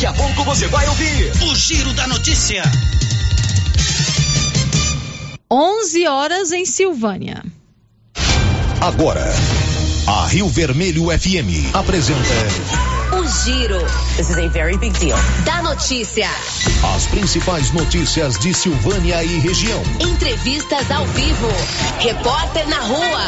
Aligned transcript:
Daqui 0.00 0.06
a 0.06 0.12
pouco 0.14 0.44
você 0.44 0.66
vai 0.68 0.88
ouvir 0.88 1.30
o 1.42 1.54
Giro 1.54 1.92
da 1.92 2.06
Notícia. 2.06 2.62
11 5.50 6.06
horas 6.06 6.52
em 6.52 6.64
Silvânia. 6.64 7.44
Agora, 8.80 9.22
a 10.06 10.26
Rio 10.26 10.48
Vermelho 10.48 11.08
FM 11.08 11.74
apresenta 11.74 12.18
O 13.12 13.28
Giro. 13.44 13.78
This 14.16 14.30
is 14.30 14.38
a 14.38 14.48
very 14.48 14.78
big 14.78 14.98
deal. 14.98 15.18
Da 15.44 15.60
notícia. 15.60 16.30
as 16.94 17.06
principais 17.08 17.70
notícias 17.72 18.38
de 18.38 18.54
Silvânia 18.54 19.22
e 19.22 19.38
região. 19.40 19.82
Entrevistas 20.00 20.90
ao 20.90 21.04
vivo. 21.08 21.48
Repórter 21.98 22.66
na 22.70 22.80
rua. 22.80 23.26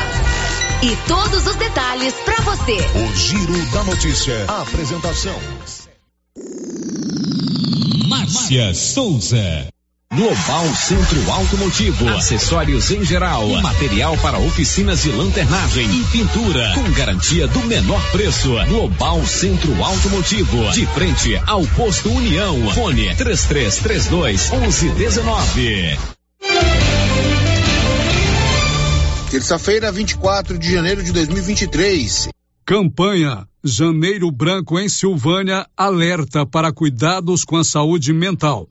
E 0.82 0.96
todos 1.06 1.46
os 1.46 1.56
detalhes 1.56 2.14
pra 2.24 2.36
você. 2.36 2.78
O 2.96 3.14
Giro 3.14 3.66
da 3.72 3.84
Notícia. 3.84 4.46
Apresentação. 4.48 5.38
Márcia 8.32 8.72
Souza. 8.72 9.68
Global 10.14 10.74
Centro 10.74 11.30
Automotivo, 11.30 12.08
acessórios 12.08 12.90
em 12.90 13.04
geral, 13.04 13.46
material 13.60 14.16
para 14.18 14.38
oficinas 14.38 15.02
de 15.02 15.10
lanternagem 15.10 15.86
e 16.00 16.04
pintura, 16.04 16.72
com 16.74 16.90
garantia 16.92 17.46
do 17.48 17.60
menor 17.66 18.00
preço. 18.10 18.54
Global 18.68 19.24
Centro 19.26 19.84
Automotivo, 19.84 20.70
de 20.72 20.86
frente 20.86 21.36
ao 21.46 21.62
posto 21.68 22.10
União. 22.10 22.70
Fone 22.72 23.14
3332 23.14 24.50
1119. 24.50 25.98
Terça-feira, 29.30 29.92
24 29.92 30.58
de 30.58 30.72
janeiro 30.72 31.02
de 31.02 31.12
2023. 31.12 32.28
Campanha 32.64 33.46
Janeiro 33.64 34.30
Branco 34.30 34.78
em 34.78 34.88
Silvânia 34.88 35.66
alerta 35.76 36.46
para 36.46 36.72
cuidados 36.72 37.44
com 37.44 37.56
a 37.56 37.64
saúde 37.64 38.12
mental. 38.12 38.68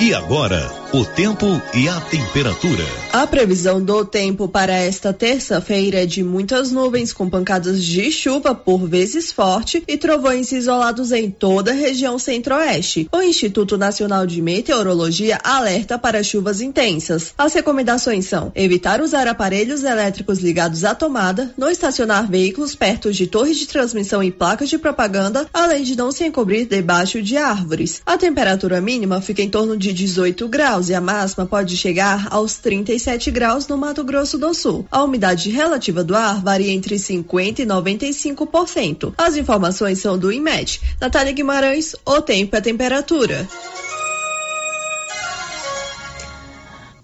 E 0.00 0.14
agora, 0.14 0.81
o 0.94 1.06
tempo 1.06 1.46
e 1.72 1.88
a 1.88 1.98
temperatura. 2.02 2.84
A 3.14 3.26
previsão 3.26 3.82
do 3.82 4.04
tempo 4.04 4.46
para 4.46 4.74
esta 4.74 5.10
terça-feira 5.10 6.02
é 6.02 6.06
de 6.06 6.22
muitas 6.22 6.70
nuvens 6.70 7.14
com 7.14 7.30
pancadas 7.30 7.82
de 7.82 8.12
chuva, 8.12 8.54
por 8.54 8.86
vezes 8.86 9.32
forte, 9.32 9.82
e 9.88 9.96
trovões 9.96 10.52
isolados 10.52 11.10
em 11.10 11.30
toda 11.30 11.70
a 11.70 11.74
região 11.74 12.18
centro-oeste. 12.18 13.08
O 13.10 13.22
Instituto 13.22 13.78
Nacional 13.78 14.26
de 14.26 14.42
Meteorologia 14.42 15.38
alerta 15.42 15.98
para 15.98 16.22
chuvas 16.22 16.60
intensas. 16.60 17.32
As 17.38 17.54
recomendações 17.54 18.26
são 18.26 18.52
evitar 18.54 19.00
usar 19.00 19.26
aparelhos 19.26 19.84
elétricos 19.84 20.40
ligados 20.40 20.84
à 20.84 20.94
tomada, 20.94 21.54
não 21.56 21.70
estacionar 21.70 22.30
veículos 22.30 22.74
perto 22.74 23.10
de 23.10 23.26
torres 23.26 23.56
de 23.56 23.66
transmissão 23.66 24.22
e 24.22 24.30
placas 24.30 24.68
de 24.68 24.76
propaganda, 24.76 25.46
além 25.54 25.84
de 25.84 25.96
não 25.96 26.12
se 26.12 26.26
encobrir 26.26 26.66
debaixo 26.66 27.22
de 27.22 27.38
árvores. 27.38 28.02
A 28.04 28.18
temperatura 28.18 28.78
mínima 28.78 29.22
fica 29.22 29.40
em 29.40 29.48
torno 29.48 29.74
de 29.74 29.90
18 29.90 30.46
graus 30.48 30.81
e 30.88 30.94
a 30.94 31.00
máxima 31.00 31.46
pode 31.46 31.76
chegar 31.76 32.28
aos 32.30 32.56
37 32.58 33.30
graus 33.30 33.66
no 33.66 33.76
Mato 33.76 34.04
Grosso 34.04 34.38
do 34.38 34.52
Sul. 34.54 34.86
A 34.90 35.02
umidade 35.02 35.50
relativa 35.50 36.02
do 36.02 36.14
ar 36.16 36.42
varia 36.42 36.72
entre 36.72 36.96
50% 36.96 37.60
e 37.60 37.66
95%. 37.66 39.14
As 39.16 39.36
informações 39.36 39.98
são 39.98 40.18
do 40.18 40.32
IMET. 40.32 40.80
Natália 41.00 41.32
Guimarães, 41.32 41.94
o 42.04 42.20
tempo 42.20 42.56
e 42.56 42.58
a 42.58 42.62
temperatura. 42.62 43.48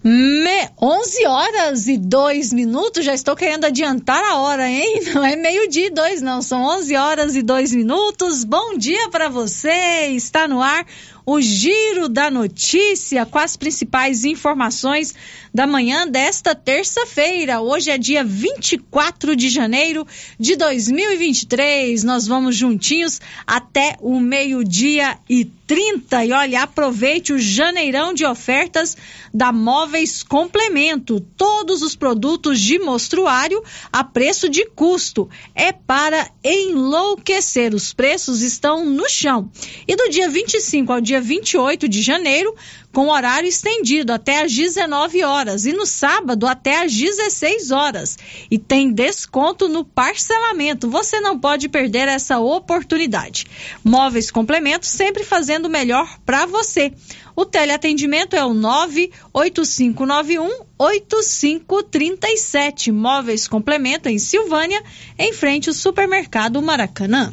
Me... 0.02 0.70
11 0.80 1.26
horas 1.26 1.88
e 1.88 1.98
2 1.98 2.52
minutos, 2.52 3.04
já 3.04 3.12
estou 3.12 3.34
querendo 3.34 3.64
adiantar 3.64 4.22
a 4.22 4.36
hora, 4.36 4.68
hein? 4.68 5.02
Não 5.12 5.24
é 5.24 5.34
meio-dia 5.34 5.88
e 5.88 5.90
dois, 5.90 6.22
não, 6.22 6.40
são 6.40 6.62
11 6.62 6.96
horas 6.96 7.36
e 7.36 7.42
2 7.42 7.74
minutos. 7.74 8.44
Bom 8.44 8.78
dia 8.78 9.08
para 9.10 9.28
você, 9.28 10.06
está 10.12 10.46
no 10.46 10.62
ar 10.62 10.86
o 11.30 11.42
Giro 11.42 12.08
da 12.08 12.30
Notícia 12.30 13.26
com 13.26 13.38
as 13.38 13.54
principais 13.54 14.24
informações 14.24 15.14
da 15.52 15.66
manhã 15.66 16.08
desta 16.08 16.54
terça-feira. 16.54 17.60
Hoje 17.60 17.90
é 17.90 17.98
dia 17.98 18.24
24 18.24 19.36
de 19.36 19.50
janeiro 19.50 20.06
de 20.40 20.56
2023. 20.56 22.02
Nós 22.02 22.26
vamos 22.26 22.56
juntinhos 22.56 23.20
até 23.46 23.98
o 24.00 24.18
meio-dia 24.18 25.18
e 25.28 25.44
30. 25.68 26.24
E 26.24 26.32
olha, 26.32 26.62
aproveite 26.62 27.32
o 27.32 27.38
janeirão 27.38 28.14
de 28.14 28.24
ofertas 28.24 28.96
da 29.32 29.52
Móveis 29.52 30.22
Complemento. 30.22 31.20
Todos 31.36 31.82
os 31.82 31.94
produtos 31.94 32.58
de 32.58 32.78
mostruário 32.78 33.62
a 33.92 34.02
preço 34.02 34.48
de 34.48 34.64
custo. 34.64 35.28
É 35.54 35.70
para 35.70 36.30
enlouquecer. 36.42 37.74
Os 37.74 37.92
preços 37.92 38.40
estão 38.40 38.84
no 38.86 39.08
chão. 39.10 39.50
E 39.86 39.94
do 39.94 40.08
dia 40.08 40.30
25 40.30 40.90
ao 40.90 41.00
dia 41.02 41.17
28 41.20 41.88
de 41.88 42.02
janeiro, 42.02 42.54
com 42.92 43.08
horário 43.08 43.48
estendido 43.48 44.12
até 44.12 44.42
às 44.42 44.52
19 44.52 45.22
horas 45.22 45.66
e 45.66 45.72
no 45.72 45.86
sábado 45.86 46.46
até 46.46 46.84
às 46.84 46.92
16 46.92 47.70
horas. 47.70 48.18
E 48.50 48.58
tem 48.58 48.92
desconto 48.92 49.68
no 49.68 49.84
parcelamento. 49.84 50.90
Você 50.90 51.20
não 51.20 51.38
pode 51.38 51.68
perder 51.68 52.08
essa 52.08 52.38
oportunidade. 52.38 53.46
Móveis 53.84 54.30
Complemento 54.30 54.86
sempre 54.86 55.24
fazendo 55.24 55.66
o 55.66 55.70
melhor 55.70 56.18
para 56.24 56.46
você. 56.46 56.92
O 57.36 57.44
teleatendimento 57.44 58.34
é 58.34 58.44
o 58.44 58.52
98591 58.52 60.66
8537. 60.76 62.90
Móveis 62.90 63.46
Complemento 63.46 64.08
em 64.08 64.18
Silvânia, 64.18 64.82
em 65.16 65.32
frente 65.32 65.68
ao 65.68 65.74
supermercado 65.74 66.60
Maracanã. 66.60 67.32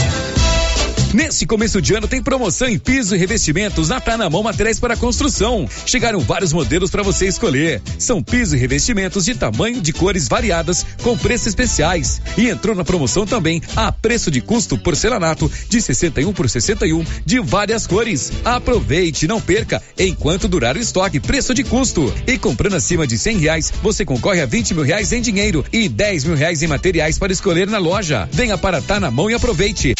Nesse 1.13 1.45
começo 1.45 1.81
de 1.81 1.93
ano 1.93 2.07
tem 2.07 2.23
promoção 2.23 2.69
em 2.69 2.79
piso 2.79 3.13
e 3.13 3.17
revestimentos 3.17 3.89
na 3.89 3.99
Tá 3.99 4.17
na 4.17 4.29
Mão 4.29 4.41
Materiais 4.41 4.79
para 4.79 4.95
Construção. 4.95 5.67
Chegaram 5.85 6.21
vários 6.21 6.53
modelos 6.53 6.89
para 6.89 7.03
você 7.03 7.27
escolher. 7.27 7.81
São 7.99 8.23
piso 8.23 8.55
e 8.55 8.59
revestimentos 8.59 9.25
de 9.25 9.35
tamanho 9.35 9.81
de 9.81 9.91
cores 9.91 10.29
variadas 10.29 10.85
com 11.03 11.17
preços 11.17 11.47
especiais. 11.47 12.21
E 12.37 12.47
entrou 12.47 12.73
na 12.73 12.85
promoção 12.85 13.25
também 13.25 13.61
a 13.75 13.91
preço 13.91 14.31
de 14.31 14.39
custo 14.39 14.77
porcelanato 14.77 15.51
de 15.67 15.81
61 15.81 16.31
por 16.31 16.49
61 16.49 17.03
de 17.25 17.39
várias 17.41 17.85
cores. 17.85 18.31
Aproveite, 18.45 19.27
não 19.27 19.41
perca 19.41 19.83
enquanto 19.99 20.47
durar 20.47 20.77
o 20.77 20.79
estoque, 20.79 21.19
preço 21.19 21.53
de 21.53 21.65
custo. 21.65 22.13
E 22.25 22.37
comprando 22.37 22.75
acima 22.75 23.05
de 23.05 23.17
100 23.17 23.37
reais, 23.37 23.73
você 23.83 24.05
concorre 24.05 24.39
a 24.39 24.45
20 24.45 24.73
mil 24.75 24.83
reais 24.85 25.11
em 25.11 25.21
dinheiro 25.21 25.65
e 25.73 25.89
10 25.89 26.23
mil 26.23 26.35
reais 26.37 26.63
em 26.63 26.67
materiais 26.67 27.19
para 27.19 27.33
escolher 27.33 27.67
na 27.67 27.79
loja. 27.79 28.29
Venha 28.31 28.57
para 28.57 28.81
Tá 28.81 28.97
na 28.97 29.11
Mão 29.11 29.29
e 29.29 29.33
aproveite. 29.33 29.93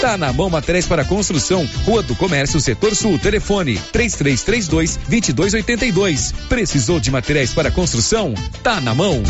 Tá 0.00 0.18
na 0.18 0.30
mão 0.30 0.50
materiais 0.50 0.86
para 0.86 1.04
construção, 1.04 1.66
Rua 1.84 2.02
do 2.02 2.14
Comércio, 2.14 2.60
Setor 2.60 2.94
Sul, 2.94 3.18
telefone 3.18 3.78
3332 3.92 4.96
2282. 5.08 6.32
Precisou 6.48 7.00
de 7.00 7.10
materiais 7.10 7.54
para 7.54 7.70
construção? 7.70 8.34
Tá 8.62 8.78
na 8.80 8.94
mão. 8.94 9.22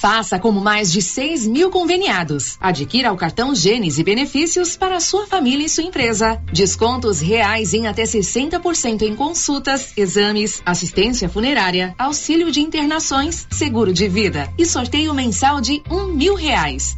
Faça 0.00 0.38
como 0.38 0.60
mais 0.60 0.92
de 0.92 1.02
6 1.02 1.48
mil 1.48 1.70
conveniados. 1.70 2.56
Adquira 2.60 3.12
o 3.12 3.16
cartão 3.16 3.52
Gênesis 3.52 3.98
e 3.98 4.04
benefícios 4.04 4.76
para 4.76 5.00
sua 5.00 5.26
família 5.26 5.66
e 5.66 5.68
sua 5.68 5.82
empresa. 5.82 6.40
Descontos 6.52 7.20
reais 7.20 7.74
em 7.74 7.88
até 7.88 8.04
60% 8.04 9.02
em 9.02 9.16
consultas, 9.16 9.92
exames, 9.96 10.62
assistência 10.64 11.28
funerária, 11.28 11.94
auxílio 11.98 12.52
de 12.52 12.60
internações, 12.60 13.48
seguro 13.50 13.92
de 13.92 14.06
vida 14.06 14.48
e 14.56 14.64
sorteio 14.64 15.12
mensal 15.12 15.60
de 15.60 15.82
um 15.90 16.06
mil 16.06 16.36
reais. 16.36 16.97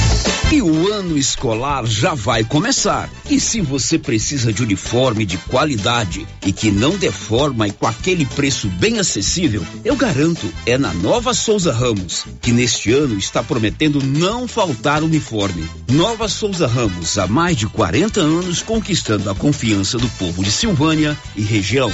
E 0.51 0.61
o 0.61 0.91
ano 0.91 1.17
escolar 1.17 1.85
já 1.85 2.13
vai 2.13 2.43
começar. 2.43 3.09
E 3.29 3.39
se 3.39 3.61
você 3.61 3.97
precisa 3.97 4.51
de 4.51 4.61
uniforme 4.61 5.25
de 5.25 5.37
qualidade 5.37 6.27
e 6.45 6.51
que 6.51 6.69
não 6.69 6.97
deforma 6.97 7.69
e 7.69 7.71
com 7.71 7.87
aquele 7.87 8.25
preço 8.25 8.67
bem 8.67 8.99
acessível, 8.99 9.65
eu 9.85 9.95
garanto, 9.95 10.45
é 10.65 10.77
na 10.77 10.93
Nova 10.93 11.33
Souza 11.33 11.71
Ramos, 11.71 12.25
que 12.41 12.51
neste 12.51 12.91
ano 12.91 13.17
está 13.17 13.41
prometendo 13.41 14.03
não 14.03 14.45
faltar 14.45 15.01
uniforme. 15.03 15.65
Nova 15.89 16.27
Souza 16.27 16.67
Ramos, 16.67 17.17
há 17.17 17.27
mais 17.27 17.55
de 17.55 17.67
40 17.67 18.19
anos 18.19 18.61
conquistando 18.61 19.29
a 19.29 19.35
confiança 19.35 19.97
do 19.97 20.09
povo 20.09 20.43
de 20.43 20.51
Silvânia 20.51 21.17
e 21.33 21.41
região. 21.41 21.89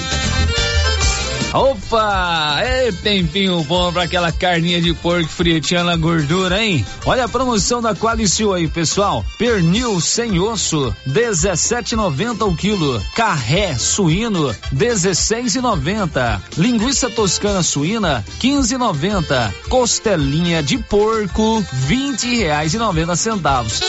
Opa! 1.54 2.58
É 2.60 2.92
tempinho 2.92 3.64
bom 3.64 3.92
pra 3.92 4.04
aquela 4.04 4.32
carninha 4.32 4.82
de 4.82 4.94
porco 4.94 5.30
fritinha 5.30 5.84
na 5.84 5.96
gordura, 5.96 6.62
hein? 6.62 6.86
Olha 7.06 7.24
a 7.24 7.30
promoção 7.30 7.82
da 7.82 7.96
Qualicil 7.96 8.54
aí, 8.54 8.68
pessoal. 8.68 9.26
Pernil 9.38 10.00
sem 10.02 10.40
osso, 10.40 10.94
17,90 11.08 12.46
o 12.46 12.56
quilo. 12.56 13.02
Carré 13.16 13.76
suíno, 13.78 14.54
16,90. 14.76 16.42
Linguiça 16.58 17.10
toscana 17.10 17.64
suína, 17.64 18.26
15,90. 18.40 19.54
Costelinha 19.70 20.62
de 20.62 20.78
porco, 20.78 21.64
20 21.72 22.36
reais 22.36 22.74
e 22.74 22.78
90 22.78 23.16
centavos 23.16 23.82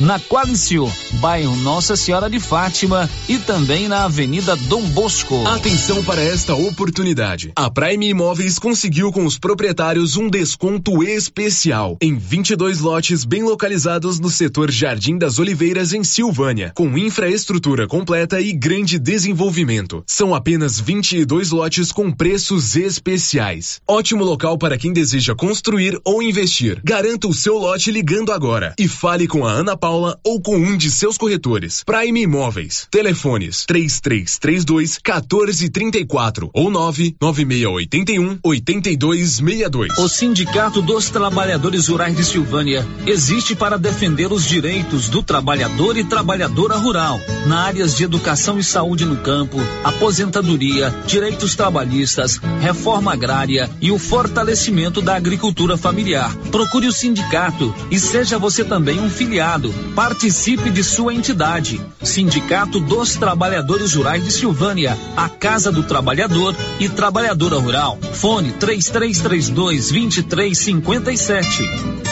na 0.00 0.18
Qualicil, 0.18 0.90
bairro 1.22 1.54
Nossa 1.54 1.94
Senhora 1.94 2.28
de 2.28 2.40
Fátima 2.40 3.08
e 3.28 3.38
também 3.38 3.86
na 3.86 4.06
Avenida 4.06 4.56
Dom 4.56 4.82
Bosco. 4.88 5.46
Atenção 5.46 6.02
para 6.02 6.20
esta 6.20 6.56
oportunidade. 6.56 7.52
A 7.54 7.70
Prime 7.70 8.08
Imóveis 8.08 8.58
conseguiu 8.58 9.12
com 9.12 9.24
os 9.24 9.38
proprietários 9.38 10.16
um 10.16 10.28
desconto 10.28 11.00
especial 11.04 11.96
em 12.02 12.16
22 12.16 12.80
lotes 12.80 13.24
bem 13.24 13.44
localizados 13.44 14.18
no 14.18 14.28
setor 14.28 14.72
Jardim 14.72 15.16
das 15.16 15.38
Oliveiras 15.38 15.92
em 15.92 16.02
Silvânia, 16.02 16.72
com 16.74 16.98
infraestrutura 16.98 17.86
completa 17.86 18.40
e 18.40 18.52
grande 18.52 18.98
desenvolvimento. 18.98 20.02
São 20.04 20.34
apenas 20.34 20.80
22 20.80 21.52
lotes 21.52 21.92
com 21.92 22.10
preços 22.10 22.74
especiais. 22.74 23.80
Ótimo 23.86 24.24
local 24.24 24.58
para 24.58 24.76
quem 24.76 24.92
deseja 24.92 25.36
construir 25.36 26.00
ou 26.04 26.20
investir. 26.20 26.80
Garanta 26.82 27.28
o 27.28 27.32
seu 27.32 27.58
lote 27.58 27.92
ligando 27.92 28.32
agora 28.32 28.74
e 28.76 28.88
fale 28.88 29.28
com 29.28 29.46
a 29.46 29.52
Ana 29.52 29.76
Paula 29.76 30.18
ou 30.24 30.42
com 30.42 30.56
um 30.56 30.76
de 30.76 30.90
seus 30.90 31.11
corretores. 31.18 31.82
Prime 31.84 32.22
Imóveis. 32.22 32.86
Telefones 32.90 33.64
3332 33.66 34.98
1434 34.98 36.50
ou 36.52 36.70
99681 36.70 38.38
8262. 38.42 39.98
O 39.98 40.08
Sindicato 40.08 40.82
dos 40.82 41.10
Trabalhadores 41.10 41.88
Rurais 41.88 42.16
de 42.16 42.24
Silvânia 42.24 42.86
existe 43.06 43.54
para 43.54 43.78
defender 43.78 44.32
os 44.32 44.44
direitos 44.44 45.08
do 45.08 45.22
trabalhador 45.22 45.96
e 45.96 46.04
trabalhadora 46.04 46.76
rural 46.76 47.20
na 47.46 47.62
áreas 47.62 47.96
de 47.96 48.04
educação 48.04 48.58
e 48.58 48.64
saúde 48.64 49.04
no 49.04 49.16
campo, 49.16 49.58
aposentadoria, 49.84 50.90
direitos 51.06 51.54
trabalhistas, 51.54 52.38
reforma 52.60 53.12
agrária 53.12 53.68
e 53.80 53.90
o 53.90 53.98
fortalecimento 53.98 55.00
da 55.00 55.16
agricultura 55.16 55.76
familiar. 55.76 56.34
Procure 56.50 56.86
o 56.86 56.92
sindicato 56.92 57.74
e 57.90 57.98
seja 57.98 58.38
você 58.38 58.64
também 58.64 59.00
um 59.00 59.10
filiado 59.10 59.72
Participe 59.94 60.70
de 60.70 60.82
sua 60.82 61.01
entidade. 61.10 61.80
Sindicato 62.02 62.80
dos 62.80 63.16
Trabalhadores 63.16 63.94
Rurais 63.94 64.24
de 64.24 64.30
Silvânia, 64.30 64.96
a 65.16 65.28
Casa 65.28 65.72
do 65.72 65.82
Trabalhador 65.82 66.54
e 66.78 66.88
Trabalhadora 66.88 67.58
Rural. 67.58 67.98
Fone 68.12 68.52
3332 68.52 69.90
2357. 69.90 72.11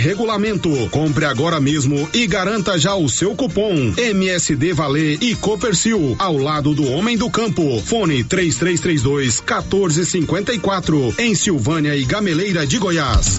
regulamento. 0.00 0.70
Compre 0.90 1.26
agora 1.26 1.60
mesmo 1.60 2.08
e 2.12 2.26
garanta 2.26 2.78
já 2.78 2.94
o 2.94 3.08
seu 3.08 3.34
cupom 3.34 3.92
MSD 3.96 4.72
Valer 4.72 5.18
e 5.20 5.34
Copercil 5.36 6.16
ao 6.18 6.36
lado 6.36 6.74
do 6.74 6.90
homem 6.90 7.16
do 7.16 7.30
campo. 7.30 7.80
Fone 7.84 8.24
3332 8.24 9.40
1454 9.40 11.14
em 11.18 11.34
Silvânia 11.34 11.94
e 11.94 12.04
Gameleira 12.04 12.66
de 12.66 12.78
Goiás. 12.78 13.38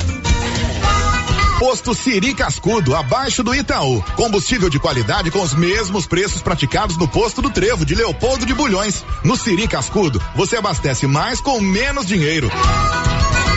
Posto 1.62 1.94
Siri 1.94 2.34
Cascudo, 2.34 2.96
abaixo 2.96 3.44
do 3.44 3.54
Itaú. 3.54 4.02
Combustível 4.16 4.68
de 4.68 4.80
qualidade 4.80 5.30
com 5.30 5.44
os 5.44 5.54
mesmos 5.54 6.08
preços 6.08 6.42
praticados 6.42 6.98
no 6.98 7.08
posto 7.08 7.40
do 7.40 7.52
Trevo 7.52 7.86
de 7.86 7.94
Leopoldo 7.94 8.48
de 8.48 8.54
Bulhões. 8.56 9.06
No 9.24 9.38
Siri 9.38 9.68
Cascudo, 9.68 10.20
você 10.36 10.58
abastece 10.58 11.06
mais 11.06 11.40
com 11.40 11.62
menos 11.62 12.08
dinheiro. 12.08 12.50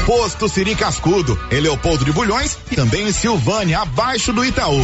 Posto 0.07 0.49
Siri 0.49 0.75
Cascudo, 0.75 1.39
em 1.51 1.61
Leopoldo 1.61 2.05
de 2.05 2.13
Bulhões 2.13 2.59
e 2.71 2.77
também 2.77 3.09
em 3.09 3.13
Silvânia, 3.13 3.81
abaixo 3.81 4.33
do 4.33 4.45
Itaú. 4.45 4.81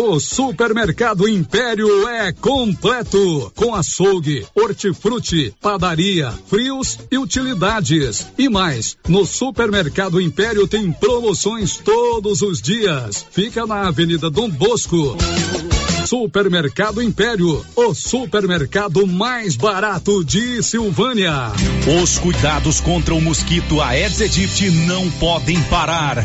O 0.00 0.18
Supermercado 0.18 1.28
Império 1.28 2.08
é 2.08 2.32
completo, 2.32 3.52
com 3.54 3.74
açougue, 3.74 4.46
hortifruti, 4.54 5.52
padaria, 5.60 6.32
frios 6.46 6.98
e 7.10 7.18
utilidades. 7.18 8.26
E 8.38 8.48
mais, 8.48 8.96
no 9.06 9.26
Supermercado 9.26 10.18
Império 10.18 10.66
tem 10.66 10.90
promoções 10.90 11.76
todos 11.76 12.40
os 12.40 12.62
dias. 12.62 13.26
Fica 13.30 13.66
na 13.66 13.88
Avenida 13.88 14.30
Dom 14.30 14.48
Bosco. 14.48 15.14
Supermercado 16.06 17.02
Império, 17.02 17.64
o 17.76 17.94
supermercado 17.94 19.06
mais 19.06 19.56
barato 19.56 20.24
de 20.24 20.62
Silvânia. 20.62 21.52
Os 22.02 22.18
cuidados 22.18 22.80
contra 22.80 23.14
o 23.14 23.20
mosquito 23.20 23.80
Aedes 23.80 24.20
aegypti 24.20 24.70
não 24.70 25.10
podem 25.12 25.60
parar. 25.64 26.24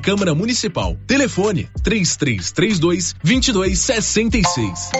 Câmara 0.00 0.34
Municipal. 0.34 0.96
Telefone 1.06 1.68
3332 1.82 3.14
2266. 3.22 4.90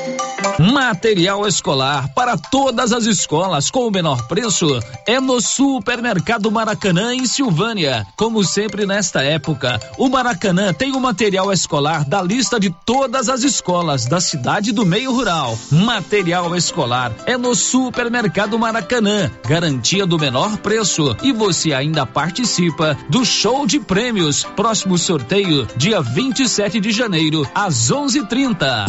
Material 0.59 1.47
escolar 1.47 2.13
para 2.15 2.37
todas 2.37 2.93
as 2.93 3.07
escolas 3.07 3.71
com 3.71 3.87
o 3.87 3.91
menor 3.91 4.27
preço 4.29 4.67
é 5.07 5.19
no 5.19 5.41
Supermercado 5.41 6.51
Maracanã 6.51 7.15
em 7.15 7.27
Silvânia. 7.27 8.07
Como 8.17 8.45
sempre 8.45 8.85
nesta 8.85 9.23
época, 9.23 9.81
o 9.97 10.09
Maracanã 10.09 10.73
tem 10.73 10.93
o 10.93 11.01
material 11.01 11.51
escolar 11.53 12.05
da 12.05 12.23
lista 12.23 12.61
de 12.61 12.71
todas 12.85 13.29
as 13.29 13.43
escolas 13.43 14.05
da 14.05 14.21
cidade 14.21 14.73
do 14.73 14.85
meio 14.85 15.13
rural. 15.13 15.59
Material 15.71 16.55
escolar 16.55 17.13
é 17.27 17.37
no 17.37 17.55
Supermercado 17.55 18.59
Maracanã, 18.59 19.31
garantia 19.47 20.07
do 20.07 20.19
menor 20.19 20.59
preço 20.59 21.17
e 21.23 21.33
você 21.33 21.73
ainda 21.73 22.05
participa 22.05 22.97
do 23.09 23.25
show 23.25 23.67
de 23.67 23.81
prêmios. 23.81 24.45
Próximo 24.57 24.90
sorteio 24.99 25.67
dia 25.77 26.01
27 26.01 26.81
de 26.81 26.91
janeiro 26.91 27.47
às 27.55 27.91
11:30. 27.91 28.87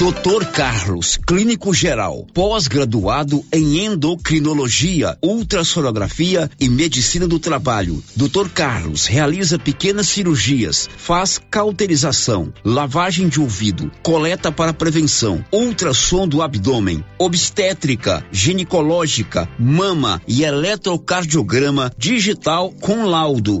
Doutor 0.00 0.46
Carlos, 0.46 1.18
clínico 1.18 1.74
geral, 1.74 2.26
pós-graduado 2.32 3.44
em 3.52 3.84
endocrinologia, 3.84 5.18
ultrassonografia 5.22 6.50
e 6.58 6.70
medicina 6.70 7.28
do 7.28 7.38
trabalho. 7.38 8.02
Doutor 8.16 8.48
Carlos 8.48 9.04
realiza 9.04 9.58
pequenas 9.58 10.08
cirurgias, 10.08 10.88
faz 10.96 11.38
cauterização, 11.50 12.50
lavagem 12.64 13.28
de 13.28 13.42
ouvido, 13.42 13.92
coleta 14.02 14.50
para 14.50 14.72
prevenção, 14.72 15.44
ultrassom 15.52 16.26
do 16.26 16.40
abdômen, 16.40 17.04
obstétrica, 17.18 18.24
ginecológica, 18.32 19.46
mama 19.58 20.22
e 20.26 20.44
eletrocardiograma 20.44 21.92
digital 21.98 22.72
com 22.80 23.04
laudo. 23.04 23.60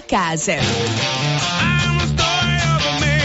casa. 0.00 1.79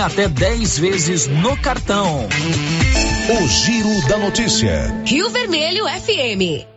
até 0.00 0.28
10 0.28 0.78
vezes 0.78 1.26
no 1.26 1.56
cartão. 1.56 2.28
O 3.28 3.48
Giro 3.48 4.08
da 4.08 4.18
Notícia. 4.18 5.02
Rio 5.04 5.30
Vermelho 5.30 5.84
FM. 5.86 6.75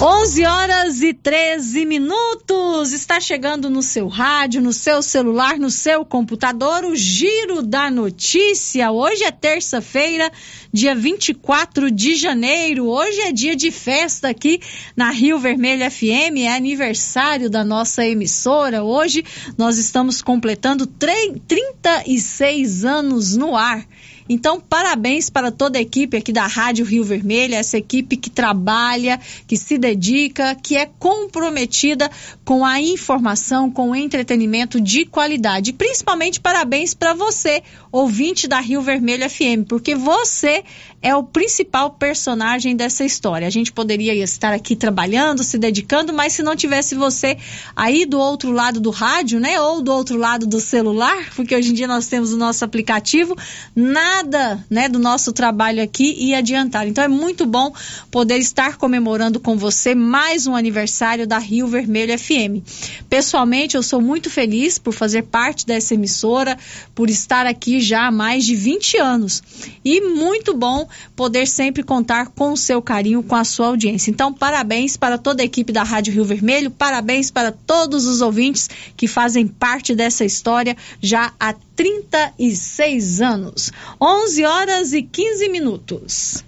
11 0.00 0.44
horas 0.44 1.02
e 1.02 1.12
13 1.12 1.84
minutos. 1.84 2.92
Está 2.92 3.18
chegando 3.18 3.68
no 3.68 3.82
seu 3.82 4.06
rádio, 4.06 4.60
no 4.60 4.72
seu 4.72 5.02
celular, 5.02 5.58
no 5.58 5.70
seu 5.70 6.04
computador, 6.04 6.84
o 6.84 6.94
Giro 6.94 7.62
da 7.62 7.90
Notícia. 7.90 8.92
Hoje 8.92 9.24
é 9.24 9.32
terça-feira, 9.32 10.30
dia 10.72 10.94
24 10.94 11.90
de 11.90 12.14
janeiro. 12.14 12.86
Hoje 12.86 13.22
é 13.22 13.32
dia 13.32 13.56
de 13.56 13.72
festa 13.72 14.28
aqui 14.28 14.60
na 14.96 15.10
Rio 15.10 15.40
Vermelho 15.40 15.90
FM. 15.90 16.44
É 16.44 16.54
aniversário 16.54 17.50
da 17.50 17.64
nossa 17.64 18.06
emissora. 18.06 18.84
Hoje 18.84 19.24
nós 19.56 19.78
estamos 19.78 20.22
completando 20.22 20.86
36 20.86 22.84
anos 22.84 23.36
no 23.36 23.56
ar. 23.56 23.84
Então, 24.28 24.60
parabéns 24.60 25.30
para 25.30 25.50
toda 25.50 25.78
a 25.78 25.82
equipe 25.82 26.16
aqui 26.16 26.32
da 26.32 26.46
Rádio 26.46 26.84
Rio 26.84 27.02
Vermelho, 27.02 27.54
essa 27.54 27.78
equipe 27.78 28.16
que 28.16 28.28
trabalha, 28.28 29.18
que 29.46 29.56
se 29.56 29.78
dedica, 29.78 30.54
que 30.54 30.76
é 30.76 30.86
comprometida 30.98 32.10
com 32.44 32.64
a 32.64 32.80
informação, 32.80 33.70
com 33.70 33.90
o 33.90 33.96
entretenimento 33.96 34.80
de 34.80 35.06
qualidade. 35.06 35.70
E 35.70 35.72
principalmente 35.72 36.40
parabéns 36.40 36.94
para 36.94 37.14
você, 37.14 37.62
ouvinte 37.90 38.46
da 38.46 38.60
Rio 38.60 38.82
Vermelho 38.82 39.28
FM, 39.28 39.66
porque 39.68 39.94
você 39.94 40.62
é 41.00 41.14
o 41.14 41.22
principal 41.22 41.90
personagem 41.90 42.74
dessa 42.74 43.04
história. 43.04 43.46
A 43.46 43.50
gente 43.50 43.70
poderia 43.70 44.12
estar 44.14 44.52
aqui 44.52 44.74
trabalhando, 44.74 45.44
se 45.44 45.56
dedicando, 45.56 46.12
mas 46.12 46.32
se 46.32 46.42
não 46.42 46.56
tivesse 46.56 46.96
você 46.96 47.38
aí 47.76 48.04
do 48.04 48.18
outro 48.18 48.50
lado 48.50 48.80
do 48.80 48.90
rádio, 48.90 49.38
né, 49.38 49.60
ou 49.60 49.80
do 49.80 49.92
outro 49.92 50.16
lado 50.16 50.46
do 50.46 50.58
celular, 50.58 51.30
porque 51.36 51.54
hoje 51.54 51.70
em 51.70 51.74
dia 51.74 51.86
nós 51.86 52.08
temos 52.08 52.32
o 52.32 52.36
nosso 52.36 52.64
aplicativo, 52.64 53.36
nada, 53.76 54.64
né, 54.68 54.88
do 54.88 54.98
nosso 54.98 55.32
trabalho 55.32 55.82
aqui 55.82 56.16
ia 56.18 56.38
adiantar. 56.38 56.88
Então 56.88 57.04
é 57.04 57.08
muito 57.08 57.46
bom 57.46 57.72
poder 58.10 58.38
estar 58.38 58.76
comemorando 58.76 59.38
com 59.38 59.56
você 59.56 59.94
mais 59.94 60.48
um 60.48 60.56
aniversário 60.56 61.28
da 61.28 61.38
Rio 61.38 61.68
Vermelho 61.68 62.18
FM. 62.18 62.64
Pessoalmente, 63.08 63.76
eu 63.76 63.82
sou 63.84 64.00
muito 64.00 64.28
feliz 64.28 64.78
por 64.78 64.92
fazer 64.92 65.22
parte 65.22 65.64
dessa 65.64 65.94
emissora, 65.94 66.58
por 66.92 67.08
estar 67.08 67.46
aqui 67.46 67.80
já 67.80 68.08
há 68.08 68.10
mais 68.10 68.44
de 68.44 68.56
20 68.56 68.96
anos. 68.96 69.42
E 69.84 70.00
muito 70.00 70.54
bom 70.54 70.87
poder 71.14 71.46
sempre 71.46 71.82
contar 71.82 72.28
com 72.28 72.52
o 72.52 72.56
seu 72.56 72.80
carinho, 72.82 73.22
com 73.22 73.34
a 73.34 73.44
sua 73.44 73.68
audiência. 73.68 74.10
Então, 74.10 74.32
parabéns 74.32 74.96
para 74.96 75.18
toda 75.18 75.42
a 75.42 75.44
equipe 75.44 75.72
da 75.72 75.82
Rádio 75.82 76.12
Rio 76.12 76.24
Vermelho, 76.24 76.70
parabéns 76.70 77.30
para 77.30 77.52
todos 77.52 78.06
os 78.06 78.20
ouvintes 78.20 78.68
que 78.96 79.06
fazem 79.06 79.46
parte 79.46 79.94
dessa 79.94 80.24
história 80.24 80.76
já 81.00 81.32
há 81.38 81.54
36 81.76 83.20
anos. 83.20 83.72
11 84.00 84.44
horas 84.44 84.92
e 84.92 85.02
15 85.02 85.48
minutos. 85.48 86.47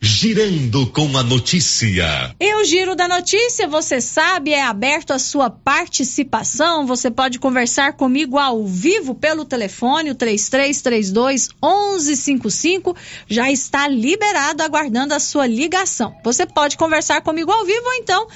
Girando 0.00 0.86
com 0.86 1.16
a 1.16 1.24
notícia. 1.24 2.32
E 2.38 2.54
o 2.54 2.64
Giro 2.64 2.94
da 2.94 3.08
Notícia, 3.08 3.66
você 3.66 4.00
sabe, 4.00 4.52
é 4.52 4.62
aberto 4.62 5.10
a 5.10 5.18
sua 5.18 5.50
participação. 5.50 6.86
Você 6.86 7.10
pode 7.10 7.40
conversar 7.40 7.94
comigo 7.94 8.38
ao 8.38 8.64
vivo 8.64 9.12
pelo 9.12 9.44
telefone, 9.44 10.10
o 10.10 10.14
3332 10.14 11.48
1155. 11.60 12.94
Já 13.26 13.50
está 13.50 13.88
liberado, 13.88 14.62
aguardando 14.62 15.14
a 15.14 15.18
sua 15.18 15.48
ligação. 15.48 16.14
Você 16.22 16.46
pode 16.46 16.76
conversar 16.76 17.20
comigo 17.22 17.50
ao 17.50 17.64
vivo 17.64 17.86
ou 17.86 17.94
então 17.94 18.28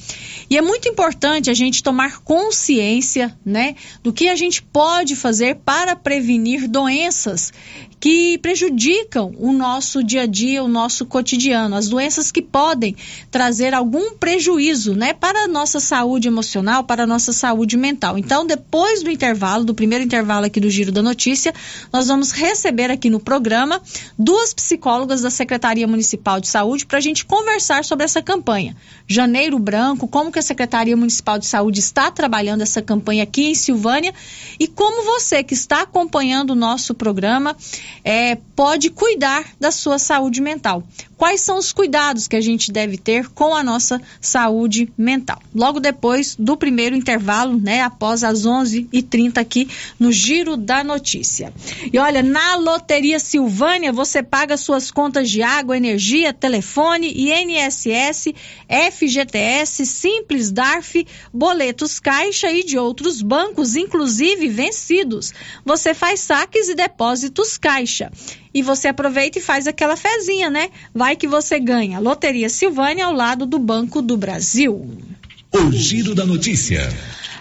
E 0.47 0.55
é 0.55 0.61
muito 0.61 0.87
importante 0.87 1.49
a 1.49 1.53
gente 1.55 1.81
tomar 1.81 2.21
consciência, 2.21 3.35
né, 3.43 3.73
do 4.03 4.13
que 4.13 4.29
a 4.29 4.35
gente 4.35 4.61
pode 4.61 5.15
fazer 5.15 5.55
para 5.55 5.95
prevenir 5.95 6.67
doenças 6.67 7.51
que 7.99 8.37
prejudicam 8.37 9.33
o 9.39 9.51
nosso 9.51 10.03
dia 10.03 10.21
a 10.21 10.25
dia, 10.27 10.63
o 10.63 10.67
nosso 10.67 11.07
cotidiano, 11.07 11.75
as 11.75 11.89
doenças 11.89 12.31
que 12.31 12.41
podem 12.41 12.95
trazer 13.31 13.73
algum 13.73 14.15
prejuízo, 14.17 14.93
né, 14.93 15.13
para 15.13 15.45
a 15.45 15.47
nossa 15.47 15.79
saúde 15.79 16.27
emocional, 16.27 16.83
para 16.83 17.03
a 17.03 17.07
nossa 17.07 17.33
saúde 17.33 17.75
mental. 17.75 18.15
Então, 18.15 18.45
depois 18.45 19.01
do 19.01 19.09
intervalo, 19.09 19.63
do 19.63 19.73
primeiro 19.73 20.03
intervalo 20.03 20.45
aqui 20.45 20.59
do 20.59 20.69
Giro 20.69 20.91
da 20.91 21.01
Notícia, 21.01 21.51
nós 21.91 22.07
vamos 22.07 22.31
receber 22.31 22.91
aqui 22.91 23.09
no 23.09 23.14
programa 23.19 23.81
duas 24.17 24.53
psicólogas 24.53 25.21
da 25.21 25.29
Secretaria 25.29 25.87
Municipal 25.87 26.39
de 26.39 26.47
Saúde 26.47 26.85
para 26.85 26.97
a 26.97 27.01
gente 27.01 27.25
conversar 27.25 27.83
sobre 27.83 28.05
essa 28.05 28.21
campanha. 28.21 28.75
Janeiro 29.07 29.59
Branco, 29.59 30.07
como 30.07 30.31
que 30.31 30.39
a 30.39 30.41
Secretaria 30.41 30.95
Municipal 30.95 31.37
de 31.37 31.45
Saúde 31.45 31.79
está 31.79 32.09
trabalhando 32.11 32.61
essa 32.61 32.81
campanha 32.81 33.23
aqui 33.23 33.47
em 33.47 33.55
Silvânia 33.55 34.13
e 34.59 34.67
como 34.67 35.03
você 35.05 35.43
que 35.43 35.53
está 35.53 35.81
acompanhando 35.81 36.51
o 36.51 36.55
nosso 36.55 36.93
programa 36.93 37.55
é, 38.03 38.35
pode 38.55 38.89
cuidar 38.89 39.45
da 39.59 39.71
sua 39.71 39.99
saúde 39.99 40.41
mental. 40.41 40.83
Quais 41.17 41.41
são 41.41 41.57
os 41.57 41.71
cuidados 41.71 42.27
que 42.27 42.35
a 42.35 42.41
gente 42.41 42.71
deve 42.71 42.97
ter 42.97 43.29
com 43.29 43.55
a 43.55 43.63
nossa 43.63 44.01
saúde 44.19 44.91
mental? 44.97 45.41
Logo 45.53 45.79
depois 45.79 46.35
do 46.37 46.57
primeiro 46.57 46.95
intervalo, 46.95 47.57
né, 47.57 47.81
após 47.81 48.23
as 48.23 48.45
11h30 48.45 49.37
aqui 49.37 49.69
no 49.99 50.11
Giro 50.11 50.57
da 50.57 50.83
Notícia. 50.83 51.53
E 51.91 51.97
olha, 51.97 52.21
na 52.21 52.55
Loteria 52.55 53.19
Silvânia 53.19 53.93
você 53.93 54.21
paga 54.21 54.57
suas 54.57 54.91
contas 54.91 55.29
de 55.29 55.41
água, 55.41 55.77
energia, 55.77 56.33
telefone, 56.33 57.13
INSS, 57.15 58.33
FGTS, 58.91 59.85
Simples, 59.85 60.51
DARF, 60.51 61.07
boletos 61.33 61.99
Caixa 61.99 62.51
e 62.51 62.63
de 62.63 62.77
outros 62.77 63.21
bancos, 63.21 63.75
inclusive 63.75 64.49
vencidos. 64.49 65.33
Você 65.63 65.93
faz 65.93 66.19
saques 66.19 66.67
e 66.67 66.75
depósitos 66.75 67.57
Caixa 67.57 68.11
e 68.55 68.61
você 68.61 68.87
aproveita 68.87 69.37
e 69.37 69.41
faz 69.41 69.67
aquela 69.67 69.97
fezinha, 69.97 70.49
né? 70.49 70.69
Vai 70.93 71.04
que 71.13 71.27
você 71.27 71.59
ganha. 71.59 71.99
Loteria 71.99 72.47
Silvânia 72.47 73.05
ao 73.05 73.13
lado 73.13 73.45
do 73.45 73.59
Banco 73.59 74.01
do 74.01 74.15
Brasil. 74.15 74.97
O 75.51 75.71
Giro 75.73 76.15
da 76.15 76.25
Notícia. 76.25 76.87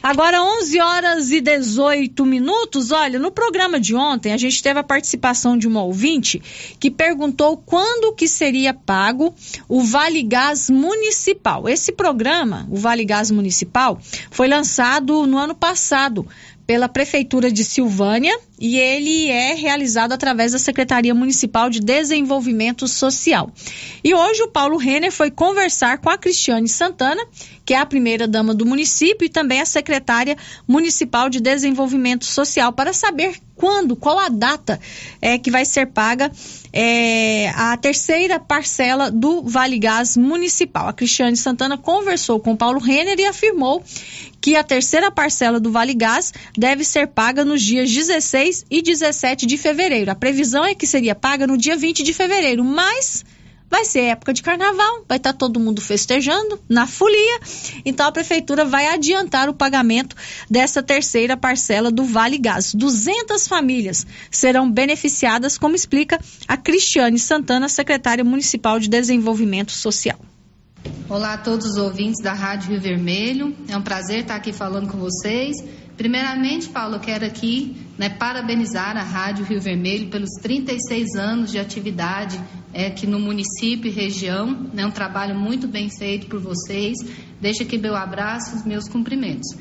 Agora 0.04 0.42
11 0.42 0.80
horas 0.80 1.30
e 1.30 1.40
18 1.40 2.26
minutos. 2.26 2.90
Olha, 2.90 3.18
no 3.18 3.30
programa 3.30 3.80
de 3.80 3.94
ontem 3.94 4.34
a 4.34 4.36
gente 4.36 4.62
teve 4.62 4.78
a 4.78 4.84
participação 4.84 5.56
de 5.56 5.66
uma 5.66 5.82
ouvinte 5.82 6.42
que 6.78 6.90
perguntou 6.90 7.56
quando 7.56 8.12
que 8.12 8.28
seria 8.28 8.74
pago 8.74 9.34
o 9.66 9.82
Vale 9.82 10.22
Gás 10.22 10.68
Municipal. 10.68 11.66
Esse 11.66 11.90
programa, 11.90 12.66
o 12.70 12.76
Vale 12.76 13.02
Gás 13.02 13.30
Municipal, 13.30 13.98
foi 14.30 14.46
lançado 14.46 15.26
no 15.26 15.38
ano 15.38 15.54
passado 15.54 16.26
pela 16.66 16.86
Prefeitura 16.86 17.50
de 17.50 17.64
Silvânia 17.64 18.38
e 18.64 18.78
ele 18.78 19.28
é 19.28 19.52
realizado 19.52 20.12
através 20.12 20.52
da 20.52 20.58
Secretaria 20.58 21.14
Municipal 21.14 21.68
de 21.68 21.80
Desenvolvimento 21.80 22.88
Social. 22.88 23.52
E 24.02 24.14
hoje 24.14 24.42
o 24.42 24.48
Paulo 24.48 24.78
Renner 24.78 25.12
foi 25.12 25.30
conversar 25.30 25.98
com 25.98 26.08
a 26.08 26.16
Cristiane 26.16 26.66
Santana, 26.66 27.22
que 27.62 27.74
é 27.74 27.78
a 27.78 27.84
primeira 27.84 28.26
dama 28.26 28.54
do 28.54 28.64
município 28.64 29.26
e 29.26 29.28
também 29.28 29.60
a 29.60 29.66
secretária 29.66 30.34
municipal 30.66 31.28
de 31.28 31.40
Desenvolvimento 31.40 32.24
Social, 32.24 32.72
para 32.72 32.94
saber 32.94 33.36
quando, 33.54 33.94
qual 33.94 34.18
a 34.18 34.30
data 34.30 34.80
é 35.20 35.38
que 35.38 35.50
vai 35.50 35.66
ser 35.66 35.88
paga 35.88 36.32
é, 36.72 37.50
a 37.50 37.76
terceira 37.76 38.40
parcela 38.40 39.10
do 39.10 39.42
Vale 39.42 39.78
Gás 39.78 40.16
Municipal. 40.16 40.88
A 40.88 40.92
Cristiane 40.92 41.36
Santana 41.36 41.76
conversou 41.76 42.40
com 42.40 42.56
Paulo 42.56 42.80
Renner 42.80 43.18
e 43.18 43.26
afirmou 43.26 43.82
que 44.40 44.56
a 44.56 44.62
terceira 44.62 45.10
parcela 45.10 45.58
do 45.58 45.70
Vale 45.70 45.94
Gás 45.94 46.32
deve 46.54 46.84
ser 46.84 47.06
paga 47.06 47.44
nos 47.44 47.62
dias 47.62 47.90
16 47.90 48.53
e 48.70 48.82
17 48.82 49.46
de 49.46 49.56
fevereiro. 49.56 50.10
A 50.10 50.14
previsão 50.14 50.64
é 50.64 50.74
que 50.74 50.86
seria 50.86 51.14
paga 51.14 51.46
no 51.46 51.56
dia 51.56 51.76
20 51.76 52.02
de 52.02 52.12
fevereiro, 52.12 52.62
mas 52.62 53.24
vai 53.70 53.84
ser 53.84 54.02
época 54.02 54.32
de 54.32 54.42
carnaval, 54.42 55.04
vai 55.08 55.16
estar 55.16 55.32
tá 55.32 55.38
todo 55.38 55.58
mundo 55.58 55.80
festejando 55.80 56.60
na 56.68 56.86
folia. 56.86 57.40
Então 57.84 58.06
a 58.06 58.12
prefeitura 58.12 58.64
vai 58.64 58.86
adiantar 58.86 59.48
o 59.48 59.54
pagamento 59.54 60.14
dessa 60.48 60.82
terceira 60.82 61.36
parcela 61.36 61.90
do 61.90 62.04
Vale 62.04 62.38
Gás. 62.38 62.72
200 62.74 63.48
famílias 63.48 64.06
serão 64.30 64.70
beneficiadas, 64.70 65.58
como 65.58 65.74
explica 65.74 66.20
a 66.46 66.56
Cristiane 66.56 67.18
Santana, 67.18 67.68
secretária 67.68 68.22
municipal 68.22 68.78
de 68.78 68.88
Desenvolvimento 68.88 69.72
Social. 69.72 70.20
Olá 71.08 71.32
a 71.32 71.38
todos 71.38 71.66
os 71.66 71.76
ouvintes 71.76 72.22
da 72.22 72.32
Rádio 72.32 72.70
Rio 72.70 72.80
Vermelho. 72.80 73.56
É 73.68 73.76
um 73.76 73.82
prazer 73.82 74.20
estar 74.20 74.36
aqui 74.36 74.52
falando 74.52 74.88
com 74.88 74.98
vocês. 74.98 75.56
Primeiramente, 75.96 76.68
Paulo, 76.70 76.96
eu 76.96 77.00
quero 77.00 77.24
aqui 77.24 77.76
né, 77.96 78.08
parabenizar 78.08 78.96
a 78.96 79.02
Rádio 79.02 79.44
Rio 79.44 79.60
Vermelho 79.60 80.08
pelos 80.08 80.30
36 80.42 81.14
anos 81.14 81.52
de 81.52 81.58
atividade 81.58 82.40
é, 82.72 82.88
aqui 82.88 83.06
no 83.06 83.20
município 83.20 83.88
e 83.88 83.94
região. 83.94 84.70
É 84.76 84.84
um 84.84 84.90
trabalho 84.90 85.38
muito 85.38 85.68
bem 85.68 85.88
feito 85.88 86.26
por 86.26 86.40
vocês. 86.40 86.98
Deixo 87.40 87.62
aqui 87.62 87.78
meu 87.78 87.94
abraço 87.94 88.64
e 88.64 88.68
meus 88.68 88.88
cumprimentos. 88.88 89.56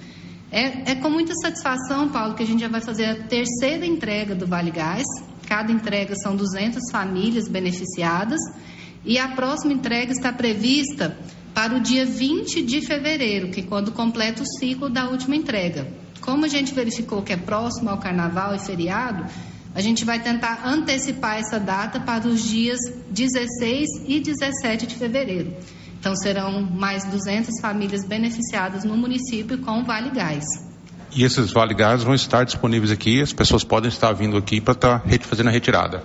É, 0.52 0.92
é 0.92 0.96
com 0.96 1.10
muita 1.10 1.36
satisfação, 1.36 2.10
Paulo, 2.10 2.34
que 2.34 2.42
a 2.42 2.46
gente 2.48 2.62
já 2.62 2.68
vai 2.68 2.82
fazer 2.82 3.06
a 3.06 3.16
terceira 3.28 3.86
entrega 3.86 4.34
do 4.34 4.48
Vale 4.48 4.72
Gás. 4.72 5.06
Cada 5.48 5.72
entrega 5.72 6.16
são 6.16 6.36
200 6.36 6.92
famílias 6.92 7.48
beneficiadas. 7.48 8.40
E 9.06 9.20
a 9.20 9.28
próxima 9.30 9.74
entrega 9.74 10.12
está 10.12 10.34
prevista 10.34 11.16
para 11.54 11.76
o 11.76 11.80
dia 11.80 12.06
20 12.06 12.64
de 12.64 12.82
fevereiro, 12.82 13.52
que 13.52 13.60
é 13.60 13.64
quando 13.64 13.92
completa 13.92 14.42
o 14.42 14.46
ciclo 14.46 14.90
da 14.90 15.10
última 15.10 15.36
entrega. 15.36 16.02
Como 16.24 16.46
a 16.46 16.48
gente 16.48 16.74
verificou 16.74 17.22
que 17.22 17.34
é 17.34 17.38
próximo 17.38 17.90
ao 17.90 17.98
carnaval 17.98 18.56
e 18.56 18.60
feriado, 18.60 19.26
a 19.76 19.82
gente 19.82 20.06
vai 20.06 20.22
tentar 20.22 20.62
antecipar 20.66 21.38
essa 21.38 21.60
data 21.60 22.00
para 22.00 22.26
os 22.26 22.42
dias 22.42 22.80
16 23.12 23.90
e 24.08 24.22
17 24.22 24.88
de 24.88 24.96
fevereiro. 24.96 25.54
Então 26.00 26.16
serão 26.16 26.62
mais 26.62 27.04
200 27.04 27.60
famílias 27.60 28.06
beneficiadas 28.08 28.86
no 28.86 28.96
município 28.96 29.58
com 29.58 29.82
o 29.82 29.84
Vale 29.84 30.12
Gás. 30.12 30.46
E 31.14 31.26
esses 31.26 31.52
Vale 31.52 31.74
Gás 31.74 32.04
vão 32.04 32.16
estar 32.16 32.46
disponíveis 32.46 32.92
aqui, 32.92 33.22
as 33.22 33.34
pessoas 33.34 33.66
podem 33.66 33.90
estar 33.90 34.14
vindo 34.14 34.38
aqui 34.38 34.62
para 34.62 34.74
estar 34.74 35.04
fazendo 35.28 35.50
a 35.50 35.52
retirada. 35.52 36.04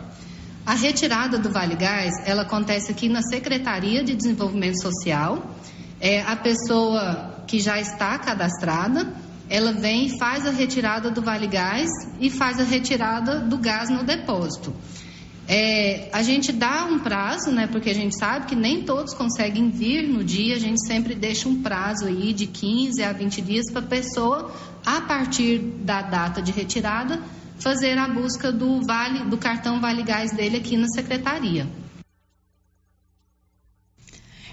A 0.67 0.75
retirada 0.75 1.39
do 1.39 1.49
Vale 1.49 1.77
Gás, 1.77 2.13
ela 2.27 2.43
acontece 2.43 2.91
aqui 2.91 3.09
na 3.09 3.23
Secretaria 3.23 4.03
de 4.03 4.17
Desenvolvimento 4.17 4.83
Social. 4.83 5.55
É, 6.01 6.23
a 6.23 6.35
pessoa 6.35 7.45
que 7.47 7.61
já 7.61 7.81
está 7.81 8.19
cadastrada, 8.19 9.28
ela 9.51 9.73
vem 9.73 10.19
faz 10.19 10.47
a 10.47 10.51
retirada 10.51 11.11
do 11.11 11.23
Vale 11.23 11.47
Gás 11.47 11.89
e 12.21 12.29
faz 12.29 12.61
a 12.61 12.65
retirada 12.65 13.41
do 13.41 13.57
gás 13.57 13.89
no 13.89 14.05
depósito. 14.05 14.75
É, 15.51 16.11
a 16.13 16.23
gente 16.23 16.53
dá 16.53 16.85
um 16.85 16.99
prazo, 16.99 17.51
né? 17.51 17.67
Porque 17.67 17.89
a 17.89 17.95
gente 17.95 18.19
sabe 18.19 18.45
que 18.45 18.55
nem 18.55 18.85
todos 18.85 19.15
conseguem 19.15 19.71
vir 19.71 20.07
no 20.07 20.23
dia, 20.23 20.57
a 20.57 20.59
gente 20.59 20.87
sempre 20.87 21.15
deixa 21.15 21.49
um 21.49 21.63
prazo 21.63 22.05
aí 22.05 22.35
de 22.35 22.47
15 22.47 23.03
a 23.03 23.13
20 23.15 23.41
dias 23.41 23.73
para 23.73 23.81
a 23.81 23.87
pessoa, 23.87 24.53
a 24.85 25.01
partir 25.01 25.59
da 25.59 26.03
data 26.03 26.43
de 26.43 26.53
retirada, 26.53 27.23
fazer 27.59 27.97
a 27.97 28.07
busca 28.07 28.53
do 28.53 28.83
vale, 28.87 29.25
do 29.31 29.39
cartão 29.39 29.81
Vale 29.81 30.03
Gás 30.03 30.33
dele 30.33 30.59
aqui 30.59 30.77
na 30.77 30.87
secretaria. 30.89 31.67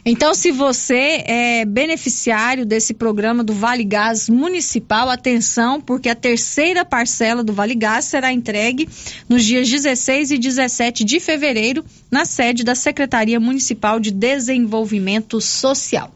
Então, 0.07 0.35
se 0.35 0.51
você 0.51 1.23
é 1.25 1.65
beneficiário 1.65 2.63
desse 2.63 2.93
programa 2.93 3.43
do 3.43 3.53
Vale 3.53 3.83
Gás 3.83 4.29
Municipal, 4.29 5.09
atenção, 5.09 5.81
porque 5.81 6.07
a 6.07 6.13
terceira 6.13 6.85
parcela 6.85 7.43
do 7.43 7.51
Vale 7.51 7.73
Gás 7.73 8.05
será 8.05 8.31
entregue 8.31 8.87
nos 9.27 9.43
dias 9.43 9.67
16 9.67 10.29
e 10.29 10.37
17 10.37 11.03
de 11.03 11.19
fevereiro 11.19 11.83
na 12.11 12.23
sede 12.23 12.63
da 12.63 12.75
Secretaria 12.75 13.39
Municipal 13.39 13.99
de 13.99 14.11
Desenvolvimento 14.11 15.41
Social. 15.41 16.13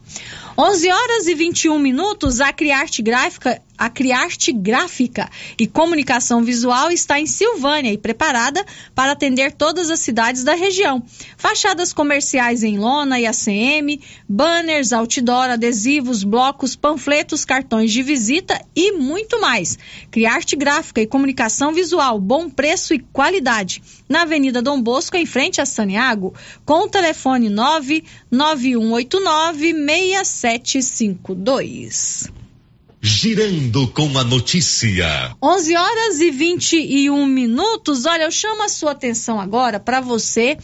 11 0.62 0.92
horas 0.92 1.26
e 1.26 1.34
21 1.34 1.78
minutos, 1.78 2.38
a 2.38 2.52
Criarte 2.52 3.00
Gráfica 3.00 3.62
a 3.80 3.88
Criarte 3.88 4.52
Gráfica 4.52 5.28
e 5.58 5.66
Comunicação 5.66 6.44
Visual 6.44 6.92
está 6.92 7.18
em 7.18 7.24
Silvânia 7.24 7.90
e 7.90 7.96
preparada 7.96 8.62
para 8.94 9.12
atender 9.12 9.52
todas 9.52 9.88
as 9.88 10.00
cidades 10.00 10.44
da 10.44 10.52
região. 10.52 11.02
Fachadas 11.38 11.94
comerciais 11.94 12.62
em 12.62 12.78
lona 12.78 13.18
e 13.18 13.26
ACM, 13.26 13.98
banners, 14.28 14.92
outdoor, 14.92 15.48
adesivos, 15.48 16.22
blocos, 16.22 16.76
panfletos, 16.76 17.46
cartões 17.46 17.90
de 17.90 18.02
visita 18.02 18.60
e 18.76 18.92
muito 18.92 19.40
mais. 19.40 19.78
Criarte 20.10 20.56
Gráfica 20.56 21.00
e 21.00 21.06
Comunicação 21.06 21.72
Visual, 21.72 22.20
bom 22.20 22.50
preço 22.50 22.92
e 22.92 22.98
qualidade. 22.98 23.82
Na 24.06 24.20
Avenida 24.22 24.60
Dom 24.60 24.82
Bosco, 24.82 25.16
em 25.16 25.24
frente 25.24 25.58
a 25.58 25.64
Saniago, 25.64 26.34
com 26.66 26.84
o 26.84 26.88
telefone 26.88 27.48
99189 27.48 29.72
6752 30.58 32.30
girando 33.02 33.88
com 33.88 34.18
a 34.18 34.24
notícia. 34.24 35.34
11 35.42 35.74
horas 35.74 36.20
e 36.20 36.30
21 36.30 37.24
minutos. 37.24 38.04
Olha, 38.04 38.24
eu 38.24 38.30
chamo 38.30 38.62
a 38.62 38.68
sua 38.68 38.90
atenção 38.90 39.40
agora 39.40 39.80
para 39.80 40.02
você 40.02 40.58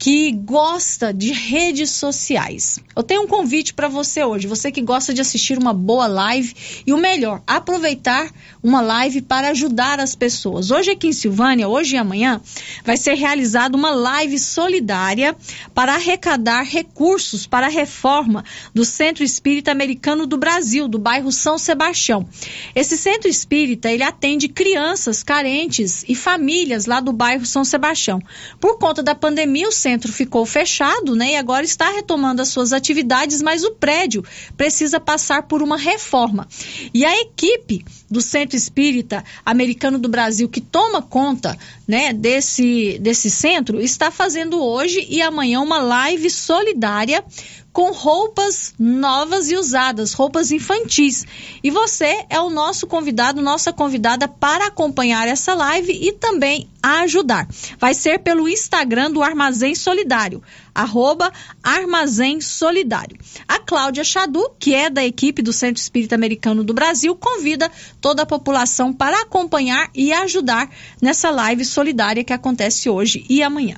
que 0.00 0.32
gosta 0.32 1.12
de 1.12 1.30
redes 1.30 1.90
sociais. 1.90 2.78
Eu 2.96 3.02
tenho 3.02 3.22
um 3.22 3.26
convite 3.26 3.74
para 3.74 3.86
você 3.86 4.24
hoje, 4.24 4.46
você 4.46 4.72
que 4.72 4.80
gosta 4.80 5.12
de 5.12 5.20
assistir 5.20 5.58
uma 5.58 5.74
boa 5.74 6.06
live 6.06 6.54
e 6.86 6.92
o 6.94 6.96
melhor, 6.96 7.42
aproveitar 7.46 8.30
uma 8.62 8.80
live 8.80 9.22
para 9.22 9.50
ajudar 9.50 10.00
as 10.00 10.14
pessoas. 10.14 10.70
Hoje 10.70 10.90
aqui 10.90 11.08
em 11.08 11.12
Silvânia, 11.12 11.68
hoje 11.68 11.96
e 11.96 11.98
amanhã, 11.98 12.40
vai 12.84 12.96
ser 12.96 13.14
realizada 13.14 13.76
uma 13.76 13.90
live 13.90 14.38
solidária 14.38 15.34
para 15.74 15.94
arrecadar 15.94 16.62
recursos 16.62 17.46
para 17.46 17.66
a 17.66 17.70
reforma 17.70 18.44
do 18.74 18.84
Centro 18.84 19.24
Espírita 19.24 19.70
Americano 19.70 20.26
do 20.26 20.36
Brasil, 20.36 20.88
do 20.88 20.98
bairro 20.98 21.32
São 21.32 21.58
Sebastião. 21.58 22.28
Esse 22.74 22.96
centro 22.96 23.28
espírita, 23.28 23.90
ele 23.90 24.02
atende 24.02 24.48
crianças 24.48 25.22
carentes 25.22 26.04
e 26.08 26.14
famílias 26.14 26.86
lá 26.86 27.00
do 27.00 27.12
bairro 27.12 27.46
São 27.46 27.64
Sebastião. 27.64 28.20
Por 28.60 28.78
conta 28.78 29.02
da 29.02 29.14
pandemia, 29.14 29.68
o 29.68 29.72
centro 29.72 30.12
ficou 30.12 30.44
fechado, 30.44 31.14
né? 31.14 31.32
E 31.32 31.36
agora 31.36 31.64
está 31.64 31.90
retomando 31.90 32.42
as 32.42 32.48
suas 32.48 32.72
atividades, 32.72 33.40
mas 33.40 33.64
o 33.64 33.72
prédio 33.72 34.24
precisa 34.56 35.00
passar 35.00 35.44
por 35.44 35.62
uma 35.62 35.76
reforma. 35.76 36.46
E 36.92 37.04
a 37.04 37.20
equipe 37.20 37.84
do 38.10 38.20
Centro 38.20 38.49
Espírita 38.56 39.24
Americano 39.44 39.98
do 39.98 40.08
Brasil 40.08 40.48
que 40.48 40.60
toma 40.60 41.02
conta, 41.02 41.58
né, 41.86 42.12
desse 42.12 42.98
desse 43.00 43.30
centro 43.30 43.80
está 43.80 44.10
fazendo 44.10 44.62
hoje 44.62 45.06
e 45.08 45.20
amanhã 45.22 45.60
uma 45.60 45.80
live 45.80 46.28
solidária 46.30 47.24
com 47.72 47.92
roupas 47.92 48.74
novas 48.78 49.50
e 49.50 49.56
usadas, 49.56 50.12
roupas 50.12 50.50
infantis. 50.50 51.24
E 51.62 51.70
você 51.70 52.24
é 52.28 52.40
o 52.40 52.50
nosso 52.50 52.86
convidado, 52.86 53.40
nossa 53.40 53.72
convidada 53.72 54.26
para 54.26 54.66
acompanhar 54.66 55.28
essa 55.28 55.54
live 55.54 55.92
e 55.92 56.12
também 56.12 56.68
ajudar. 56.82 57.46
Vai 57.78 57.94
ser 57.94 58.18
pelo 58.20 58.48
Instagram 58.48 59.12
do 59.12 59.22
Armazém 59.22 59.74
Solidário, 59.74 60.42
arroba 60.74 61.32
Armazém 61.62 62.40
Solidário. 62.40 63.16
A 63.46 63.58
Cláudia 63.58 64.02
Chadu, 64.02 64.50
que 64.58 64.74
é 64.74 64.90
da 64.90 65.04
equipe 65.04 65.42
do 65.42 65.52
Centro 65.52 65.80
Espírita 65.80 66.14
Americano 66.14 66.64
do 66.64 66.74
Brasil, 66.74 67.14
convida 67.14 67.70
toda 68.00 68.22
a 68.22 68.26
população 68.26 68.92
para 68.92 69.22
acompanhar 69.22 69.90
e 69.94 70.12
ajudar 70.12 70.68
nessa 71.00 71.30
live 71.30 71.64
solidária 71.64 72.24
que 72.24 72.32
acontece 72.32 72.90
hoje 72.90 73.24
e 73.28 73.42
amanhã. 73.42 73.76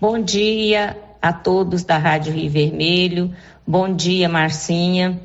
Bom 0.00 0.22
dia, 0.22 0.96
a 1.24 1.32
todos 1.32 1.84
da 1.84 1.96
Rádio 1.96 2.34
Rio 2.34 2.50
Vermelho. 2.50 3.34
Bom 3.66 3.94
dia, 3.94 4.28
Marcinha. 4.28 5.18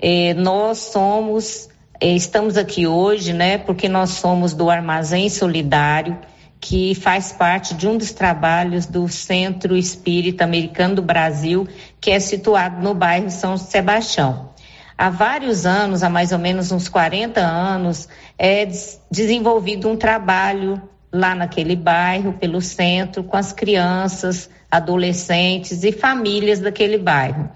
É, 0.00 0.32
nós 0.32 0.78
somos, 0.78 1.68
é, 2.00 2.08
estamos 2.14 2.56
aqui 2.56 2.86
hoje, 2.86 3.34
né, 3.34 3.58
porque 3.58 3.86
nós 3.86 4.12
somos 4.12 4.54
do 4.54 4.70
Armazém 4.70 5.28
Solidário, 5.28 6.16
que 6.58 6.94
faz 6.94 7.32
parte 7.32 7.74
de 7.74 7.86
um 7.86 7.98
dos 7.98 8.12
trabalhos 8.12 8.86
do 8.86 9.06
Centro 9.08 9.76
Espírita 9.76 10.42
Americano 10.42 10.94
do 10.94 11.02
Brasil, 11.02 11.68
que 12.00 12.10
é 12.10 12.18
situado 12.18 12.82
no 12.82 12.94
bairro 12.94 13.30
São 13.30 13.58
Sebastião. 13.58 14.54
Há 14.96 15.10
vários 15.10 15.66
anos, 15.66 16.02
há 16.02 16.08
mais 16.08 16.32
ou 16.32 16.38
menos 16.38 16.72
uns 16.72 16.88
40 16.88 17.42
anos, 17.42 18.08
é 18.38 18.66
desenvolvido 19.10 19.86
um 19.86 19.98
trabalho 19.98 20.80
lá 21.12 21.34
naquele 21.34 21.76
bairro, 21.76 22.32
pelo 22.32 22.60
centro, 22.60 23.22
com 23.22 23.36
as 23.36 23.52
crianças, 23.52 24.48
adolescentes 24.70 25.84
e 25.84 25.92
famílias 25.92 26.58
daquele 26.58 26.96
bairro. 26.96 27.50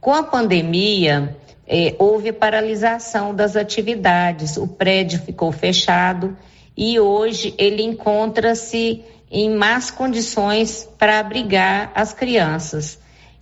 Com 0.00 0.12
a 0.12 0.22
pandemia, 0.22 1.34
eh, 1.66 1.94
houve 1.98 2.30
paralisação 2.30 3.34
das 3.34 3.56
atividades, 3.56 4.58
o 4.58 4.68
prédio 4.68 5.18
ficou 5.20 5.50
fechado 5.50 6.36
e 6.76 7.00
hoje 7.00 7.54
ele 7.56 7.82
encontra-se 7.82 9.02
em 9.30 9.50
más 9.50 9.90
condições 9.90 10.88
para 10.98 11.18
abrigar 11.18 11.90
as 11.94 12.12
crianças. 12.12 12.98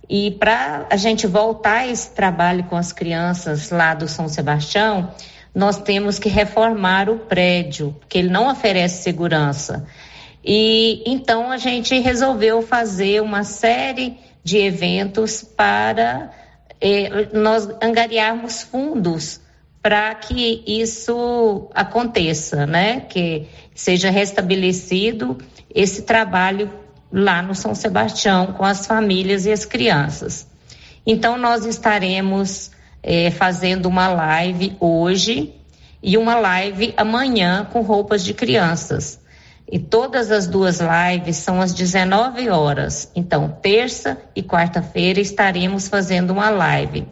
E 0.09 0.31
para 0.31 0.85
a 0.89 0.95
gente 0.95 1.27
voltar 1.27 1.79
a 1.79 1.87
esse 1.87 2.11
trabalho 2.11 2.63
com 2.65 2.75
as 2.75 2.91
crianças 2.91 3.69
lá 3.69 3.93
do 3.93 4.07
São 4.07 4.27
Sebastião, 4.27 5.11
nós 5.53 5.77
temos 5.77 6.17
que 6.17 6.29
reformar 6.29 7.09
o 7.09 7.19
prédio, 7.19 7.95
porque 7.99 8.17
ele 8.17 8.29
não 8.29 8.49
oferece 8.49 9.03
segurança. 9.03 9.85
E 10.43 11.03
então 11.05 11.51
a 11.51 11.57
gente 11.57 11.97
resolveu 11.99 12.61
fazer 12.61 13.21
uma 13.21 13.43
série 13.43 14.17
de 14.43 14.57
eventos 14.57 15.43
para 15.43 16.31
eh, 16.81 17.29
nós 17.31 17.69
angariarmos 17.81 18.63
fundos 18.63 19.39
para 19.81 20.15
que 20.15 20.63
isso 20.65 21.69
aconteça, 21.75 22.65
né? 22.65 23.01
Que 23.01 23.47
seja 23.75 24.09
restabelecido 24.09 25.37
esse 25.73 26.03
trabalho 26.03 26.71
lá 27.11 27.41
no 27.41 27.53
São 27.53 27.75
Sebastião 27.75 28.53
com 28.53 28.63
as 28.63 28.87
famílias 28.87 29.45
e 29.45 29.51
as 29.51 29.65
crianças. 29.65 30.47
Então 31.05 31.37
nós 31.37 31.65
estaremos 31.65 32.71
eh, 33.03 33.29
fazendo 33.29 33.87
uma 33.87 34.07
live 34.07 34.75
hoje 34.79 35.53
e 36.01 36.17
uma 36.17 36.35
live 36.35 36.93
amanhã 36.95 37.67
com 37.71 37.81
roupas 37.81 38.23
de 38.23 38.33
crianças. 38.33 39.21
E 39.71 39.79
todas 39.79 40.31
as 40.31 40.47
duas 40.47 40.79
lives 40.79 41.37
são 41.37 41.61
às 41.61 41.73
19 41.73 42.49
horas. 42.49 43.11
Então, 43.15 43.57
terça 43.61 44.17
e 44.35 44.43
quarta-feira 44.43 45.19
estaremos 45.19 45.87
fazendo 45.87 46.31
uma 46.31 46.49
live 46.49 47.07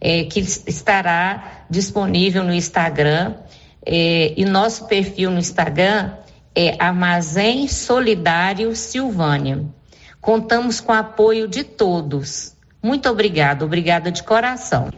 é, 0.00 0.24
que 0.24 0.40
estará 0.40 1.64
disponível 1.70 2.44
no 2.44 2.52
Instagram. 2.52 3.34
É, 3.86 4.34
e 4.36 4.44
nosso 4.44 4.86
perfil 4.86 5.30
no 5.30 5.38
Instagram 5.38 6.12
é 6.54 6.76
Armazém 6.78 7.68
Solidário 7.68 8.74
Silvânia. 8.74 9.64
Contamos 10.20 10.80
com 10.80 10.92
o 10.92 10.96
apoio 10.96 11.48
de 11.48 11.64
todos. 11.64 12.54
Muito 12.82 13.08
obrigada, 13.08 13.64
obrigada 13.64 14.10
de 14.10 14.22
coração. 14.22 14.90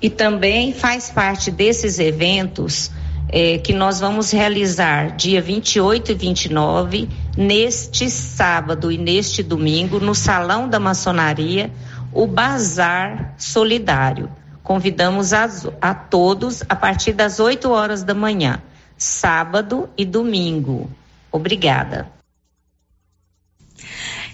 E 0.00 0.08
também 0.08 0.72
faz 0.72 1.10
parte 1.10 1.50
desses 1.50 1.98
eventos 1.98 2.90
é, 3.28 3.58
que 3.58 3.72
nós 3.72 4.00
vamos 4.00 4.30
realizar 4.30 5.14
dia 5.16 5.40
28 5.40 6.12
e 6.12 6.14
29, 6.14 7.08
neste 7.36 8.08
sábado 8.10 8.90
e 8.90 8.98
neste 8.98 9.42
domingo, 9.42 10.00
no 10.00 10.14
Salão 10.14 10.68
da 10.68 10.80
Maçonaria, 10.80 11.70
o 12.12 12.26
Bazar 12.26 13.34
Solidário, 13.38 14.28
Convidamos 14.70 15.32
a, 15.32 15.48
a 15.80 15.92
todos 15.92 16.62
a 16.68 16.76
partir 16.76 17.12
das 17.12 17.40
8 17.40 17.68
horas 17.70 18.04
da 18.04 18.14
manhã, 18.14 18.62
sábado 18.96 19.88
e 19.98 20.04
domingo. 20.04 20.88
Obrigada. 21.32 22.19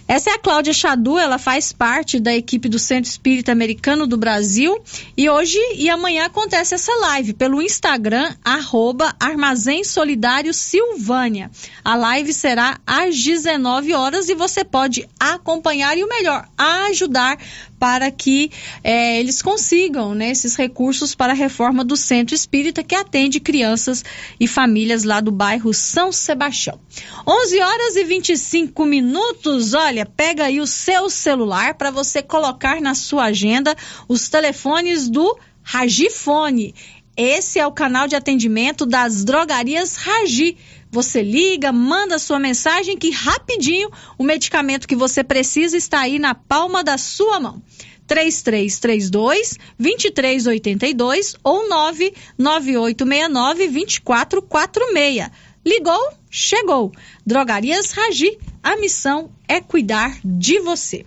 Essa 0.09 0.31
é 0.31 0.35
a 0.35 0.39
Cláudia 0.39 0.73
Chadu, 0.73 1.19
ela 1.19 1.37
faz 1.37 1.73
parte 1.73 2.21
da 2.21 2.33
equipe 2.33 2.69
do 2.69 2.79
Centro 2.79 3.11
Espírita 3.11 3.51
Americano 3.51 4.07
do 4.07 4.17
Brasil 4.17 4.81
e 5.17 5.29
hoje 5.29 5.59
e 5.75 5.91
amanhã 5.91 6.27
acontece 6.27 6.77
essa 6.77 6.95
live 7.01 7.33
pelo 7.33 7.61
Instagram, 7.61 8.33
arroba 8.45 9.17
Armazém 9.19 9.83
Solidário 9.83 10.55
Silvânia. 10.55 11.51
A 11.85 11.97
live 11.97 12.33
será 12.33 12.79
às 12.87 13.21
19 13.21 13.95
horas 13.95 14.29
e 14.29 14.37
você 14.37 14.65
pode 14.65 15.09
acompanhar 15.19 15.99
e 15.99 16.05
o 16.05 16.09
melhor, 16.09 16.49
ajudar 16.57 17.37
para 17.79 18.11
que 18.11 18.51
é, 18.83 19.19
eles 19.19 19.43
consigam 19.43 20.15
né, 20.15 20.31
esses 20.31 20.57
recursos 20.57 21.15
para 21.15 21.33
a 21.33 21.37
reforma 21.37 21.85
do 21.85 21.97
centro 21.97 22.35
espírita 22.35 22.83
que 22.83 22.95
atende 22.95 23.41
crianças 23.41 24.05
e 24.39 24.47
famílias 24.47 25.05
lá 25.05 25.21
do 25.21 25.31
bairro 25.31 25.73
São 25.75 26.11
Sebastião. 26.11 26.81
11 27.27 27.61
horas 27.61 27.97
e 27.97 28.05
25 28.05 28.85
minutos. 28.85 29.75
Olha, 29.75 30.07
pega 30.07 30.45
aí 30.45 30.61
o 30.61 30.67
seu 30.67 31.11
celular 31.11 31.75
para 31.75 31.91
você 31.91 32.23
colocar 32.23 32.81
na 32.81 32.95
sua 32.95 33.25
agenda 33.25 33.75
os 34.09 34.29
telefones 34.29 35.09
do 35.09 35.39
Ragifone. 35.63 36.75
Esse 37.17 37.59
é 37.59 37.67
o 37.67 37.73
canal 37.73 38.07
de 38.07 38.15
atendimento 38.15 38.85
das 38.85 39.25
drogarias 39.25 39.97
Ragi. 39.97 40.57
Você 40.91 41.23
liga, 41.23 41.73
manda 41.73 42.19
sua 42.19 42.39
mensagem 42.39 42.97
que 42.97 43.11
rapidinho 43.11 43.91
o 44.17 44.25
medicamento 44.25 44.89
que 44.89 44.97
você 44.97 45.25
precisa 45.25 45.77
está 45.77 46.01
aí 46.01 46.19
na 46.19 46.35
palma 46.35 46.83
da 46.83 46.97
sua 46.97 47.39
mão. 47.41 47.63
3332 48.07 49.59
2382 49.79 51.37
ou 51.43 51.69
99869 51.69 53.69
2446. 53.69 55.31
Ligou? 55.65 56.13
Chegou. 56.31 56.93
Drogarias 57.27 57.91
Ragi, 57.91 58.39
a 58.63 58.77
missão 58.77 59.33
é 59.49 59.61
cuidar 59.61 60.17
de 60.25 60.61
você. 60.61 61.05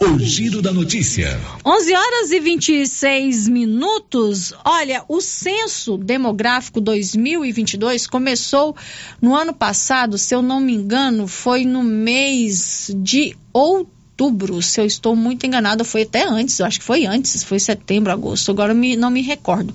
O 0.00 0.16
giro 0.20 0.62
da 0.62 0.72
notícia. 0.72 1.40
11 1.64 1.92
horas 1.92 2.30
e 2.30 2.38
26 2.38 3.48
minutos. 3.48 4.54
Olha, 4.64 5.04
o 5.08 5.20
censo 5.20 5.98
demográfico 5.98 6.80
2022 6.80 8.06
começou 8.06 8.76
no 9.20 9.34
ano 9.34 9.52
passado, 9.52 10.16
se 10.16 10.32
eu 10.32 10.40
não 10.40 10.60
me 10.60 10.72
engano, 10.72 11.26
foi 11.26 11.64
no 11.64 11.82
mês 11.82 12.92
de 12.96 13.36
outubro 13.52 13.97
outubro, 14.18 14.60
se 14.60 14.80
eu 14.80 14.84
estou 14.84 15.14
muito 15.14 15.46
enganada, 15.46 15.84
foi 15.84 16.02
até 16.02 16.24
antes, 16.24 16.58
eu 16.58 16.66
acho 16.66 16.80
que 16.80 16.84
foi 16.84 17.06
antes, 17.06 17.44
foi 17.44 17.60
setembro, 17.60 18.12
agosto, 18.12 18.50
agora 18.50 18.74
me, 18.74 18.96
não 18.96 19.10
me 19.10 19.22
recordo. 19.22 19.74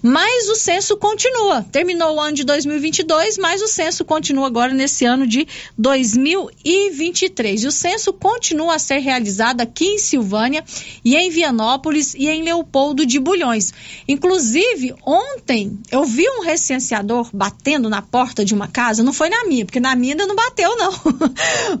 Mas 0.00 0.48
o 0.48 0.54
censo 0.54 0.96
continua. 0.96 1.62
Terminou 1.72 2.14
o 2.14 2.20
ano 2.20 2.36
de 2.36 2.44
2022, 2.44 3.36
mas 3.38 3.60
o 3.60 3.66
censo 3.66 4.04
continua 4.04 4.46
agora 4.46 4.72
nesse 4.72 5.04
ano 5.04 5.26
de 5.26 5.46
2023. 5.76 7.64
E 7.64 7.66
o 7.66 7.72
censo 7.72 8.12
continua 8.12 8.76
a 8.76 8.78
ser 8.78 8.98
realizado 8.98 9.60
aqui 9.60 9.86
em 9.86 9.98
Silvânia 9.98 10.64
e 11.04 11.16
em 11.16 11.28
Vianópolis 11.28 12.14
e 12.14 12.28
em 12.28 12.44
Leopoldo 12.44 13.04
de 13.04 13.18
Bulhões. 13.18 13.72
Inclusive, 14.06 14.94
ontem 15.04 15.78
eu 15.90 16.04
vi 16.04 16.28
um 16.28 16.42
recenseador 16.42 17.28
batendo 17.32 17.88
na 17.88 18.02
porta 18.02 18.44
de 18.44 18.54
uma 18.54 18.68
casa, 18.68 19.02
não 19.02 19.12
foi 19.12 19.28
na 19.28 19.44
minha, 19.46 19.64
porque 19.64 19.80
na 19.80 19.96
minha 19.96 20.12
ainda 20.12 20.26
não 20.26 20.36
bateu, 20.36 20.76
não. 20.76 20.92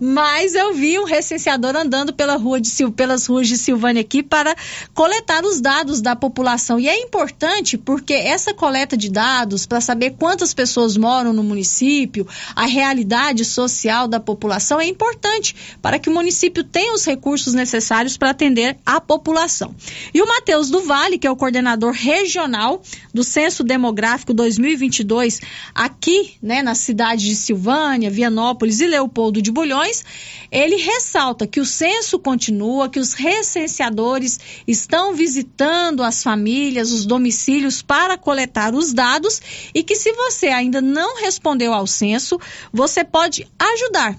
mas 0.00 0.54
eu 0.56 0.74
vi 0.74 0.98
um 0.98 1.04
recenseador 1.04 1.76
andando 1.76 1.99
andando 2.00 2.12
pela 2.14 2.36
rua 2.36 2.60
de, 2.60 2.70
pelas 2.92 3.26
ruas 3.26 3.46
de 3.46 3.56
Silvânia 3.58 4.00
aqui 4.00 4.22
para 4.22 4.56
coletar 4.94 5.44
os 5.44 5.60
dados 5.60 6.00
da 6.00 6.16
população. 6.16 6.80
E 6.80 6.88
é 6.88 7.00
importante 7.00 7.76
porque 7.76 8.14
essa 8.14 8.54
coleta 8.54 8.96
de 8.96 9.10
dados, 9.10 9.66
para 9.66 9.80
saber 9.80 10.14
quantas 10.18 10.54
pessoas 10.54 10.96
moram 10.96 11.32
no 11.32 11.42
município, 11.42 12.26
a 12.56 12.66
realidade 12.66 13.44
social 13.44 14.08
da 14.08 14.18
população, 14.18 14.80
é 14.80 14.86
importante 14.86 15.54
para 15.82 15.98
que 15.98 16.08
o 16.08 16.14
município 16.14 16.64
tenha 16.64 16.94
os 16.94 17.04
recursos 17.04 17.52
necessários 17.52 18.16
para 18.16 18.30
atender 18.30 18.78
a 18.84 19.00
população. 19.00 19.74
E 20.14 20.22
o 20.22 20.26
Matheus 20.26 20.70
do 20.70 20.80
Vale, 20.80 21.18
que 21.18 21.26
é 21.26 21.30
o 21.30 21.36
coordenador 21.36 21.92
regional 21.92 22.80
do 23.12 23.22
Censo 23.22 23.62
Demográfico 23.62 24.32
2022, 24.32 25.40
aqui 25.74 26.34
né, 26.42 26.62
na 26.62 26.74
cidade 26.74 27.26
de 27.26 27.36
Silvânia, 27.36 28.10
Vianópolis 28.10 28.80
e 28.80 28.86
Leopoldo 28.86 29.42
de 29.42 29.50
Bulhões, 29.50 30.04
ele 30.50 30.76
ressalta 30.76 31.46
que 31.46 31.60
o 31.60 31.66
censo 31.66 31.89
continua, 32.18 32.88
que 32.88 32.98
os 32.98 33.12
recenseadores 33.12 34.38
estão 34.66 35.14
visitando 35.14 36.02
as 36.02 36.22
famílias, 36.22 36.92
os 36.92 37.04
domicílios 37.04 37.82
para 37.82 38.16
coletar 38.16 38.74
os 38.74 38.92
dados 38.92 39.40
e 39.74 39.82
que 39.82 39.96
se 39.96 40.12
você 40.12 40.48
ainda 40.48 40.80
não 40.80 41.20
respondeu 41.20 41.72
ao 41.72 41.86
censo, 41.86 42.38
você 42.72 43.04
pode 43.04 43.46
ajudar 43.58 44.18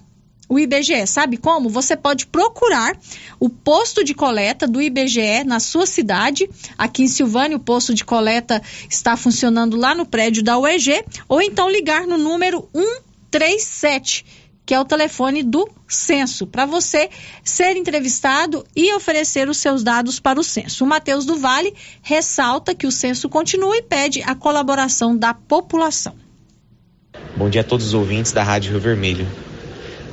o 0.51 0.59
IBGE. 0.59 1.07
Sabe 1.07 1.37
como? 1.37 1.69
Você 1.69 1.95
pode 1.95 2.27
procurar 2.27 2.99
o 3.39 3.49
posto 3.49 4.03
de 4.03 4.13
coleta 4.13 4.67
do 4.67 4.81
IBGE 4.81 5.45
na 5.45 5.61
sua 5.61 5.85
cidade. 5.85 6.49
Aqui 6.77 7.03
em 7.03 7.07
Silvânia, 7.07 7.55
o 7.55 7.59
posto 7.59 7.93
de 7.93 8.03
coleta 8.03 8.61
está 8.89 9.15
funcionando 9.15 9.77
lá 9.77 9.95
no 9.95 10.05
prédio 10.05 10.43
da 10.43 10.59
UEG, 10.59 11.05
ou 11.29 11.41
então 11.41 11.69
ligar 11.69 12.05
no 12.05 12.17
número 12.17 12.67
137 12.73 14.40
que 14.65 14.73
é 14.73 14.79
o 14.79 14.85
telefone 14.85 15.43
do 15.43 15.69
censo, 15.87 16.47
para 16.47 16.65
você 16.65 17.09
ser 17.43 17.75
entrevistado 17.75 18.65
e 18.75 18.93
oferecer 18.93 19.49
os 19.49 19.57
seus 19.57 19.83
dados 19.83 20.19
para 20.19 20.39
o 20.39 20.43
censo. 20.43 20.83
O 20.83 20.87
Matheus 20.87 21.25
do 21.25 21.35
Vale 21.37 21.73
ressalta 22.01 22.73
que 22.73 22.87
o 22.87 22.91
censo 22.91 23.27
continua 23.27 23.75
e 23.77 23.81
pede 23.81 24.21
a 24.23 24.35
colaboração 24.35 25.15
da 25.17 25.33
população. 25.33 26.15
Bom 27.35 27.49
dia 27.49 27.61
a 27.61 27.63
todos 27.63 27.87
os 27.87 27.93
ouvintes 27.93 28.31
da 28.31 28.43
Rádio 28.43 28.71
Rio 28.71 28.79
Vermelho. 28.79 29.27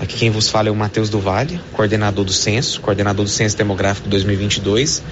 Aqui 0.01 0.17
quem 0.17 0.31
vos 0.31 0.49
fala 0.49 0.69
é 0.69 0.71
o 0.71 0.77
Matheus 0.77 1.11
do 1.11 1.19
Vale, 1.19 1.61
coordenador 1.73 2.25
do 2.25 2.33
Censo, 2.33 2.81
coordenador 2.81 3.25
do 3.25 3.31
Censo 3.31 3.57
Demográfico 3.57 4.09
2022 4.09 5.03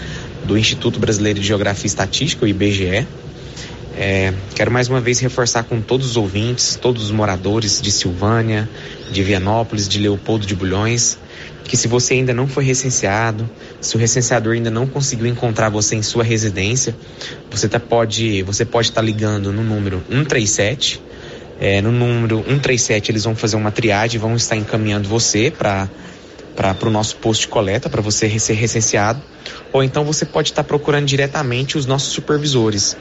do 0.44 0.56
Instituto 0.56 1.00
Brasileiro 1.00 1.40
de 1.40 1.46
Geografia 1.46 1.86
e 1.86 1.88
Estatística, 1.88 2.44
o 2.44 2.48
IBGE. 2.48 3.06
É, 3.98 4.30
quero 4.54 4.70
mais 4.70 4.88
uma 4.90 5.00
vez 5.00 5.20
reforçar 5.20 5.62
com 5.64 5.80
todos 5.80 6.10
os 6.10 6.16
ouvintes, 6.18 6.76
todos 6.76 7.02
os 7.04 7.10
moradores 7.10 7.80
de 7.80 7.90
Silvânia, 7.90 8.68
de 9.10 9.22
Vianópolis, 9.22 9.88
de 9.88 9.98
Leopoldo 9.98 10.44
de 10.44 10.54
Bulhões, 10.54 11.18
que 11.64 11.78
se 11.78 11.88
você 11.88 12.12
ainda 12.12 12.34
não 12.34 12.46
foi 12.46 12.62
recenseado, 12.62 13.48
se 13.80 13.96
o 13.96 13.98
recenseador 13.98 14.52
ainda 14.52 14.70
não 14.70 14.86
conseguiu 14.86 15.26
encontrar 15.26 15.70
você 15.70 15.96
em 15.96 16.02
sua 16.02 16.22
residência, 16.22 16.94
você 17.50 17.70
tá, 17.70 17.80
pode 17.80 18.42
você 18.42 18.66
pode 18.66 18.88
estar 18.88 19.00
tá 19.00 19.06
ligando 19.06 19.50
no 19.50 19.62
número 19.64 20.02
137. 20.10 21.02
É, 21.58 21.80
no 21.80 21.90
número 21.90 22.44
137 22.46 23.10
eles 23.10 23.24
vão 23.24 23.34
fazer 23.34 23.56
uma 23.56 23.70
triagem, 23.70 24.20
vão 24.20 24.36
estar 24.36 24.56
encaminhando 24.56 25.08
você 25.08 25.50
para 25.50 25.88
para 26.54 26.88
o 26.88 26.90
nosso 26.90 27.16
posto 27.16 27.42
de 27.42 27.48
coleta, 27.48 27.90
para 27.90 28.00
você 28.00 28.38
ser 28.38 28.54
recenseado, 28.54 29.20
ou 29.74 29.84
então 29.84 30.06
você 30.06 30.24
pode 30.24 30.52
estar 30.52 30.62
tá 30.62 30.66
procurando 30.66 31.04
diretamente 31.04 31.76
os 31.76 31.84
nossos 31.84 32.14
supervisores 32.14 32.96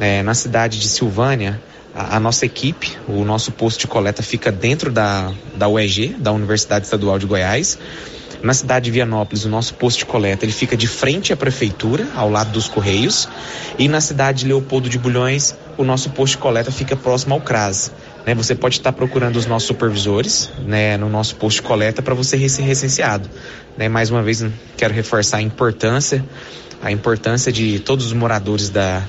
é, 0.00 0.22
na 0.22 0.34
cidade 0.34 0.78
de 0.78 0.88
Silvânia, 0.88 1.60
a, 1.94 2.16
a, 2.16 2.20
nossa 2.20 2.46
equipe, 2.46 2.96
o 3.08 3.24
nosso 3.24 3.50
posto 3.52 3.80
de 3.80 3.86
coleta 3.86 4.22
fica 4.22 4.52
dentro 4.52 4.92
da, 4.92 5.32
da 5.56 5.68
UEG, 5.68 6.16
da 6.18 6.32
Universidade 6.32 6.84
Estadual 6.84 7.18
de 7.18 7.26
Goiás. 7.26 7.78
Na 8.40 8.54
cidade 8.54 8.84
de 8.84 8.92
Vianópolis, 8.92 9.44
o 9.44 9.48
nosso 9.48 9.74
posto 9.74 9.98
de 9.98 10.06
coleta 10.06 10.44
ele 10.44 10.52
fica 10.52 10.76
de 10.76 10.86
frente 10.86 11.32
à 11.32 11.36
prefeitura, 11.36 12.06
ao 12.14 12.30
lado 12.30 12.52
dos 12.52 12.68
Correios. 12.68 13.28
E 13.76 13.88
na 13.88 14.00
cidade 14.00 14.40
de 14.40 14.46
Leopoldo 14.46 14.88
de 14.88 14.96
Bulhões, 14.96 15.56
o 15.76 15.82
nosso 15.82 16.10
posto 16.10 16.34
de 16.34 16.38
coleta 16.38 16.70
fica 16.70 16.94
próximo 16.94 17.34
ao 17.34 17.40
CRAS. 17.40 17.90
Né, 18.24 18.34
você 18.34 18.54
pode 18.54 18.76
estar 18.76 18.92
procurando 18.92 19.36
os 19.36 19.46
nossos 19.46 19.66
supervisores 19.66 20.52
né, 20.64 20.96
no 20.96 21.08
nosso 21.08 21.34
posto 21.34 21.56
de 21.56 21.62
coleta 21.62 22.00
para 22.00 22.14
você 22.14 22.48
ser 22.48 22.62
recenseado. 22.62 23.28
Né, 23.76 23.88
mais 23.88 24.08
uma 24.08 24.22
vez, 24.22 24.44
quero 24.76 24.94
reforçar 24.94 25.38
a 25.38 25.42
importância, 25.42 26.24
a 26.80 26.92
importância 26.92 27.50
de 27.50 27.80
todos 27.80 28.06
os 28.06 28.12
moradores 28.12 28.70
da, 28.70 29.02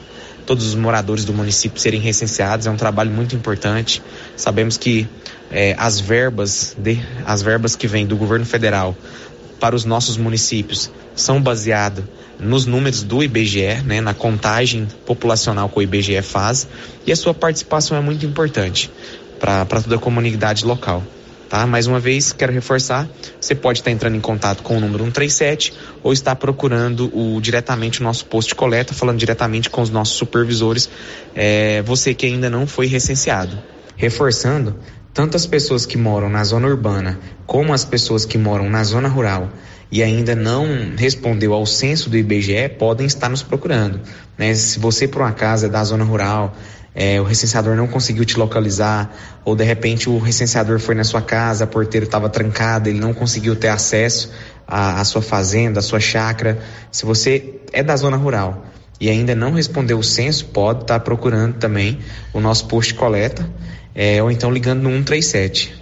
todos 0.50 0.66
os 0.66 0.74
moradores 0.74 1.26
do 1.26 1.32
município 1.32 1.80
serem 1.80 2.02
recenseados. 2.02 2.66
É 2.66 2.72
um 2.72 2.76
trabalho 2.76 3.12
muito 3.12 3.36
importante. 3.36 4.02
Sabemos 4.36 4.78
que 4.78 5.08
é, 5.52 5.76
as 5.78 6.00
verbas 6.00 6.76
de, 6.76 7.00
as 7.24 7.44
verbas 7.44 7.76
que 7.76 7.86
vêm 7.88 8.08
do 8.08 8.18
governo 8.18 8.48
federal 8.48 8.98
para 9.60 9.76
os 9.76 9.86
nossos 9.86 10.18
municípios 10.18 10.90
são 11.16 11.40
baseadas 11.40 12.04
nos 12.40 12.66
números 12.66 13.04
do 13.04 13.22
IBGE, 13.22 13.84
né, 13.86 14.02
na 14.02 14.16
contagem 14.16 14.88
populacional 15.06 15.70
que 15.70 15.78
o 15.78 15.82
IBGE 15.84 16.20
faz, 16.24 16.68
e 17.06 17.12
a 17.12 17.16
sua 17.16 17.36
participação 17.36 17.96
é 17.96 18.02
muito 18.02 18.26
importante 18.26 18.90
para 19.40 19.66
toda 19.66 19.98
a 19.98 20.00
comunidade 20.00 20.66
local. 20.66 21.04
Tá? 21.50 21.66
Mais 21.66 21.88
uma 21.88 22.00
vez, 22.00 22.32
quero 22.32 22.54
reforçar, 22.54 23.10
você 23.42 23.56
pode 23.56 23.80
estar 23.80 23.90
entrando 23.90 24.16
em 24.16 24.22
contato 24.22 24.62
com 24.62 24.78
o 24.78 24.80
número 24.80 25.04
137 25.06 25.74
ou 26.04 26.14
estar 26.14 26.36
procurando 26.36 27.10
o, 27.12 27.42
diretamente 27.42 28.02
o 28.02 28.04
nosso 28.04 28.28
posto 28.28 28.50
de 28.50 28.56
coleta, 28.56 28.94
falando 28.94 29.18
diretamente 29.18 29.68
com 29.68 29.82
os 29.82 29.90
nossos 29.90 30.16
supervisores, 30.16 30.88
é, 31.34 31.82
você 31.82 32.14
que 32.14 32.28
ainda 32.28 32.52
não 32.52 32.68
foi 32.68 32.86
recenseado. 32.86 33.58
Reforçando 33.96 34.76
tanto 35.12 35.36
as 35.36 35.48
pessoas 35.48 35.88
que 35.88 35.98
moram 35.98 36.30
na 36.30 36.44
zona 36.44 36.68
urbana 36.68 37.20
como 37.48 37.74
as 37.74 37.84
pessoas 37.84 38.26
que 38.26 38.38
moram 38.38 38.70
na 38.70 38.84
zona 38.84 39.10
rural 39.10 39.50
e 39.92 40.04
ainda 40.04 40.36
não 40.36 40.68
respondeu 40.96 41.54
ao 41.54 41.66
censo 41.66 42.12
do 42.12 42.18
IBGE 42.18 42.70
podem 42.78 43.08
estar 43.08 43.28
nos 43.28 43.42
procurando. 43.42 44.00
Né? 44.38 44.54
Se 44.54 44.80
você, 44.80 45.08
por 45.08 45.24
um 45.24 45.26
acaso, 45.26 45.66
é 45.66 45.70
da 45.70 45.84
zona 45.84 46.04
rural, 46.04 46.56
é, 47.02 47.22
o 47.22 47.24
recenseador 47.24 47.78
não 47.78 47.88
conseguiu 47.88 48.26
te 48.26 48.38
localizar, 48.38 49.10
ou 49.46 49.56
de 49.56 49.64
repente 49.64 50.10
o 50.10 50.20
recenseador 50.20 50.82
foi 50.82 50.94
na 50.94 51.06
sua 51.06 51.22
casa, 51.22 51.64
a 51.64 51.68
porteira 51.68 52.06
estava 52.06 52.28
trancada, 52.28 52.90
ele 52.90 53.00
não 53.00 53.14
conseguiu 53.14 53.56
ter 53.56 53.70
acesso 53.70 54.30
à, 54.68 55.00
à 55.00 55.06
sua 55.06 55.22
fazenda, 55.22 55.80
à 55.80 55.82
sua 55.82 56.02
chácara. 56.02 56.60
Se 56.92 57.06
você 57.06 57.62
é 57.72 57.82
da 57.82 57.96
zona 57.96 58.18
rural 58.18 58.66
e 59.00 59.10
ainda 59.10 59.34
não 59.34 59.54
respondeu 59.54 59.98
o 59.98 60.04
censo, 60.04 60.48
pode 60.48 60.82
estar 60.82 61.00
procurando 61.00 61.54
também 61.54 62.00
o 62.34 62.42
nosso 62.42 62.66
posto 62.66 62.90
de 62.90 62.96
coleta, 62.96 63.50
é, 63.96 64.22
ou 64.22 64.30
então 64.30 64.52
ligando 64.52 64.82
no 64.82 64.90
137. 64.90 65.79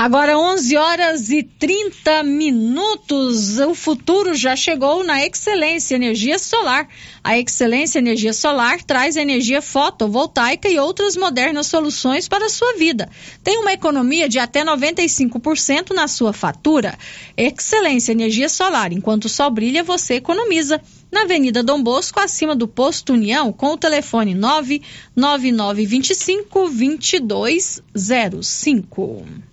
Agora 0.00 0.38
11 0.38 0.76
horas 0.76 1.28
e 1.28 1.42
30 1.42 2.22
minutos. 2.22 3.58
O 3.58 3.74
futuro 3.74 4.32
já 4.32 4.54
chegou 4.54 5.02
na 5.02 5.26
Excelência 5.26 5.96
Energia 5.96 6.38
Solar. 6.38 6.86
A 7.24 7.36
Excelência 7.36 7.98
Energia 7.98 8.32
Solar 8.32 8.80
traz 8.84 9.16
energia 9.16 9.60
fotovoltaica 9.60 10.68
e 10.68 10.78
outras 10.78 11.16
modernas 11.16 11.66
soluções 11.66 12.28
para 12.28 12.46
a 12.46 12.48
sua 12.48 12.76
vida. 12.76 13.10
Tem 13.42 13.58
uma 13.58 13.72
economia 13.72 14.28
de 14.28 14.38
até 14.38 14.64
95% 14.64 15.92
na 15.92 16.06
sua 16.06 16.32
fatura. 16.32 16.96
Excelência 17.36 18.12
Energia 18.12 18.48
Solar. 18.48 18.92
Enquanto 18.92 19.24
o 19.24 19.28
sol 19.28 19.50
brilha, 19.50 19.82
você 19.82 20.14
economiza. 20.14 20.80
Na 21.10 21.22
Avenida 21.22 21.60
Dom 21.60 21.82
Bosco, 21.82 22.20
acima 22.20 22.54
do 22.54 22.68
Posto 22.68 23.14
União, 23.14 23.52
com 23.52 23.72
o 23.72 23.76
telefone 23.76 24.32
99925 24.32 26.70
2205. 26.70 29.48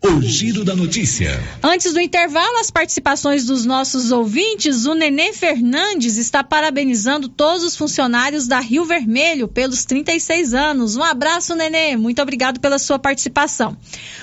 O 0.00 0.22
Giro 0.22 0.64
da 0.64 0.76
Notícia. 0.76 1.42
Antes 1.60 1.92
do 1.92 2.00
intervalo, 2.00 2.58
as 2.58 2.70
participações 2.70 3.46
dos 3.46 3.66
nossos 3.66 4.12
ouvintes, 4.12 4.86
o 4.86 4.94
Nenê 4.94 5.32
Fernandes 5.32 6.16
está 6.16 6.44
parabenizando 6.44 7.28
todos 7.28 7.64
os 7.64 7.76
funcionários 7.76 8.46
da 8.46 8.60
Rio 8.60 8.84
Vermelho 8.84 9.48
pelos 9.48 9.84
36 9.84 10.54
anos. 10.54 10.94
Um 10.94 11.02
abraço, 11.02 11.56
Nenê. 11.56 11.96
Muito 11.96 12.22
obrigado 12.22 12.60
pela 12.60 12.78
sua 12.78 12.96
participação. 12.96 13.76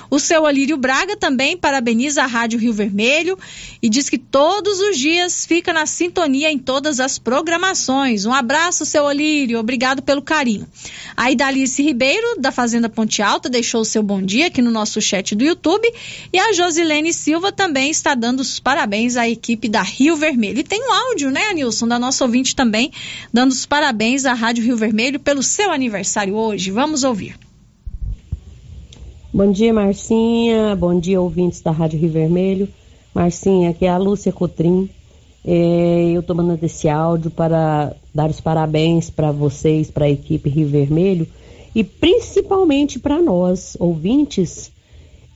O 0.10 0.18
seu 0.18 0.46
Alírio 0.46 0.78
Braga 0.78 1.18
também 1.18 1.58
parabeniza 1.58 2.24
a 2.24 2.26
Rádio 2.26 2.58
Rio 2.58 2.72
Vermelho 2.72 3.38
e 3.82 3.90
diz 3.90 4.10
que 4.10 4.18
todos 4.18 4.80
os 4.80 4.98
dias 4.98 5.46
fica 5.46 5.74
na 5.74 5.86
sintonia 5.86 6.50
em 6.50 6.58
todas 6.58 7.02
as 7.02 7.20
programações. 7.20 8.26
Um 8.26 8.32
abraço, 8.32 8.86
seu 8.86 9.06
Alírio. 9.08 9.60
Obrigado 9.60 10.02
pelo 10.02 10.22
carinho. 10.22 10.66
A 11.18 11.30
Idalice 11.30 11.84
Ribeiro, 11.84 12.40
da 12.40 12.52
Fazenda 12.54 12.88
Ponte 12.88 13.22
Alta, 13.22 13.50
deixou 13.50 13.82
o 13.82 13.86
seu 13.86 14.02
bom 14.02 14.22
dia 14.22 14.48
aqui 14.48 14.62
no 14.62 14.72
nosso 14.72 15.02
chat 15.02 15.36
do 15.36 15.44
YouTube. 15.44 15.65
E 16.32 16.38
a 16.38 16.54
Josilene 16.54 17.14
Silva 17.14 17.52
também 17.52 17.90
está 17.90 18.14
dando 18.14 18.42
os 18.42 18.60
parabéns 18.60 19.18
à 19.18 19.28
equipe 19.28 19.68
da 19.68 19.82
Rio 19.82 20.16
Vermelho. 20.16 20.60
E 20.60 20.64
tem 20.64 20.82
um 20.82 20.92
áudio, 20.92 21.32
né, 21.32 21.46
Anilson, 21.50 21.88
da 21.88 21.98
nossa 21.98 22.24
ouvinte 22.24 22.56
também, 22.56 22.92
dando 23.34 23.52
os 23.52 23.66
parabéns 23.66 24.26
à 24.26 24.34
Rádio 24.34 24.64
Rio 24.64 24.78
Vermelho 24.78 25.20
pelo 25.20 25.42
seu 25.42 25.72
aniversário 25.72 26.36
hoje. 26.36 26.72
Vamos 26.72 27.04
ouvir. 27.04 27.36
Bom 29.34 29.52
dia, 29.52 29.74
Marcinha. 29.74 30.76
Bom 30.76 31.00
dia, 31.00 31.20
ouvintes 31.20 31.62
da 31.62 31.72
Rádio 31.72 32.00
Rio 32.00 32.12
Vermelho. 32.12 32.70
Marcinha, 33.14 33.72
aqui 33.72 33.86
é 33.86 33.90
a 33.90 33.98
Lúcia 33.98 34.32
Cotrim. 34.32 34.90
É, 35.44 36.12
eu 36.14 36.22
estou 36.22 36.36
mandando 36.36 36.66
esse 36.66 36.88
áudio 36.88 37.32
para 37.32 37.96
dar 38.14 38.30
os 38.30 38.40
parabéns 38.40 39.10
para 39.10 39.32
vocês, 39.32 39.92
para 39.92 40.06
a 40.06 40.10
equipe 40.10 40.50
Rio 40.50 40.68
Vermelho 40.68 41.28
e 41.76 41.84
principalmente 41.84 42.98
para 42.98 43.22
nós, 43.22 43.76
ouvintes. 43.80 44.72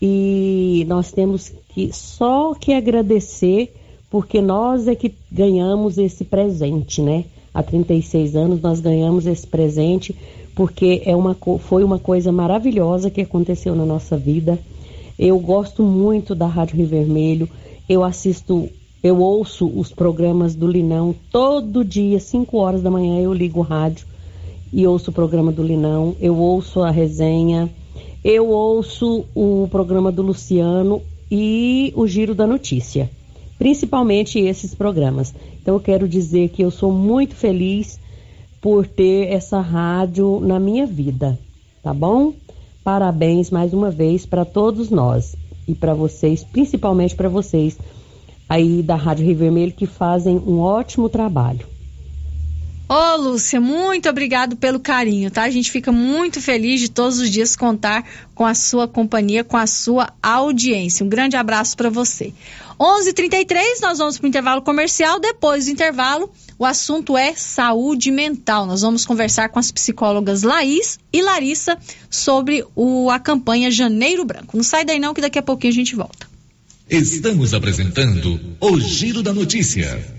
E 0.02 0.86
nós 0.88 1.12
temos 1.12 1.52
que 1.70 1.92
só 1.94 2.54
que 2.54 2.74
agradecer, 2.74 3.74
porque 4.10 4.42
nós 4.42 4.88
é 4.88 4.96
que 4.96 5.14
ganhamos 5.32 5.98
esse 5.98 6.24
presente, 6.24 7.02
né? 7.02 7.26
Há 7.54 7.64
36 7.64 8.36
anos 8.36 8.62
nós 8.62 8.80
ganhamos 8.80 9.26
esse 9.26 9.46
presente 9.46 10.16
porque 10.60 11.02
é 11.06 11.16
uma, 11.16 11.38
foi 11.60 11.86
uma 11.86 11.98
coisa 11.98 12.34
maravilhosa 12.34 13.10
que 13.10 13.22
aconteceu 13.22 13.74
na 13.74 13.86
nossa 13.86 14.18
vida. 14.18 14.60
Eu 15.18 15.40
gosto 15.40 15.84
muito 15.84 16.36
da 16.36 16.48
Rádio 16.48 16.76
Rio 16.76 16.88
Vermelho. 16.88 17.50
Eu 17.88 18.04
assisto, 18.04 18.70
eu 19.02 19.20
ouço 19.20 19.68
os 19.68 19.94
programas 19.94 20.56
do 20.56 20.68
Linão 20.68 21.16
todo 21.32 21.86
dia, 21.86 22.20
5 22.20 22.58
horas 22.58 22.82
da 22.82 22.92
manhã 22.92 23.22
eu 23.22 23.34
ligo 23.34 23.60
o 23.60 23.64
rádio 23.64 24.06
e 24.74 24.86
ouço 24.86 25.12
o 25.12 25.14
programa 25.14 25.50
do 25.50 25.64
Linão. 25.64 26.14
Eu 26.20 26.38
ouço 26.38 26.82
a 26.82 26.92
resenha, 26.92 27.70
eu 28.24 28.50
ouço 28.50 29.26
o 29.34 29.68
programa 29.72 30.12
do 30.12 30.22
Luciano 30.22 31.02
e 31.32 31.94
o 31.96 32.08
Giro 32.08 32.36
da 32.36 32.46
Notícia. 32.46 33.10
Principalmente 33.58 34.40
esses 34.40 34.74
programas. 34.74 35.34
Então 35.62 35.76
eu 35.76 35.80
quero 35.80 36.08
dizer 36.08 36.50
que 36.50 36.62
eu 36.62 36.72
sou 36.72 36.92
muito 36.92 37.36
feliz 37.36 38.00
por 38.62 38.86
ter 38.86 39.32
essa 39.32 39.60
rádio 39.62 40.40
na 40.42 40.60
minha 40.60 40.86
vida, 40.86 41.40
tá 41.82 41.94
bom? 41.94 42.34
Parabéns 42.84 43.50
mais 43.50 43.74
uma 43.74 43.90
vez 43.90 44.26
para 44.26 44.44
todos 44.44 44.90
nós 44.90 45.36
e 45.68 45.74
para 45.74 45.94
vocês, 45.94 46.44
principalmente 46.44 47.16
para 47.16 47.30
vocês 47.30 47.78
aí 48.50 48.82
da 48.82 48.96
Rádio 48.96 49.26
Rio 49.26 49.38
Vermelho 49.38 49.72
que 49.72 49.86
fazem 49.86 50.38
um 50.38 50.60
ótimo 50.60 51.08
trabalho. 51.08 51.79
Ô, 52.92 52.96
oh, 52.96 53.18
Lúcia, 53.18 53.62
muito 53.62 54.10
obrigado 54.10 54.56
pelo 54.56 54.80
carinho, 54.80 55.30
tá? 55.30 55.44
A 55.44 55.50
gente 55.52 55.70
fica 55.70 55.92
muito 55.92 56.42
feliz 56.42 56.82
de 56.82 56.90
todos 56.90 57.20
os 57.20 57.30
dias 57.30 57.56
contar 57.56 58.04
com 58.34 58.44
a 58.44 58.56
sua 58.56 58.88
companhia, 58.88 59.44
com 59.44 59.56
a 59.56 59.68
sua 59.68 60.12
audiência. 60.24 61.06
Um 61.06 61.10
grande 61.10 61.36
abraço 61.36 61.78
para 61.78 61.92
você. 61.92 62.34
11:33 62.80 63.80
nós 63.80 64.00
vamos 64.00 64.18
para 64.18 64.26
o 64.26 64.28
intervalo 64.28 64.64
comercial. 64.64 65.20
Depois 65.20 65.66
do 65.66 65.72
intervalo, 65.72 66.32
o 66.58 66.66
assunto 66.66 67.16
é 67.16 67.36
saúde 67.36 68.10
mental. 68.10 68.66
Nós 68.66 68.82
vamos 68.82 69.06
conversar 69.06 69.50
com 69.50 69.60
as 69.60 69.72
psicólogas 69.72 70.42
Laís 70.42 70.98
e 71.14 71.22
Larissa 71.22 71.78
sobre 72.10 72.66
o, 72.76 73.12
a 73.12 73.20
campanha 73.20 73.70
Janeiro 73.70 74.26
Branco. 74.26 74.58
Não 74.58 74.64
sai 74.64 74.84
daí 74.84 74.98
não 74.98 75.14
que 75.14 75.22
daqui 75.22 75.38
a 75.38 75.44
pouquinho 75.44 75.74
a 75.74 75.76
gente 75.76 75.96
volta. 75.96 76.28
Estamos 76.90 77.54
apresentando 77.54 78.40
o 78.60 78.80
Giro 78.80 79.22
da 79.22 79.32
Notícia. 79.32 80.19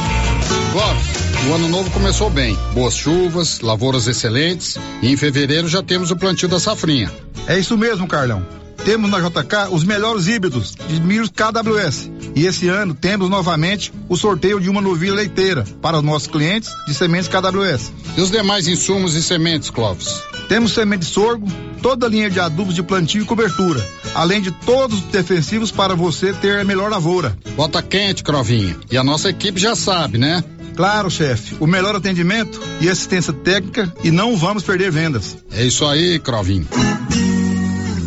Clóvis, 0.71 1.05
o 1.49 1.53
ano 1.53 1.67
novo 1.67 1.91
começou 1.91 2.29
bem. 2.29 2.57
Boas 2.73 2.95
chuvas, 2.95 3.59
lavouras 3.59 4.07
excelentes 4.07 4.77
e 5.01 5.11
em 5.11 5.17
fevereiro 5.17 5.67
já 5.67 5.83
temos 5.83 6.11
o 6.11 6.15
plantio 6.15 6.47
da 6.47 6.61
safrinha. 6.61 7.11
É 7.45 7.59
isso 7.59 7.77
mesmo, 7.77 8.07
Carlão. 8.07 8.45
Temos 8.85 9.11
na 9.11 9.19
JK 9.19 9.69
os 9.69 9.83
melhores 9.83 10.27
híbridos 10.27 10.73
de 10.87 11.01
milho 11.01 11.29
KWS. 11.29 12.09
E 12.33 12.45
esse 12.45 12.69
ano 12.69 12.93
temos 12.93 13.29
novamente 13.29 13.91
o 14.07 14.15
sorteio 14.15 14.61
de 14.61 14.69
uma 14.69 14.79
novilha 14.79 15.15
leiteira 15.15 15.65
para 15.81 15.97
os 15.97 16.03
nossos 16.03 16.29
clientes 16.29 16.69
de 16.87 16.93
sementes 16.93 17.27
KWS. 17.27 17.91
E 18.15 18.21
os 18.21 18.31
demais 18.31 18.65
insumos 18.65 19.13
e 19.13 19.21
sementes, 19.21 19.69
Clóvis? 19.69 20.23
Temos 20.47 20.71
semente 20.71 21.01
de 21.01 21.11
sorgo, 21.11 21.47
toda 21.81 22.05
a 22.05 22.09
linha 22.09 22.29
de 22.29 22.39
adubos 22.39 22.75
de 22.75 22.81
plantio 22.81 23.21
e 23.21 23.25
cobertura, 23.25 23.85
além 24.15 24.41
de 24.41 24.51
todos 24.51 24.99
os 24.99 25.05
defensivos 25.05 25.69
para 25.69 25.95
você 25.95 26.31
ter 26.31 26.59
a 26.59 26.63
melhor 26.63 26.89
lavoura. 26.89 27.37
Bota 27.57 27.81
quente, 27.81 28.23
Crovinha. 28.23 28.77
E 28.89 28.97
a 28.97 29.03
nossa 29.03 29.29
equipe 29.29 29.59
já 29.59 29.75
sabe, 29.75 30.17
né? 30.17 30.41
Claro, 30.75 31.09
chefe, 31.09 31.55
o 31.59 31.67
melhor 31.67 31.95
atendimento 31.95 32.61
e 32.79 32.89
assistência 32.89 33.33
técnica 33.33 33.91
e 34.03 34.11
não 34.11 34.37
vamos 34.37 34.63
perder 34.63 34.91
vendas. 34.91 35.37
É 35.51 35.63
isso 35.63 35.85
aí, 35.85 36.19
Crovinho. 36.19 36.67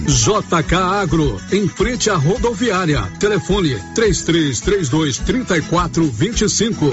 JK 0.07 0.75
Agro, 0.75 1.41
em 1.51 1.67
frente 1.67 2.11
à 2.11 2.17
rodoviária. 2.17 3.03
Telefone 3.19 3.75
3332 3.95 5.19
3425. 5.19 6.93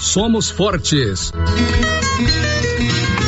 somos 0.00 0.50
fortes. 0.50 1.32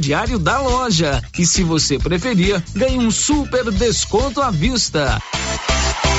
crediário 0.00 0.38
da 0.38 0.58
loja. 0.58 1.22
E 1.38 1.44
se 1.44 1.62
você 1.62 1.98
preferir, 1.98 2.62
ganhe 2.74 2.96
um 2.96 3.10
super 3.10 3.70
desconto 3.70 4.40
à 4.40 4.50
vista. 4.50 5.20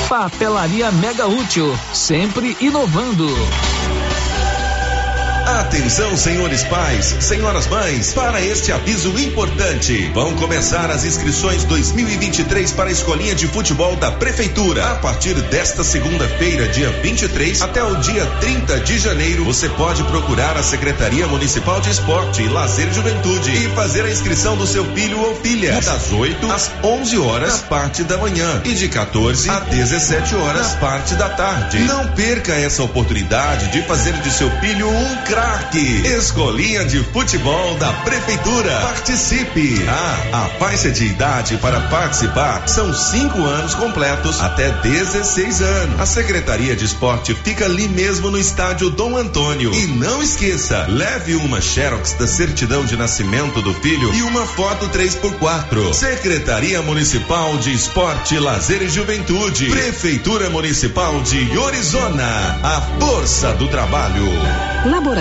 Papelaria 0.07 0.91
Mega 0.91 1.25
Útil, 1.25 1.75
sempre 1.91 2.55
inovando. 2.61 3.27
Atenção, 5.45 6.15
senhores 6.15 6.63
pais, 6.65 7.15
senhoras 7.19 7.67
mães, 7.67 8.13
para 8.13 8.41
este 8.41 8.71
aviso 8.71 9.09
importante. 9.19 10.11
Vão 10.13 10.35
começar 10.35 10.91
as 10.91 11.03
inscrições 11.03 11.63
2023 11.63 12.71
para 12.73 12.89
a 12.89 12.91
escolinha 12.91 13.33
de 13.33 13.47
futebol 13.47 13.95
da 13.95 14.11
prefeitura. 14.11 14.91
A 14.91 14.95
partir 14.95 15.33
desta 15.33 15.83
segunda-feira, 15.83 16.67
dia 16.67 16.89
23, 16.89 17.61
até 17.61 17.83
o 17.83 17.95
dia 17.95 18.25
30 18.39 18.79
de 18.81 18.99
janeiro, 18.99 19.43
você 19.43 19.67
pode 19.69 20.03
procurar 20.03 20.55
a 20.57 20.63
Secretaria 20.63 21.25
Municipal 21.27 21.81
de 21.81 21.89
Esporte, 21.89 22.47
Lazer 22.47 22.89
e 22.89 22.93
Juventude 22.93 23.51
e 23.51 23.69
fazer 23.69 24.05
a 24.05 24.11
inscrição 24.11 24.55
do 24.55 24.67
seu 24.67 24.85
filho 24.93 25.19
ou 25.19 25.35
filha. 25.37 25.81
Das 25.81 26.11
8 26.11 26.51
às 26.51 26.71
11 26.83 27.17
horas, 27.17 27.57
parte 27.61 28.03
da 28.03 28.17
manhã, 28.17 28.61
e 28.63 28.73
de 28.73 28.87
14 28.87 29.49
a 29.49 29.59
17 29.59 30.35
horas, 30.35 30.75
parte 30.75 31.15
da 31.15 31.29
tarde. 31.29 31.79
Não 31.79 32.07
perca 32.09 32.53
essa 32.53 32.83
oportunidade 32.83 33.71
de 33.71 33.81
fazer 33.83 34.13
de 34.13 34.31
seu 34.31 34.49
filho 34.59 34.87
um 34.87 35.15
craque. 35.31 36.05
Escolinha 36.07 36.83
de 36.83 37.01
futebol 37.05 37.75
da 37.75 37.93
Prefeitura. 38.03 38.81
Participe. 38.81 39.81
Ah, 39.87 40.43
a 40.43 40.59
faixa 40.59 40.91
de 40.91 41.05
idade 41.05 41.55
para 41.57 41.79
participar 41.87 42.67
são 42.67 42.93
cinco 42.93 43.41
anos 43.45 43.73
completos 43.73 44.41
até 44.41 44.69
16 44.69 45.61
anos. 45.61 46.01
A 46.01 46.05
Secretaria 46.05 46.75
de 46.75 46.83
Esporte 46.83 47.33
fica 47.33 47.63
ali 47.63 47.87
mesmo 47.87 48.29
no 48.29 48.37
estádio 48.37 48.89
Dom 48.89 49.15
Antônio. 49.15 49.73
E 49.73 49.87
não 49.87 50.21
esqueça, 50.21 50.85
leve 50.89 51.35
uma 51.35 51.61
Xerox 51.61 52.13
da 52.13 52.27
certidão 52.27 52.83
de 52.83 52.97
nascimento 52.97 53.61
do 53.61 53.73
filho 53.75 54.13
e 54.13 54.21
uma 54.23 54.45
foto 54.45 54.89
3x4. 54.89 55.93
Secretaria 55.93 56.81
Municipal 56.81 57.57
de 57.57 57.73
Esporte, 57.73 58.37
Lazer 58.37 58.81
e 58.81 58.89
Juventude. 58.89 59.67
Prefeitura 59.67 60.49
Municipal 60.49 61.21
de 61.21 61.57
Orizona. 61.57 62.59
A 62.61 62.81
força 62.99 63.53
do 63.53 63.69
trabalho. 63.69 64.25
Laboratório 64.85 65.20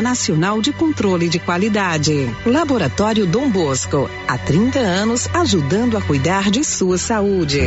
Nacional 0.00 0.60
de 0.60 0.72
Controle 0.72 1.28
de 1.28 1.38
Qualidade. 1.38 2.28
Laboratório 2.44 3.26
Dom 3.26 3.50
Bosco, 3.50 4.10
há 4.26 4.38
30 4.38 4.78
anos 4.78 5.28
ajudando 5.34 5.96
a 5.96 6.00
cuidar 6.00 6.50
de 6.50 6.64
sua 6.64 6.98
saúde. 6.98 7.60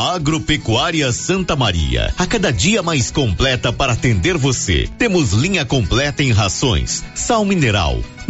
Agropecuária 0.00 1.12
Santa 1.12 1.54
Maria, 1.54 2.14
a 2.16 2.26
cada 2.26 2.50
dia 2.50 2.82
mais 2.82 3.10
completa 3.10 3.70
para 3.70 3.92
atender 3.92 4.36
você. 4.38 4.88
Temos 4.96 5.32
linha 5.32 5.64
completa 5.66 6.22
em 6.22 6.32
rações, 6.32 7.04
sal 7.14 7.44
mineral, 7.44 8.00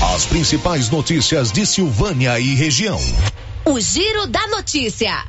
As 0.00 0.24
principais 0.26 0.88
notícias 0.88 1.52
de 1.52 1.66
Silvânia 1.66 2.38
e 2.38 2.54
região. 2.54 3.00
O 3.64 3.78
Giro 3.80 4.26
da 4.26 4.46
Notícia. 4.48 5.24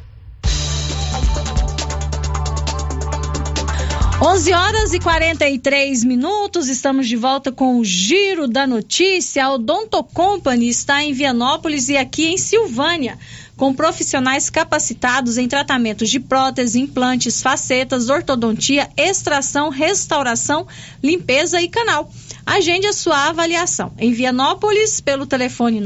11 4.21 4.53
horas 4.53 4.93
e 4.93 4.99
43 4.99 6.03
minutos, 6.05 6.69
estamos 6.69 7.07
de 7.07 7.15
volta 7.15 7.51
com 7.51 7.77
o 7.77 7.83
Giro 7.83 8.47
da 8.47 8.65
Notícia. 8.65 9.45
A 9.45 9.53
Odonto 9.53 10.01
Company 10.03 10.69
está 10.69 11.03
em 11.03 11.11
Vianópolis 11.11 11.89
e 11.89 11.97
aqui 11.97 12.27
em 12.27 12.37
Silvânia, 12.37 13.19
com 13.57 13.73
profissionais 13.73 14.49
capacitados 14.49 15.37
em 15.37 15.47
tratamentos 15.47 16.09
de 16.09 16.19
prótese, 16.19 16.79
implantes, 16.79 17.41
facetas, 17.41 18.09
ortodontia, 18.09 18.89
extração, 18.95 19.69
restauração, 19.69 20.65
limpeza 21.03 21.61
e 21.61 21.67
canal. 21.67 22.09
Agende 22.45 22.87
a 22.87 22.93
sua 22.93 23.29
avaliação. 23.29 23.93
Em 23.97 24.11
Vianópolis, 24.11 24.99
pelo 24.99 25.25
telefone 25.25 25.79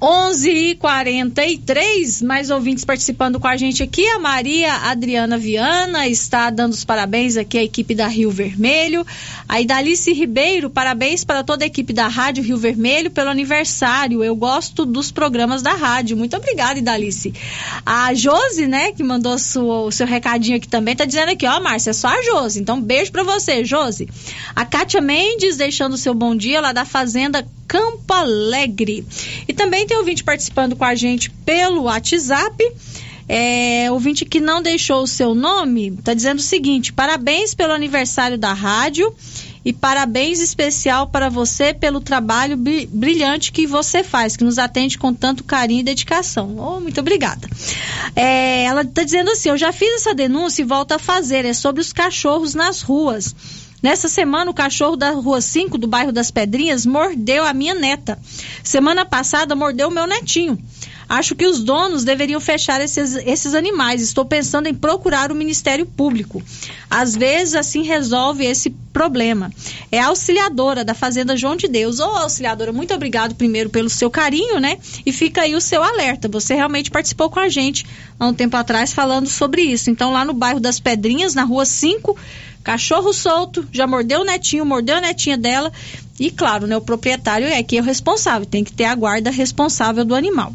11 0.01 0.49
e 0.49 0.75
43 0.77 2.23
mais 2.23 2.51
ouvintes 2.51 2.85
participando 2.85 3.41
com 3.41 3.49
a 3.49 3.57
gente 3.57 3.83
aqui. 3.83 4.07
A 4.11 4.19
Maria 4.21 4.73
Adriana 4.73 5.37
Viana 5.37 6.07
está 6.07 6.51
dando 6.51 6.73
os 6.73 6.85
parabéns 6.85 7.37
aqui 7.37 7.59
à 7.59 7.65
equipe 7.65 7.97
da 7.97 8.07
Rio 8.07 8.31
Vermelho. 8.31 9.05
A 9.49 9.61
Idalice 9.61 10.13
Ribeiro, 10.13 10.71
parabéns 10.71 11.25
para 11.25 11.43
toda 11.43 11.65
a 11.65 11.67
equipe 11.67 11.93
da 11.93 12.07
Rádio 12.07 12.45
Rio 12.45 12.57
Vermelho 12.57 13.11
pelo 13.11 13.29
aniversário. 13.29 14.23
Eu 14.23 14.37
gosto 14.37 14.87
dos 14.87 15.11
programas 15.11 15.63
da 15.63 15.75
rádio. 15.75 16.17
Muito 16.17 16.37
obrigada, 16.37 16.79
Idalice. 16.79 17.35
A 17.85 18.15
Josi, 18.15 18.69
né, 18.69 18.93
que 18.93 19.03
mandou 19.03 19.37
sua, 19.37 19.81
o 19.81 19.91
seu 19.91 20.07
recadinho 20.07 20.59
aqui 20.59 20.69
também, 20.69 20.95
tá 20.95 21.05
dizendo 21.05 21.33
aqui, 21.33 21.45
ó, 21.45 21.59
Márcia, 21.59 21.91
é 21.91 21.95
só 21.95 22.07
a 22.07 22.23
Josi. 22.23 22.61
Então, 22.61 22.81
beijo 22.81 23.11
para 23.11 23.25
você, 23.25 23.65
Josi. 23.65 24.09
A 24.55 24.65
Kátia 24.65 25.01
Mendes 25.01 25.57
deixando 25.57 25.95
o 25.95 25.99
seu 25.99 26.15
bom 26.15 26.37
dia 26.37 26.61
lá 26.61 26.73
da 26.73 26.85
Fazenda 26.85 27.45
Campo 27.69 28.13
Alegre. 28.13 29.07
E 29.47 29.53
também 29.53 29.87
tem 29.87 29.97
ouvinte 29.99 30.25
participando 30.25 30.75
com 30.75 30.85
a 30.85 30.95
gente 30.95 31.31
pelo 31.31 31.83
WhatsApp. 31.83 32.73
É, 33.31 33.93
ouvinte 33.93 34.25
que 34.25 34.41
não 34.41 34.63
deixou 34.63 35.03
o 35.03 35.07
seu 35.07 35.35
nome, 35.35 35.89
está 35.89 36.15
dizendo 36.15 36.39
o 36.39 36.43
seguinte: 36.43 36.95
parabéns 36.95 37.53
pelo 37.53 37.75
aniversário 37.75 38.39
da 38.39 38.55
rádio 38.55 39.15
e 39.63 39.71
parabéns 39.71 40.41
especial 40.41 41.09
para 41.09 41.29
você 41.29 41.75
pelo 41.75 42.01
trabalho 42.01 42.57
bri- 42.57 42.87
brilhante 42.91 43.53
que 43.53 43.67
você 43.67 44.03
faz, 44.03 44.35
que 44.35 44.45
nos 44.45 44.57
atende 44.59 44.97
com 44.97 45.13
tanto 45.13 45.45
carinho 45.45 45.81
e 45.81 45.85
dedicação. 45.85 46.57
Oh, 46.59 46.81
muito 46.81 47.01
obrigada. 47.01 47.47
É, 48.17 48.65
ela 48.65 48.81
está 48.81 49.05
dizendo 49.05 49.31
assim: 49.31 49.51
eu 49.51 49.59
já 49.59 49.73
fiz 49.75 49.97
essa 49.97 50.15
denúncia 50.15 50.63
e 50.63 50.65
volto 50.65 50.93
a 50.93 50.99
fazer, 50.99 51.45
é 51.45 51.53
sobre 51.53 51.83
os 51.83 51.93
cachorros 51.93 52.55
nas 52.55 52.81
ruas. 52.81 53.37
Nessa 53.83 54.09
semana, 54.09 54.51
o 54.51 54.55
cachorro 54.55 54.97
da 54.97 55.11
Rua 55.11 55.41
5, 55.41 55.79
do 55.79 55.87
bairro 55.87 56.11
das 56.11 56.31
Pedrinhas, 56.31 56.85
mordeu 56.85 57.45
a 57.45 57.55
minha 57.55 57.75
neta. 57.75 58.19
Semana 58.63 59.05
passada, 59.05 59.55
mordeu 59.55 59.89
o 59.89 59.93
meu 59.93 60.07
netinho. 60.07 60.59
Acho 61.09 61.35
que 61.35 61.47
os 61.47 61.63
donos 61.63 62.05
deveriam 62.05 62.39
fechar 62.39 62.81
esses, 62.83 63.17
esses 63.17 63.55
animais. 63.55 64.03
Estou 64.03 64.27
pensando 64.27 64.67
em 64.67 64.75
procurar 64.75 65.33
o 65.33 65.35
Ministério 65.35 65.87
Público. 65.87 66.43
Às 66.91 67.17
vezes, 67.17 67.55
assim 67.55 67.83
resolve 67.83 68.45
esse 68.45 68.71
problema. 68.93 69.51
É 69.91 70.01
auxiliadora 70.01 70.85
da 70.85 70.93
Fazenda 70.93 71.35
João 71.35 71.57
de 71.57 71.67
Deus. 71.67 71.99
Ô, 71.99 72.05
auxiliadora, 72.05 72.73
muito 72.73 72.93
obrigado 72.93 73.35
primeiro 73.35 73.71
pelo 73.71 73.89
seu 73.89 74.11
carinho, 74.11 74.61
né? 74.61 74.79
E 75.07 75.13
fica 75.13 75.43
aí 75.43 75.55
o 75.55 75.61
seu 75.61 75.83
alerta. 75.83 76.29
Você 76.29 76.55
realmente 76.55 76.91
participou 76.91 77.31
com 77.31 77.41
a 77.41 77.49
gente 77.49 77.87
há 78.21 78.27
um 78.27 78.35
tempo 78.35 78.57
atrás 78.57 78.93
falando 78.93 79.29
sobre 79.29 79.63
isso. 79.63 79.89
Então, 79.91 80.13
lá 80.13 80.27
no 80.27 80.35
bairro 80.35 80.61
das 80.61 80.79
Pedrinhas, 80.79 81.35
na 81.35 81.45
Rua 81.45 81.65
5, 81.65 82.17
cachorro 82.63 83.15
solto, 83.15 83.67
já 83.73 83.87
mordeu 83.87 84.21
o 84.21 84.25
netinho, 84.25 84.67
mordeu 84.67 84.97
a 84.97 85.01
netinha 85.01 85.39
dela. 85.39 85.73
E 86.21 86.31
claro, 86.31 86.67
né, 86.67 86.77
o 86.77 86.81
proprietário 86.81 87.47
é 87.47 87.63
que 87.63 87.79
é 87.79 87.81
o 87.81 87.85
responsável, 87.85 88.45
tem 88.45 88.65
que 88.65 88.73
ter 88.73 88.85
a 88.85 88.95
guarda 88.95 89.31
responsável 89.31 90.05
do 90.05 90.15
animal. 90.15 90.53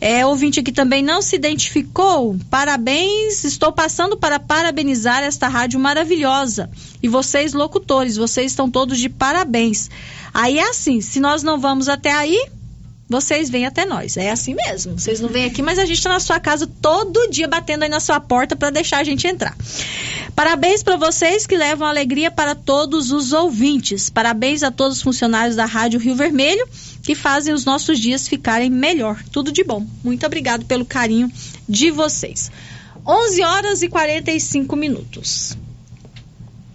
É, 0.00 0.24
ouvinte 0.24 0.60
aqui 0.60 0.70
também 0.70 1.02
não 1.02 1.20
se 1.20 1.34
identificou. 1.34 2.36
Parabéns, 2.48 3.44
estou 3.44 3.72
passando 3.72 4.16
para 4.16 4.38
parabenizar 4.38 5.22
esta 5.22 5.48
rádio 5.48 5.80
maravilhosa. 5.80 6.70
E 7.02 7.08
vocês, 7.08 7.52
locutores, 7.52 8.16
vocês 8.16 8.52
estão 8.52 8.70
todos 8.70 8.98
de 8.98 9.08
parabéns. 9.08 9.90
Aí 10.32 10.58
é 10.58 10.68
assim, 10.68 11.00
se 11.00 11.18
nós 11.18 11.42
não 11.42 11.58
vamos 11.58 11.88
até 11.88 12.12
aí, 12.12 12.48
vocês 13.08 13.48
vêm 13.48 13.64
até 13.64 13.86
nós. 13.86 14.16
É 14.16 14.30
assim 14.30 14.54
mesmo. 14.54 14.98
Vocês 14.98 15.20
não 15.20 15.28
vêm 15.28 15.44
aqui, 15.44 15.62
mas 15.62 15.78
a 15.78 15.86
gente 15.86 15.96
está 15.96 16.10
na 16.10 16.20
sua 16.20 16.38
casa 16.38 16.66
todo 16.66 17.30
dia 17.30 17.48
batendo 17.48 17.84
aí 17.84 17.88
na 17.88 18.00
sua 18.00 18.20
porta 18.20 18.54
para 18.54 18.70
deixar 18.70 18.98
a 18.98 19.04
gente 19.04 19.26
entrar. 19.26 19.56
Parabéns 20.34 20.82
para 20.82 20.96
vocês 20.96 21.46
que 21.46 21.56
levam 21.56 21.88
alegria 21.88 22.30
para 22.30 22.54
todos 22.54 23.10
os 23.10 23.32
ouvintes. 23.32 24.10
Parabéns 24.10 24.62
a 24.62 24.70
todos 24.70 24.98
os 24.98 25.02
funcionários 25.02 25.56
da 25.56 25.64
Rádio 25.64 25.98
Rio 25.98 26.14
Vermelho 26.14 26.68
que 27.02 27.14
fazem 27.14 27.54
os 27.54 27.64
nossos 27.64 27.98
dias 27.98 28.28
ficarem 28.28 28.68
melhor. 28.68 29.22
Tudo 29.32 29.50
de 29.50 29.64
bom. 29.64 29.86
Muito 30.04 30.26
obrigado 30.26 30.66
pelo 30.66 30.84
carinho 30.84 31.32
de 31.66 31.90
vocês. 31.90 32.50
11 33.06 33.42
horas 33.42 33.82
e 33.82 33.88
45 33.88 34.76
minutos. 34.76 35.56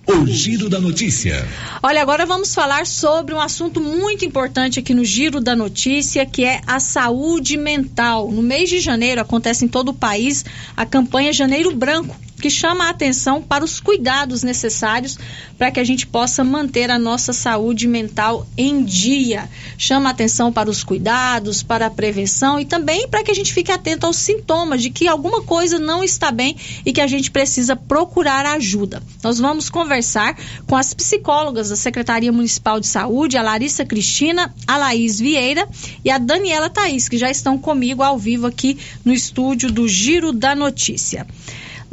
O 0.06 0.28
Giro 0.28 0.68
da 0.68 0.82
Notícia. 0.82 1.47
Olha, 1.82 2.01
agora 2.01 2.26
vamos 2.26 2.54
falar 2.54 2.86
sobre 2.86 3.34
um 3.34 3.39
assunto 3.39 3.80
muito 3.80 4.26
importante 4.26 4.78
aqui 4.78 4.93
no 4.93 5.06
Giro 5.06 5.39
da 5.39 5.56
Notícia, 5.56 6.26
que 6.26 6.43
é 6.43 6.60
a 6.68 6.78
saúde 6.80 7.56
mental. 7.56 8.30
No 8.30 8.41
mês 8.41 8.70
de 8.70 8.82
janeiro 8.82 9.22
acontece 9.22 9.64
em 9.64 9.68
todo 9.70 9.89
o 9.89 9.93
país 9.93 10.43
a 10.76 10.86
campanha 10.86 11.32
Janeiro 11.32 11.74
Branco, 11.74 12.16
que 12.43 12.49
chama 12.49 12.87
a 12.87 12.89
atenção 12.89 13.41
para 13.41 13.63
os 13.63 13.79
cuidados 13.79 14.43
necessários 14.43 15.17
para 15.57 15.71
que 15.71 15.79
a 15.79 15.83
gente 15.85 16.05
possa 16.05 16.43
manter 16.43 16.91
a 16.91 16.99
nossa 16.99 17.31
saúde 17.31 17.87
mental 17.87 18.45
em 18.57 18.83
dia. 18.83 19.49
Chama 19.77 20.09
a 20.09 20.11
atenção 20.11 20.51
para 20.51 20.69
os 20.69 20.83
cuidados, 20.83 21.63
para 21.63 21.85
a 21.85 21.89
prevenção 21.89 22.59
e 22.59 22.65
também 22.65 23.07
para 23.07 23.23
que 23.23 23.31
a 23.31 23.33
gente 23.33 23.53
fique 23.53 23.71
atento 23.71 24.05
aos 24.05 24.17
sintomas 24.17 24.81
de 24.81 24.89
que 24.89 25.07
alguma 25.07 25.41
coisa 25.41 25.79
não 25.79 26.03
está 26.03 26.33
bem 26.33 26.57
e 26.85 26.91
que 26.91 26.99
a 26.99 27.07
gente 27.07 27.31
precisa 27.31 27.77
procurar 27.77 28.45
ajuda. 28.45 29.01
Nós 29.23 29.39
vamos 29.39 29.69
conversar 29.69 30.37
com 30.67 30.75
as 30.75 30.93
psicólogas 30.93 31.69
da 31.69 31.77
Secretaria 31.77 32.33
Municipal 32.33 32.77
de 32.77 32.87
Saúde, 32.87 33.37
a 33.37 33.41
Larissa 33.41 33.85
Cristina, 33.85 34.53
a 34.67 34.75
Laís 34.75 35.17
Vieira 35.17 35.65
e 36.03 36.11
a 36.11 36.17
Daniela 36.17 36.69
Thaís, 36.69 37.07
que 37.07 37.17
já 37.17 37.31
estão 37.31 37.57
comigo 37.57 38.03
ao 38.03 38.17
vivo 38.17 38.47
aqui 38.47 38.77
no 39.05 39.13
estúdio 39.13 39.71
do 39.71 39.87
Giro 39.87 40.33
da 40.33 40.53
Notícia. 40.53 41.25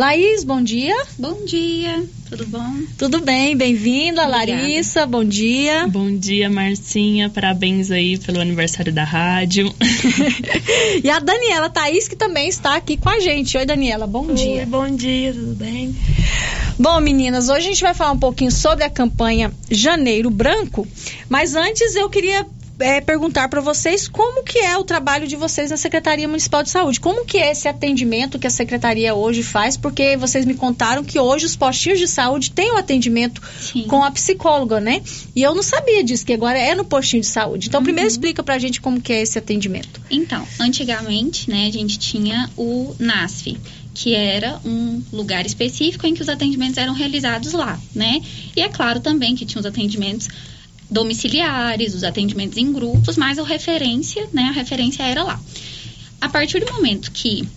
Laís, 0.01 0.45
bom 0.45 0.63
dia. 0.63 0.97
Bom 1.19 1.45
dia, 1.45 2.03
tudo 2.31 2.47
bom? 2.47 2.75
Tudo 2.97 3.21
bem, 3.21 3.55
bem-vinda. 3.55 4.27
Larissa, 4.27 5.05
bom 5.05 5.23
dia. 5.23 5.87
Bom 5.89 6.17
dia, 6.17 6.49
Marcinha, 6.49 7.29
parabéns 7.29 7.91
aí 7.91 8.17
pelo 8.17 8.41
aniversário 8.41 8.95
da 8.95 9.05
rádio. 9.05 9.71
E 11.05 11.11
a 11.11 11.19
Daniela 11.19 11.69
Thaís, 11.69 12.09
que 12.09 12.17
também 12.17 12.49
está 12.49 12.77
aqui 12.77 12.97
com 12.97 13.11
a 13.11 13.21
gente. 13.21 13.57
Oi, 13.59 13.67
Daniela, 13.67 14.07
bom 14.07 14.27
Oi, 14.27 14.35
dia. 14.35 14.67
bom 14.67 14.89
dia, 14.89 15.35
tudo 15.35 15.55
bem? 15.55 15.95
Bom, 16.79 16.99
meninas, 17.01 17.51
hoje 17.51 17.67
a 17.67 17.71
gente 17.71 17.83
vai 17.83 17.93
falar 17.93 18.13
um 18.13 18.19
pouquinho 18.19 18.51
sobre 18.51 18.85
a 18.85 18.91
campanha 18.91 19.53
Janeiro 19.71 20.31
Branco, 20.31 20.89
mas 21.29 21.55
antes 21.55 21.95
eu 21.95 22.09
queria 22.09 22.47
é, 22.81 23.01
perguntar 23.01 23.49
para 23.49 23.61
vocês 23.61 24.09
como 24.09 24.43
que 24.43 24.59
é 24.59 24.77
o 24.77 24.85
trabalho 24.85 25.27
de 25.29 25.37
vocês 25.37 25.71
na 25.71 25.77
Secretaria 25.77 26.27
Municipal 26.27 26.63
de 26.63 26.71
Saúde. 26.71 26.99
Como 26.99 27.25
que 27.25 27.39
é 27.39 27.53
esse 27.53 27.69
atendimento 27.69 28.39
que 28.39 28.47
a 28.47 28.51
Secretaria 28.51 29.15
hoje 29.15 29.43
faz? 29.43 29.77
Porque 29.77 30.17
vocês 30.17 30.45
me 30.45 30.55
contaram 30.55 31.05
que 31.05 31.19
hoje 31.19 31.47
os 31.47 31.57
postinhos 31.57 31.99
de 31.99 32.09
saúde 32.09 32.51
têm 32.51 32.73
o 32.73 32.77
atendimento 32.77 33.41
com 33.89 34.03
a 34.03 34.11
psicóloga, 34.11 34.81
né? 34.81 35.03
E 35.35 35.43
eu 35.43 35.55
não 35.55 35.63
sabia 35.63 36.03
disso, 36.03 36.25
que 36.25 36.33
agora 36.33 36.59
é 36.59 36.75
no 36.75 36.85
postinho 36.85 37.21
de 37.21 37.29
saúde. 37.29 37.69
Então, 37.69 37.83
primeiro 37.83 38.09
explica 38.09 38.43
pra 38.43 38.59
gente 38.59 38.81
como 38.81 39.01
que 39.01 39.13
é 39.13 39.23
esse 39.23 39.39
atendimento. 39.39 40.01
Então, 40.11 40.47
antigamente, 40.59 41.49
né, 41.51 41.67
a 41.67 41.73
gente 41.73 41.99
tinha 41.99 42.51
o 42.57 42.95
NASF, 42.99 43.59
que 43.93 44.15
era 44.15 44.61
um 44.65 45.03
lugar 45.13 45.45
específico 45.45 46.07
em 46.07 46.15
que 46.15 46.23
os 46.23 46.29
atendimentos 46.29 46.79
eram 46.79 46.95
realizados 46.95 47.53
lá, 47.53 47.79
né? 47.95 48.23
E 48.57 48.63
é 48.63 48.69
claro 48.69 49.01
também 49.01 49.35
que 49.35 49.45
tinha 49.45 49.61
os 49.61 49.67
atendimentos 49.67 50.29
domiciliares, 50.91 51.95
os 51.95 52.05
atendimentos 52.05 52.59
em 52.59 52.73
grupos, 52.73 53.17
mas 53.17 53.39
a 53.39 53.45
referência, 53.45 54.29
né, 54.33 54.45
a 54.45 54.53
referência 54.53 55.03
era 55.03 55.23
lá. 55.23 55.41
A 56.21 56.29
partir 56.29 56.65
do 56.65 56.73
momento 56.73 57.13
que 57.13 57.49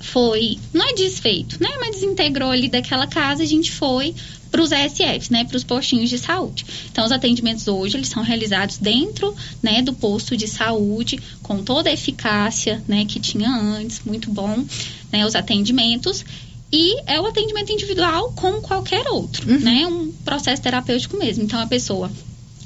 foi, 0.00 0.58
não 0.72 0.86
é 0.86 0.92
desfeito, 0.92 1.60
né, 1.60 1.70
mas 1.80 1.96
desintegrou 1.96 2.50
ali 2.50 2.68
daquela 2.68 3.06
casa, 3.06 3.42
a 3.42 3.46
gente 3.46 3.72
foi 3.72 4.14
para 4.50 4.62
os 4.62 4.70
ESFs, 4.70 5.30
né, 5.30 5.44
para 5.44 5.56
os 5.56 5.64
postinhos 5.64 6.08
de 6.08 6.16
saúde. 6.16 6.64
Então, 6.92 7.04
os 7.04 7.10
atendimentos 7.10 7.66
hoje 7.66 7.96
eles 7.96 8.08
são 8.08 8.22
realizados 8.22 8.76
dentro, 8.76 9.34
né, 9.60 9.82
do 9.82 9.92
posto 9.92 10.36
de 10.36 10.46
saúde, 10.46 11.18
com 11.42 11.64
toda 11.64 11.90
a 11.90 11.92
eficácia, 11.92 12.80
né, 12.86 13.04
que 13.04 13.18
tinha 13.18 13.50
antes, 13.50 14.02
muito 14.04 14.30
bom, 14.30 14.64
né, 15.10 15.26
os 15.26 15.34
atendimentos. 15.34 16.24
E 16.70 17.00
é 17.06 17.20
o 17.20 17.26
atendimento 17.26 17.72
individual 17.72 18.32
como 18.36 18.60
qualquer 18.60 19.08
outro, 19.08 19.44
né, 19.58 19.86
um 19.88 20.12
processo 20.24 20.62
terapêutico 20.62 21.16
mesmo. 21.16 21.42
Então, 21.42 21.58
a 21.58 21.66
pessoa 21.66 22.08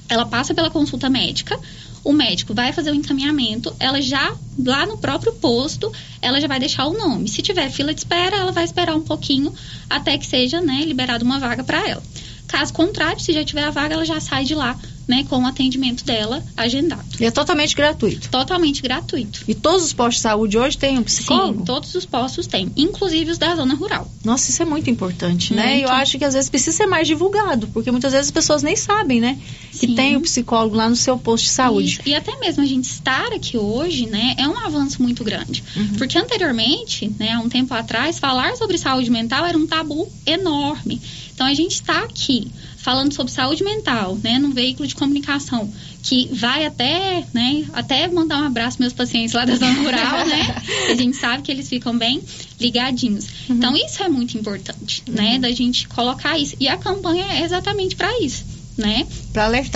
ela 0.09 0.27
passa 0.27 0.55
pela 0.55 0.71
consulta 0.71 1.09
médica, 1.09 1.59
o 2.05 2.13
médico 2.13 2.55
vai 2.55 2.73
fazer 2.73 2.91
o 2.91 2.95
encaminhamento, 2.95 3.75
ela 3.79 4.01
já, 4.01 4.33
lá 4.65 4.87
no 4.87 4.99
próprio 4.99 5.33
posto, 5.35 5.93
ela 6.23 6.41
já 6.41 6.47
vai 6.47 6.59
deixar 6.59 6.87
o 6.87 6.97
nome. 6.97 7.29
Se 7.29 7.43
tiver 7.43 7.69
fila 7.71 7.93
de 7.93 8.01
espera, 8.01 8.37
ela 8.37 8.53
vai 8.53 8.65
esperar 8.65 8.95
um 8.97 9.03
pouquinho 9.03 9.53
até 9.91 10.17
que 10.17 10.27
seja, 10.27 10.61
né, 10.61 10.83
liberada 10.85 11.25
uma 11.25 11.39
vaga 11.39 11.63
para 11.63 11.87
ela. 11.89 12.03
Caso 12.47 12.73
contrário, 12.73 13.21
se 13.21 13.33
já 13.33 13.45
tiver 13.45 13.65
a 13.65 13.71
vaga, 13.71 13.95
ela 13.95 14.07
já 14.07 14.21
sai 14.21 14.45
de 14.45 14.55
lá, 14.55 14.79
né, 15.09 15.25
com 15.29 15.43
o 15.43 15.47
atendimento 15.47 16.05
dela 16.05 16.45
agendado. 16.55 17.03
E 17.19 17.25
é 17.25 17.31
totalmente 17.31 17.75
gratuito? 17.75 18.29
Totalmente 18.29 18.83
gratuito. 18.83 19.43
E 19.49 19.55
todos 19.55 19.87
os 19.87 19.93
postos 19.95 20.17
de 20.17 20.21
saúde 20.21 20.59
hoje 20.59 20.77
têm 20.77 20.99
um 20.99 21.03
psicólogo? 21.03 21.61
Sim, 21.61 21.65
todos 21.65 21.95
os 21.95 22.05
postos 22.05 22.47
têm, 22.47 22.71
inclusive 22.77 23.31
os 23.31 23.39
da 23.39 23.57
zona 23.57 23.75
rural. 23.75 24.09
Nossa, 24.23 24.51
isso 24.51 24.63
é 24.63 24.67
muito 24.67 24.91
importante, 24.91 25.55
né? 25.55 25.77
Muito. 25.77 25.85
Eu 25.85 25.91
acho 25.91 26.19
que 26.19 26.25
às 26.25 26.35
vezes 26.35 26.51
precisa 26.51 26.77
ser 26.77 26.87
mais 26.87 27.09
divulgado, 27.09 27.67
porque 27.69 27.91
muitas 27.91 28.13
vezes 28.13 28.27
as 28.27 28.31
pessoas 28.31 28.63
nem 28.63 28.77
sabem, 28.77 29.19
né? 29.19 29.39
Que 29.73 29.87
Sim. 29.87 29.95
tem 29.95 30.17
o 30.17 30.21
psicólogo 30.21 30.77
lá 30.77 30.89
no 30.89 30.97
seu 30.97 31.17
posto 31.19 31.45
de 31.45 31.51
saúde. 31.51 31.89
Isso. 31.89 32.01
E 32.05 32.15
até 32.15 32.37
mesmo 32.39 32.63
a 32.63 32.67
gente 32.67 32.85
estar 32.85 33.33
aqui 33.33 33.57
hoje, 33.57 34.07
né, 34.07 34.35
é 34.37 34.47
um 34.47 34.59
avanço 34.59 35.03
muito 35.03 35.25
grande. 35.25 35.65
Uhum. 35.75 35.95
Porque 35.97 36.19
anteriormente, 36.19 37.11
né, 37.19 37.33
há 37.33 37.41
um 37.41 37.49
tempo 37.49 37.73
atrás, 37.73 38.19
falar 38.19 38.57
sobre 38.57 38.77
saúde 38.77 39.11
mental 39.11 39.47
era 39.47 39.57
um 39.57 39.67
tabu 39.67 40.11
enorme. 40.27 41.01
Então 41.33 41.47
a 41.47 41.55
gente 41.55 41.73
está 41.73 42.01
aqui 42.03 42.51
falando 42.89 43.13
sobre 43.13 43.31
saúde 43.31 43.63
mental, 43.63 44.17
né, 44.25 44.39
num 44.39 44.51
veículo 44.51 44.89
de 44.89 44.95
comunicação 44.95 45.71
que 46.03 46.31
vai 46.33 46.65
até, 46.65 47.23
né, 47.35 47.67
até 47.75 48.09
mandar 48.09 48.41
um 48.41 48.47
abraço 48.47 48.79
meus 48.81 48.95
pacientes 48.95 49.35
lá 49.35 49.45
da 49.45 49.57
zona 49.57 49.75
rural, 49.85 50.27
né? 50.27 50.63
A 50.91 50.95
gente 50.95 51.15
sabe 51.15 51.43
que 51.43 51.53
eles 51.53 51.69
ficam 51.69 51.99
bem 51.99 52.23
ligadinhos. 52.59 53.27
Uhum. 53.47 53.57
Então 53.57 53.77
isso 53.77 54.03
é 54.03 54.09
muito 54.09 54.39
importante, 54.39 55.03
né, 55.07 55.39
da 55.39 55.51
gente 55.51 55.87
colocar 55.87 56.39
isso. 56.39 56.57
E 56.59 56.67
a 56.67 56.79
campanha 56.79 57.27
é 57.31 57.43
exatamente 57.43 57.95
para 57.95 58.11
isso, 58.23 58.47
né? 58.79 59.07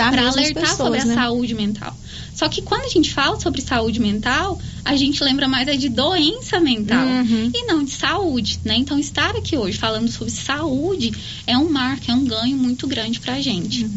Para 0.09 0.21
alertar 0.21 0.29
as 0.29 0.35
alertar 0.35 0.63
pessoas, 0.63 0.77
sobre 0.77 0.99
a 0.99 1.05
né? 1.05 1.13
saúde 1.13 1.53
mental. 1.53 1.95
Só 2.33 2.49
que 2.49 2.61
quando 2.61 2.83
a 2.83 2.89
gente 2.89 3.13
fala 3.13 3.39
sobre 3.39 3.61
saúde 3.61 3.99
mental, 3.99 4.59
a 4.83 4.95
gente 4.95 5.23
lembra 5.23 5.47
mais 5.47 5.67
é 5.67 5.75
de 5.75 5.89
doença 5.89 6.59
mental 6.59 7.05
Uhum. 7.05 7.51
e 7.53 7.65
não 7.65 7.83
de 7.83 7.91
saúde, 7.91 8.59
né? 8.65 8.75
Então 8.75 8.99
estar 8.99 9.35
aqui 9.35 9.57
hoje 9.57 9.77
falando 9.77 10.09
sobre 10.09 10.31
saúde 10.31 11.13
é 11.47 11.57
um 11.57 11.69
marco, 11.69 12.09
é 12.09 12.13
um 12.13 12.25
ganho 12.25 12.57
muito 12.57 12.85
grande 12.87 13.19
pra 13.19 13.39
gente. 13.39 13.87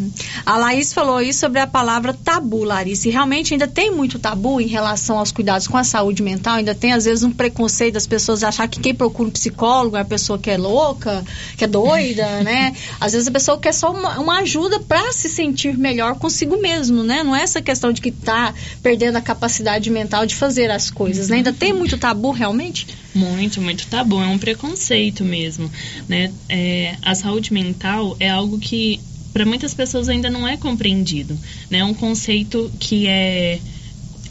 A 0.45 0.57
Laís 0.57 0.93
falou 0.93 1.17
aí 1.17 1.33
sobre 1.33 1.59
a 1.61 1.67
palavra 1.67 2.13
tabu, 2.15 2.63
Larissa. 2.65 3.09
E 3.09 3.11
realmente 3.11 3.53
ainda 3.55 3.67
tem 3.67 3.91
muito 3.91 4.19
tabu 4.19 4.61
em 4.61 4.67
relação 4.67 5.19
aos 5.19 5.33
cuidados 5.33 5.67
com 5.67 5.77
a 5.77 5.85
saúde 5.85 6.23
mental. 6.23 6.57
Ainda 6.57 6.75
tem, 6.75 6.93
às 6.93 7.05
vezes, 7.05 7.25
um 7.25 7.31
preconceito 7.33 7.95
das 7.95 8.07
pessoas 8.07 8.43
achar 8.45 8.69
que 8.69 8.81
quem 8.81 8.95
procura 8.95 9.29
um 9.29 9.33
psicólogo 9.33 9.97
é 9.97 10.01
a 10.01 10.05
pessoa 10.05 10.39
que 10.39 10.51
é 10.51 10.57
louca, 10.57 11.25
que 11.57 11.65
é 11.65 11.67
doida, 11.67 12.27
né? 12.43 12.75
Às 13.01 13.13
vezes 13.13 13.29
a 13.29 13.31
pessoa 13.31 13.59
quer 13.59 13.73
só 13.73 13.93
uma, 13.93 14.19
uma 14.21 14.39
ajuda 14.39 14.79
para 14.81 15.13
se 15.13 15.29
sentir 15.29 15.77
melhor 15.77 16.17
consigo 16.19 16.61
mesmo, 16.61 17.03
né? 17.03 17.23
Não 17.23 17.35
é 17.35 17.43
essa 17.43 17.61
questão 17.61 17.93
de 17.93 18.01
que 18.11 18.13
tá 18.13 18.55
perdendo 18.83 19.17
a 19.17 19.21
capacidade 19.21 19.91
mental 19.91 20.25
de 20.27 20.35
fazer 20.35 20.71
as 20.71 20.91
coisas, 20.91 21.29
né? 21.29 21.39
Ainda 21.39 21.53
tem 21.53 21.73
muito 21.73 21.99
tabu, 21.99 22.31
realmente? 22.31 22.87
Muito, 23.15 23.61
muito 23.61 23.87
tabu. 23.89 24.23
É 24.23 24.27
um 24.27 24.39
preconceito 24.39 25.25
mesmo, 25.25 25.71
né? 26.09 26.33
É, 26.49 26.97
a 27.03 27.15
saúde 27.15 27.53
mental 27.53 28.17
é 28.21 28.31
algo 28.31 28.59
que 28.59 29.01
para 29.33 29.45
muitas 29.45 29.75
pessoas 29.75 30.09
ainda 30.09 30.31
não 30.31 30.47
é 30.47 30.57
compreendido, 30.57 31.39
né? 31.69 31.79
É 31.79 31.85
um 31.85 31.95
conceito 31.95 32.71
que 32.79 33.07
é 33.09 33.59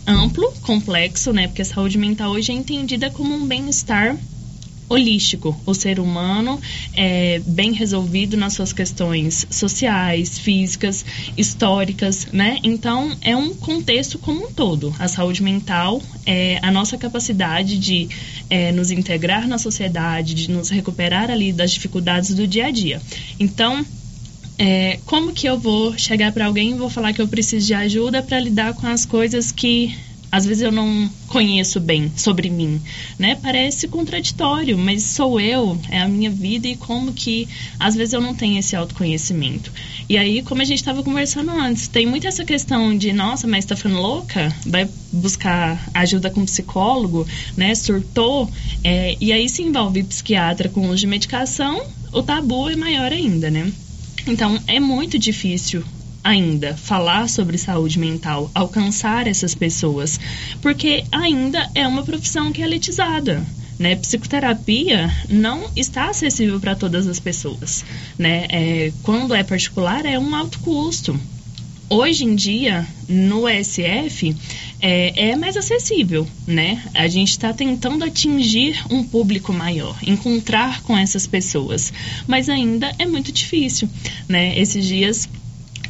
amplo, 0.07 0.51
complexo, 0.61 1.33
né? 1.33 1.47
Porque 1.47 1.61
a 1.61 1.65
saúde 1.65 1.97
mental 1.97 2.31
hoje 2.31 2.51
é 2.51 2.55
entendida 2.55 3.09
como 3.09 3.33
um 3.35 3.45
bem-estar 3.45 4.17
holístico. 4.87 5.59
O 5.65 5.73
ser 5.73 5.99
humano 5.99 6.59
é 6.93 7.39
bem 7.39 7.73
resolvido 7.73 8.37
nas 8.37 8.53
suas 8.53 8.71
questões 8.71 9.45
sociais, 9.49 10.37
físicas, 10.37 11.05
históricas, 11.37 12.27
né? 12.31 12.59
Então, 12.63 13.15
é 13.21 13.35
um 13.35 13.53
contexto 13.53 14.19
como 14.19 14.47
um 14.47 14.51
todo. 14.51 14.93
A 14.99 15.07
saúde 15.07 15.41
mental 15.41 16.01
é 16.25 16.59
a 16.61 16.71
nossa 16.71 16.97
capacidade 16.97 17.77
de 17.77 18.09
é, 18.49 18.71
nos 18.71 18.91
integrar 18.91 19.47
na 19.47 19.57
sociedade, 19.57 20.33
de 20.33 20.51
nos 20.51 20.69
recuperar 20.69 21.29
ali 21.31 21.51
das 21.51 21.71
dificuldades 21.71 22.33
do 22.33 22.47
dia 22.47 22.67
a 22.67 22.71
dia. 22.71 23.01
Então, 23.39 23.85
é, 24.57 24.99
como 25.05 25.33
que 25.33 25.47
eu 25.47 25.59
vou 25.59 25.97
chegar 25.97 26.31
para 26.31 26.45
alguém 26.45 26.71
e 26.71 26.73
vou 26.75 26.89
falar 26.89 27.11
que 27.11 27.21
eu 27.21 27.27
preciso 27.27 27.67
de 27.67 27.73
ajuda 27.73 28.23
para 28.23 28.39
lidar 28.39 28.73
com 28.73 28.87
as 28.87 29.05
coisas 29.05 29.51
que 29.51 29.93
às 30.31 30.45
vezes 30.45 30.63
eu 30.63 30.71
não 30.71 31.09
conheço 31.27 31.79
bem 31.79 32.11
sobre 32.15 32.49
mim, 32.49 32.81
né? 33.17 33.35
Parece 33.41 33.87
contraditório, 33.87 34.77
mas 34.77 35.03
sou 35.03 35.39
eu, 35.39 35.79
é 35.89 35.99
a 35.99 36.07
minha 36.07 36.29
vida 36.29 36.67
e 36.67 36.75
como 36.75 37.13
que 37.13 37.47
às 37.79 37.95
vezes 37.95 38.13
eu 38.13 38.21
não 38.21 38.33
tenho 38.33 38.59
esse 38.59 38.75
autoconhecimento. 38.75 39.71
E 40.07 40.17
aí, 40.17 40.41
como 40.41 40.61
a 40.61 40.65
gente 40.65 40.79
estava 40.79 41.01
conversando 41.03 41.51
antes, 41.51 41.87
tem 41.87 42.05
muito 42.05 42.27
essa 42.27 42.45
questão 42.45 42.95
de, 42.97 43.11
nossa, 43.11 43.47
mas 43.47 43.65
tá 43.65 43.75
ficando 43.75 43.99
louca? 43.99 44.53
Vai 44.65 44.87
buscar 45.11 45.89
ajuda 45.93 46.29
com 46.29 46.45
psicólogo, 46.45 47.27
né? 47.55 47.73
Surtou? 47.73 48.49
É, 48.83 49.17
e 49.19 49.31
aí 49.31 49.49
se 49.49 49.63
envolve 49.63 50.03
psiquiatra 50.03 50.69
com 50.69 50.87
uso 50.89 50.97
de 50.97 51.07
medicação, 51.07 51.81
o 52.11 52.21
tabu 52.21 52.69
é 52.69 52.75
maior 52.75 53.11
ainda, 53.11 53.49
né? 53.49 53.71
Então, 54.27 54.59
é 54.67 54.79
muito 54.79 55.19
difícil 55.19 55.83
ainda 56.25 56.75
falar 56.75 57.29
sobre 57.29 57.55
saúde 57.55 57.99
mental, 57.99 58.49
alcançar 58.55 59.27
essas 59.27 59.53
pessoas, 59.53 60.19
porque 60.59 61.03
ainda 61.11 61.69
é 61.75 61.87
uma 61.87 62.03
profissão 62.03 62.51
que 62.51 62.63
é 62.63 62.65
elitizada. 62.65 63.45
Né? 63.77 63.95
Psicoterapia 63.97 65.13
não 65.29 65.69
está 65.75 66.09
acessível 66.09 66.59
para 66.59 66.75
todas 66.75 67.07
as 67.07 67.19
pessoas. 67.19 67.85
Né? 68.17 68.47
É, 68.49 68.91
quando 69.03 69.35
é 69.35 69.43
particular, 69.43 70.03
é 70.03 70.17
um 70.17 70.33
alto 70.33 70.59
custo. 70.59 71.19
Hoje 71.87 72.23
em 72.23 72.33
dia, 72.33 72.87
no 73.07 73.43
SF, 73.47 74.35
é, 74.81 75.29
é 75.29 75.35
mais 75.35 75.55
acessível, 75.55 76.27
né? 76.47 76.81
A 76.95 77.07
gente 77.07 77.29
está 77.29 77.53
tentando 77.53 78.03
atingir 78.03 78.83
um 78.89 79.03
público 79.03 79.53
maior, 79.53 79.95
encontrar 80.01 80.81
com 80.81 80.97
essas 80.97 81.27
pessoas, 81.27 81.93
mas 82.25 82.49
ainda 82.49 82.91
é 82.97 83.05
muito 83.05 83.31
difícil, 83.31 83.87
né? 84.27 84.57
Esses 84.59 84.83
dias 84.83 85.29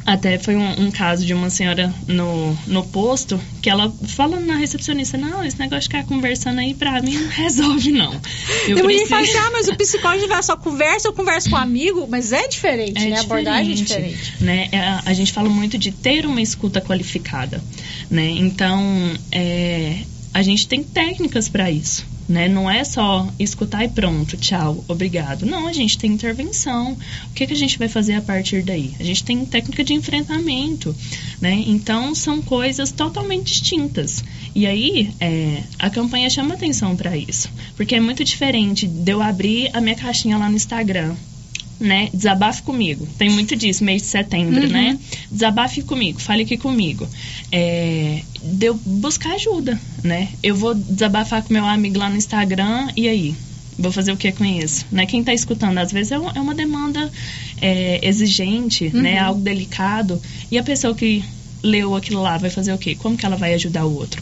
até 0.06 0.38
foi 0.38 0.56
um, 0.56 0.86
um, 0.86 0.92
caso 0.92 1.26
de 1.26 1.34
uma 1.34 1.50
senhora 1.50 1.92
no, 2.08 2.56
no 2.68 2.86
posto 2.86 3.40
que 3.62 3.70
ela 3.70 3.92
falando 4.08 4.46
na 4.46 4.56
recepcionista, 4.56 5.18
não, 5.18 5.44
esse 5.44 5.58
negócio 5.58 5.82
de 5.82 5.88
ficar 5.88 6.06
conversando 6.06 6.60
aí 6.60 6.76
pra 6.76 7.02
mim 7.02 7.18
não 7.18 7.30
resolve, 7.30 7.92
não. 7.92 8.14
Eu 8.68 8.76
Tem 8.76 8.86
preciso... 8.86 9.10
fala 9.10 9.22
assim, 9.24 9.38
ah, 9.38 9.50
mas 9.52 9.68
o 9.68 9.76
psicólogo 9.76 10.28
vai 10.28 10.44
só 10.44 10.56
conversa, 10.56 11.08
eu 11.08 11.14
converso 11.14 11.50
com 11.50 11.56
um 11.56 11.60
amigo, 11.60 12.08
mas 12.10 12.32
é 12.32 12.48
diferente, 12.48 12.98
é 12.98 13.10
né? 13.10 13.16
Diferente, 13.16 13.18
a 13.18 13.22
abordagem 13.22 13.72
é 13.72 13.76
diferente. 13.76 14.34
Né? 14.42 14.70
A, 14.74 15.10
a, 15.10 15.14
gente 15.14 15.34
fala 15.34 15.50
muito 15.50 15.78
de 15.78 15.92
ter 15.92 16.26
uma 16.26 16.42
escuta 16.42 16.82
qualificada, 16.82 17.64
né? 18.10 18.30
Então, 18.30 19.12
é, 19.32 20.00
a 20.34 20.42
gente 20.42 20.68
tem 20.68 20.84
técnicas 20.84 21.50
para 21.50 21.72
isso 21.72 22.15
né? 22.28 22.48
Não 22.48 22.70
é 22.70 22.84
só 22.84 23.28
escutar 23.40 23.84
e 23.84 23.90
pronto, 23.90 24.38
tchau, 24.38 24.84
obrigado. 24.88 25.46
Não, 25.46 25.68
a 25.68 25.74
gente 25.74 25.98
tem 25.98 26.12
intervenção. 26.12 26.94
O 27.30 27.34
que, 27.34 27.46
que 27.46 27.54
a 27.54 27.58
gente 27.58 27.78
vai 27.78 27.88
fazer 27.88 28.14
a 28.14 28.22
partir 28.22 28.64
daí? 28.64 28.94
A 29.00 29.04
gente 29.04 29.24
tem 29.24 29.46
técnica 29.46 29.84
de 29.84 29.94
enfrentamento, 29.94 30.96
né? 31.40 31.64
Então 31.68 32.16
são 32.16 32.42
coisas 32.42 32.92
totalmente 32.92 33.48
distintas. 33.48 34.24
E 34.54 34.66
aí 34.66 35.14
é, 35.20 35.64
a 35.80 35.90
campanha 35.90 36.30
chama 36.30 36.56
atenção 36.56 36.96
para 36.96 37.16
isso, 37.18 37.50
porque 37.76 37.96
é 37.96 38.00
muito 38.00 38.24
diferente 38.24 38.88
de 38.88 39.12
eu 39.12 39.22
abrir 39.22 39.70
a 39.74 39.82
minha 39.82 39.96
caixinha 39.96 40.38
lá 40.38 40.50
no 40.50 40.56
Instagram 40.56 41.16
né? 41.80 42.10
Desabafe 42.14 42.64
comigo. 42.64 43.08
Tem 43.18 43.30
muito 43.30 43.56
disso, 43.56 43.84
mês 43.84 44.02
de 44.04 44.08
setembro, 44.08 44.62
Uhum. 44.64 44.68
né? 44.72 45.00
Desabafe 45.32 45.82
comigo, 45.82 46.20
fale 46.20 46.44
aqui 46.44 46.58
comigo. 46.58 47.08
É, 47.52 48.22
de 48.42 48.68
eu 48.68 48.76
buscar 48.86 49.34
ajuda, 49.36 49.80
né? 50.04 50.30
Eu 50.42 50.56
vou 50.56 50.74
desabafar 50.74 51.44
com 51.44 51.54
meu 51.54 51.66
amigo 51.66 51.98
lá 52.00 52.10
no 52.10 52.16
Instagram, 52.18 52.88
e 52.96 53.08
aí? 53.08 53.36
Vou 53.78 53.92
fazer 53.92 54.14
o 54.14 54.18
que 54.18 54.32
com 54.32 54.46
isso? 54.46 54.86
Né? 54.90 55.06
Quem 55.06 55.20
está 55.20 55.34
escutando, 55.34 55.78
às 55.80 55.92
vezes 55.92 56.14
é, 56.14 56.20
um- 56.20 56.30
é 56.34 56.40
uma 56.40 56.56
demanda 56.56 57.12
é, 57.62 58.00
exigente, 58.08 58.90
né? 58.94 59.20
Uhum. 59.22 59.28
Algo 59.28 59.42
delicado. 59.42 60.22
E 60.50 60.58
a 60.58 60.64
pessoa 60.64 60.96
que 60.96 61.24
leu 61.62 61.94
aquilo 61.96 62.22
lá 62.22 62.38
vai 62.38 62.50
fazer 62.50 62.72
o 62.74 62.78
quê? 62.78 62.96
Como 62.96 63.18
que 63.18 63.26
ela 63.26 63.36
vai 63.36 63.54
ajudar 63.54 63.86
o 63.86 63.94
outro? 63.96 64.22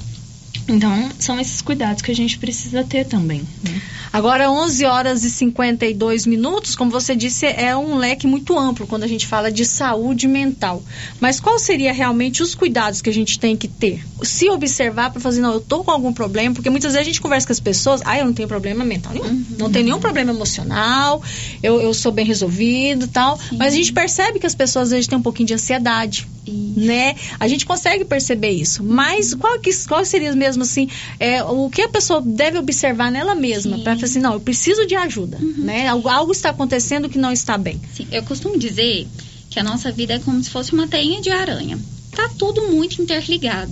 Então, 0.68 1.10
são 1.20 1.40
esses 1.40 1.62
cuidados 1.62 2.02
que 2.02 2.12
a 2.12 2.16
gente 2.16 2.38
precisa 2.38 2.84
ter 2.84 3.06
também. 3.06 3.44
né? 3.64 3.82
Agora, 4.14 4.52
11 4.52 4.86
horas 4.86 5.24
e 5.24 5.30
52 5.32 6.28
minutos, 6.28 6.76
como 6.76 6.92
você 6.92 7.16
disse, 7.16 7.48
é 7.48 7.76
um 7.76 7.96
leque 7.96 8.28
muito 8.28 8.58
amplo 8.58 8.86
quando 8.86 9.04
a 9.04 9.08
gente 9.08 9.26
fala 9.26 9.52
de 9.52 9.66
saúde 9.66 10.28
mental. 10.28 10.84
Mas 11.20 11.40
qual 11.40 11.58
seria 11.58 11.92
realmente 11.92 12.44
os 12.44 12.54
cuidados 12.54 13.02
que 13.02 13.10
a 13.10 13.14
gente 13.14 13.40
tem 13.40 13.58
que 13.58 13.68
ter? 13.68 14.06
Se 14.22 14.52
observar 14.52 15.10
para 15.10 15.20
fazer, 15.20 15.42
não, 15.42 15.54
eu 15.54 15.60
tô 15.60 15.84
com 15.84 15.90
algum 15.90 16.14
problema, 16.14 16.54
porque 16.54 16.70
muitas 16.70 16.94
vezes 16.94 17.02
a 17.02 17.10
gente 17.10 17.20
conversa 17.20 17.48
com 17.48 17.54
as 17.54 17.60
pessoas, 17.60 18.02
ah, 18.06 18.18
eu 18.20 18.26
não 18.26 18.34
tenho 18.34 18.48
problema 18.48 18.86
mental 18.86 19.14
nenhum, 19.14 19.44
não 19.58 19.72
tenho 19.72 19.86
nenhum 19.86 20.00
problema 20.00 20.32
emocional, 20.32 21.20
eu, 21.64 21.82
eu 21.82 21.92
sou 21.94 22.12
bem 22.12 22.26
resolvido 22.26 23.08
tal. 23.08 23.40
Mas 23.58 23.74
a 23.74 23.78
gente 23.78 23.92
percebe 23.92 24.38
que 24.40 24.46
as 24.46 24.54
pessoas 24.54 24.84
às 24.86 24.92
vezes 24.92 25.08
têm 25.08 25.18
um 25.18 25.24
pouquinho 25.24 25.48
de 25.48 25.54
ansiedade, 25.56 26.28
né? 26.46 27.16
A 27.40 27.48
gente 27.48 27.66
consegue 27.66 28.06
perceber 28.06 28.52
isso. 28.52 28.84
Mas 28.84 29.34
qual, 29.34 29.60
que, 29.60 29.72
qual 29.88 30.06
seria 30.06 30.34
mesmo 30.36 30.53
assim, 30.62 30.88
é, 31.20 31.44
o 31.44 31.70
que 31.70 31.82
a 31.82 31.90
pessoa 31.90 32.22
deve 32.22 32.58
observar 32.58 33.12
nela 33.12 33.34
mesma 33.34 33.80
para 33.80 33.96
falar 33.96 34.06
assim, 34.06 34.20
não, 34.20 34.34
eu 34.34 34.40
preciso 34.40 34.86
de 34.86 34.96
ajuda, 34.96 35.38
né? 35.58 35.88
Algo, 35.88 36.08
algo 36.08 36.32
está 36.32 36.50
acontecendo 36.50 37.10
que 37.10 37.18
não 37.18 37.32
está 37.32 37.58
bem. 37.58 37.82
Sim, 37.94 38.08
eu 38.12 38.24
costumo 38.24 38.58
dizer 38.58 39.08
que 39.50 39.60
a 39.60 39.64
nossa 39.64 39.92
vida 39.92 40.14
é 40.14 40.20
como 40.20 40.42
se 40.44 40.50
fosse 40.50 40.74
uma 40.74 40.88
teinha 40.88 41.22
de 41.22 41.30
aranha. 41.30 41.78
Tá 42.16 42.30
tudo 42.38 42.70
muito 42.72 43.02
interligado. 43.02 43.72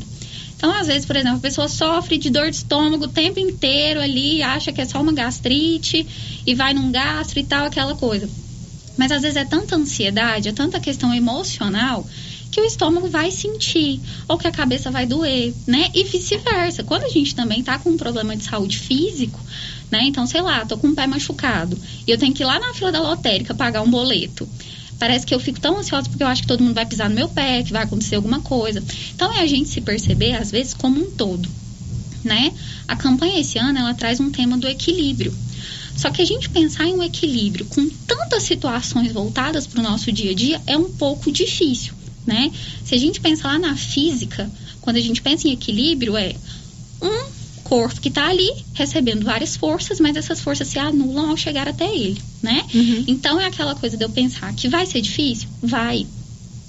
Então, 0.55 0.71
às 0.71 0.85
vezes, 0.85 1.05
por 1.05 1.15
exemplo, 1.15 1.37
a 1.37 1.41
pessoa 1.41 1.67
sofre 1.67 2.19
de 2.19 2.29
dor 2.29 2.49
de 2.51 2.57
estômago 2.57 3.05
o 3.05 3.07
tempo 3.07 3.39
inteiro 3.39 3.99
ali, 3.99 4.43
acha 4.43 4.71
que 4.71 4.79
é 4.79 4.85
só 4.85 5.01
uma 5.01 5.11
gastrite 5.11 6.07
e 6.45 6.53
vai 6.53 6.71
num 6.71 6.91
gastro 6.91 7.39
e 7.39 7.43
tal, 7.43 7.65
aquela 7.65 7.95
coisa. 7.95 8.29
Mas 8.95 9.11
às 9.11 9.23
vezes 9.23 9.37
é 9.37 9.45
tanta 9.45 9.75
ansiedade, 9.75 10.49
é 10.49 10.51
tanta 10.51 10.79
questão 10.79 11.11
emocional 11.11 12.05
que 12.51 12.59
o 12.59 12.65
estômago 12.65 13.07
vai 13.07 13.31
sentir 13.31 14.01
ou 14.27 14.37
que 14.37 14.45
a 14.45 14.51
cabeça 14.51 14.91
vai 14.91 15.05
doer, 15.05 15.53
né? 15.65 15.89
E 15.93 16.03
vice-versa. 16.03 16.83
Quando 16.83 17.05
a 17.05 17.09
gente 17.09 17.33
também 17.33 17.63
tá 17.63 17.79
com 17.79 17.91
um 17.91 17.97
problema 17.97 18.35
de 18.35 18.43
saúde 18.43 18.77
físico, 18.77 19.39
né? 19.89 20.03
Então, 20.03 20.27
sei 20.27 20.41
lá, 20.41 20.65
tô 20.65 20.77
com 20.77 20.89
o 20.89 20.95
pé 20.95 21.07
machucado 21.07 21.77
e 22.05 22.11
eu 22.11 22.17
tenho 22.17 22.33
que 22.33 22.43
ir 22.43 22.45
lá 22.45 22.59
na 22.59 22.73
fila 22.73 22.91
da 22.91 23.01
lotérica 23.01 23.55
pagar 23.55 23.81
um 23.81 23.89
boleto. 23.89 24.47
Parece 24.99 25.25
que 25.25 25.33
eu 25.33 25.39
fico 25.39 25.59
tão 25.59 25.79
ansiosa 25.79 26.07
porque 26.09 26.21
eu 26.21 26.27
acho 26.27 26.43
que 26.43 26.47
todo 26.47 26.63
mundo 26.63 26.75
vai 26.75 26.85
pisar 26.85 27.09
no 27.09 27.15
meu 27.15 27.27
pé, 27.27 27.63
que 27.63 27.71
vai 27.71 27.83
acontecer 27.83 28.15
alguma 28.15 28.41
coisa. 28.41 28.83
Então, 29.15 29.33
é 29.33 29.39
a 29.39 29.47
gente 29.47 29.69
se 29.69 29.81
perceber, 29.81 30.35
às 30.35 30.51
vezes, 30.51 30.73
como 30.73 31.01
um 31.01 31.09
todo, 31.09 31.49
né? 32.23 32.53
A 32.87 32.95
campanha 32.95 33.39
esse 33.39 33.57
ano, 33.57 33.79
ela 33.79 33.93
traz 33.95 34.19
um 34.19 34.29
tema 34.29 34.57
do 34.57 34.67
equilíbrio. 34.67 35.33
Só 35.95 36.09
que 36.09 36.21
a 36.21 36.25
gente 36.25 36.49
pensar 36.49 36.85
em 36.85 36.93
um 36.93 37.03
equilíbrio 37.03 37.65
com 37.65 37.89
tantas 38.07 38.43
situações 38.43 39.11
voltadas 39.11 39.65
para 39.65 39.79
o 39.79 39.83
nosso 39.83 40.11
dia 40.11 40.31
a 40.31 40.35
dia 40.35 40.61
é 40.67 40.77
um 40.77 40.91
pouco 40.91 41.31
difícil, 41.31 41.93
né? 42.25 42.51
Se 42.83 42.95
a 42.95 42.97
gente 42.97 43.19
pensar 43.19 43.53
lá 43.53 43.59
na 43.59 43.75
física, 43.75 44.51
quando 44.81 44.97
a 44.97 45.01
gente 45.01 45.21
pensa 45.21 45.47
em 45.47 45.51
equilíbrio, 45.51 46.17
é 46.17 46.35
um 47.01 47.31
corpo 47.63 48.01
que 48.01 48.09
está 48.09 48.27
ali 48.27 48.49
recebendo 48.73 49.23
várias 49.23 49.55
forças, 49.55 49.99
mas 49.99 50.15
essas 50.17 50.41
forças 50.41 50.67
se 50.67 50.77
anulam 50.77 51.29
ao 51.29 51.37
chegar 51.37 51.67
até 51.67 51.85
ele, 51.93 52.21
né? 52.41 52.65
Então 53.07 53.39
é 53.39 53.45
aquela 53.45 53.75
coisa 53.75 53.95
de 53.95 54.03
eu 54.03 54.09
pensar 54.09 54.53
que 54.53 54.67
vai 54.67 54.85
ser 54.85 55.01
difícil? 55.01 55.47
Vai. 55.61 56.05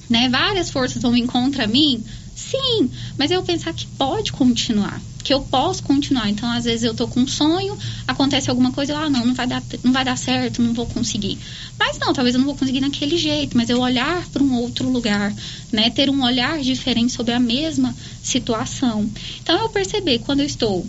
Né? 0.09 0.29
Várias 0.29 0.71
forças 0.71 1.03
vão 1.03 1.13
vir 1.13 1.27
contra 1.27 1.67
mim? 1.67 2.03
Sim, 2.35 2.91
mas 3.19 3.31
eu 3.31 3.43
pensar 3.43 3.73
que 3.73 3.87
pode 3.87 4.33
continuar, 4.33 5.01
que 5.23 5.33
eu 5.33 5.41
posso 5.41 5.83
continuar. 5.83 6.29
Então, 6.29 6.51
às 6.51 6.65
vezes 6.65 6.85
eu 6.85 6.95
tô 6.95 7.07
com 7.07 7.21
um 7.21 7.27
sonho, 7.27 7.77
acontece 8.07 8.51
alguma 8.51 8.73
coisa, 8.73 8.93
eu, 8.93 8.97
ah, 8.99 9.11
não, 9.11 9.25
não 9.27 9.35
vai 9.35 9.47
dar, 9.47 9.63
não 9.83 9.93
vai 9.93 10.05
dar 10.05 10.17
certo, 10.17 10.63
não 10.63 10.73
vou 10.75 10.87
conseguir. 10.87 11.39
Mas 11.79 11.99
não, 11.99 12.13
talvez 12.13 12.35
eu 12.35 12.39
não 12.39 12.47
vou 12.47 12.57
conseguir 12.57 12.81
naquele 12.81 13.17
jeito, 13.17 13.57
mas 13.57 13.71
eu 13.71 13.81
olhar 13.81 14.27
para 14.29 14.43
um 14.43 14.55
outro 14.61 14.89
lugar, 14.89 15.35
né, 15.71 15.91
ter 15.91 16.11
um 16.11 16.23
olhar 16.23 16.61
diferente 16.61 17.13
sobre 17.13 17.33
a 17.33 17.41
mesma 17.41 17.95
situação. 18.23 19.09
Então, 19.43 19.59
eu 19.61 19.69
perceber 19.69 20.19
quando 20.21 20.41
eu 20.41 20.47
estou 20.47 20.87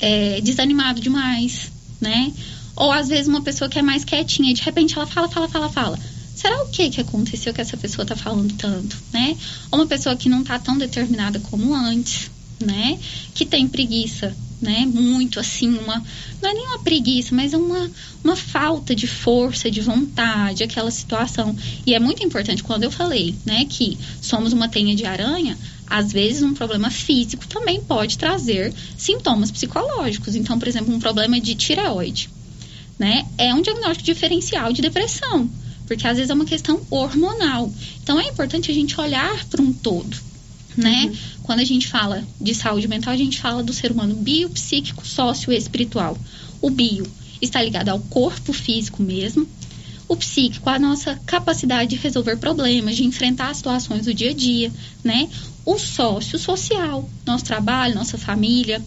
é, 0.00 0.40
desanimado 0.40 1.00
demais, 1.00 1.70
né? 2.00 2.32
Ou 2.74 2.90
às 2.90 3.08
vezes 3.08 3.28
uma 3.28 3.42
pessoa 3.42 3.68
que 3.68 3.78
é 3.78 3.82
mais 3.82 4.04
quietinha, 4.04 4.54
de 4.54 4.62
repente 4.62 4.96
ela 4.96 5.06
fala, 5.06 5.28
fala, 5.28 5.48
fala, 5.48 5.68
fala. 5.68 5.98
Será 6.34 6.62
o 6.62 6.68
que 6.68 6.88
que 6.88 7.00
aconteceu 7.02 7.52
que 7.52 7.60
essa 7.60 7.76
pessoa 7.76 8.06
tá 8.06 8.16
falando 8.16 8.54
tanto, 8.54 8.96
né? 9.12 9.36
Ou 9.70 9.78
uma 9.78 9.86
pessoa 9.86 10.16
que 10.16 10.28
não 10.28 10.42
tá 10.42 10.58
tão 10.58 10.78
determinada 10.78 11.38
como 11.40 11.74
antes, 11.74 12.30
né? 12.60 12.98
Que 13.34 13.44
tem 13.44 13.66
preguiça, 13.66 14.36
né? 14.60 14.86
Muito 14.86 15.40
assim, 15.40 15.78
uma 15.78 16.02
não 16.42 16.50
é 16.50 16.54
nem 16.54 16.66
uma 16.66 16.78
preguiça, 16.80 17.34
mas 17.34 17.52
é 17.52 17.56
uma 17.56 17.90
uma 18.22 18.36
falta 18.36 18.94
de 18.94 19.06
força, 19.06 19.70
de 19.70 19.80
vontade, 19.80 20.62
aquela 20.62 20.90
situação. 20.90 21.56
E 21.86 21.94
é 21.94 21.98
muito 21.98 22.24
importante 22.24 22.62
quando 22.62 22.84
eu 22.84 22.90
falei, 22.90 23.34
né, 23.46 23.64
que 23.68 23.98
somos 24.20 24.52
uma 24.52 24.68
teia 24.68 24.94
de 24.94 25.06
aranha, 25.06 25.56
às 25.86 26.12
vezes 26.12 26.42
um 26.42 26.54
problema 26.54 26.90
físico 26.90 27.46
também 27.46 27.80
pode 27.80 28.18
trazer 28.18 28.72
sintomas 28.96 29.50
psicológicos. 29.50 30.36
Então, 30.36 30.58
por 30.58 30.68
exemplo, 30.68 30.94
um 30.94 31.00
problema 31.00 31.40
de 31.40 31.54
tireoide, 31.54 32.28
né? 32.98 33.26
É 33.36 33.52
um 33.54 33.62
diagnóstico 33.62 34.04
diferencial 34.04 34.72
de 34.72 34.82
depressão, 34.82 35.50
porque 35.86 36.06
às 36.06 36.16
vezes 36.16 36.30
é 36.30 36.34
uma 36.34 36.44
questão 36.44 36.80
hormonal. 36.90 37.72
Então, 38.02 38.20
é 38.20 38.28
importante 38.28 38.70
a 38.70 38.74
gente 38.74 39.00
olhar 39.00 39.44
para 39.46 39.62
um 39.62 39.72
todo, 39.72 40.16
né? 40.76 41.06
Uhum. 41.06 41.16
Quando 41.42 41.60
a 41.60 41.64
gente 41.64 41.88
fala 41.88 42.24
de 42.40 42.54
saúde 42.54 42.88
mental, 42.88 43.12
a 43.12 43.16
gente 43.16 43.40
fala 43.40 43.62
do 43.62 43.72
ser 43.72 43.90
humano 43.90 44.14
biopsíquico, 44.14 45.06
sócio 45.06 45.52
espiritual. 45.52 46.16
O 46.60 46.70
bio 46.70 47.06
está 47.40 47.62
ligado 47.62 47.88
ao 47.88 47.98
corpo 48.00 48.52
físico 48.52 49.02
mesmo, 49.02 49.46
o 50.08 50.16
psíquico, 50.16 50.68
a 50.68 50.78
nossa 50.78 51.14
capacidade 51.24 51.90
de 51.90 51.96
resolver 51.96 52.36
problemas, 52.36 52.96
de 52.96 53.04
enfrentar 53.04 53.54
situações 53.54 54.06
do 54.06 54.12
dia 54.12 54.30
a 54.30 54.34
dia, 54.34 54.72
né? 55.04 55.28
O 55.64 55.78
sócio 55.78 56.38
social, 56.38 57.08
nosso 57.24 57.44
trabalho, 57.44 57.94
nossa 57.94 58.18
família, 58.18 58.82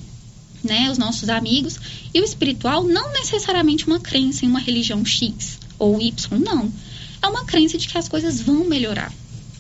né? 0.62 0.92
Os 0.92 0.98
nossos 0.98 1.30
amigos. 1.30 1.80
E 2.14 2.20
o 2.20 2.26
espiritual, 2.26 2.84
não 2.84 3.14
necessariamente 3.14 3.88
uma 3.88 4.02
crença 4.02 4.46
em 4.46 4.50
uma 4.50 4.60
religião 4.60 5.06
X 5.06 5.60
ou 5.80 6.02
Y, 6.02 6.40
não. 6.40 6.70
É 7.22 7.28
uma 7.28 7.46
crença 7.46 7.78
de 7.78 7.88
que 7.88 7.98
as 7.98 8.10
coisas 8.10 8.42
vão 8.42 8.66
melhorar. 8.66 9.12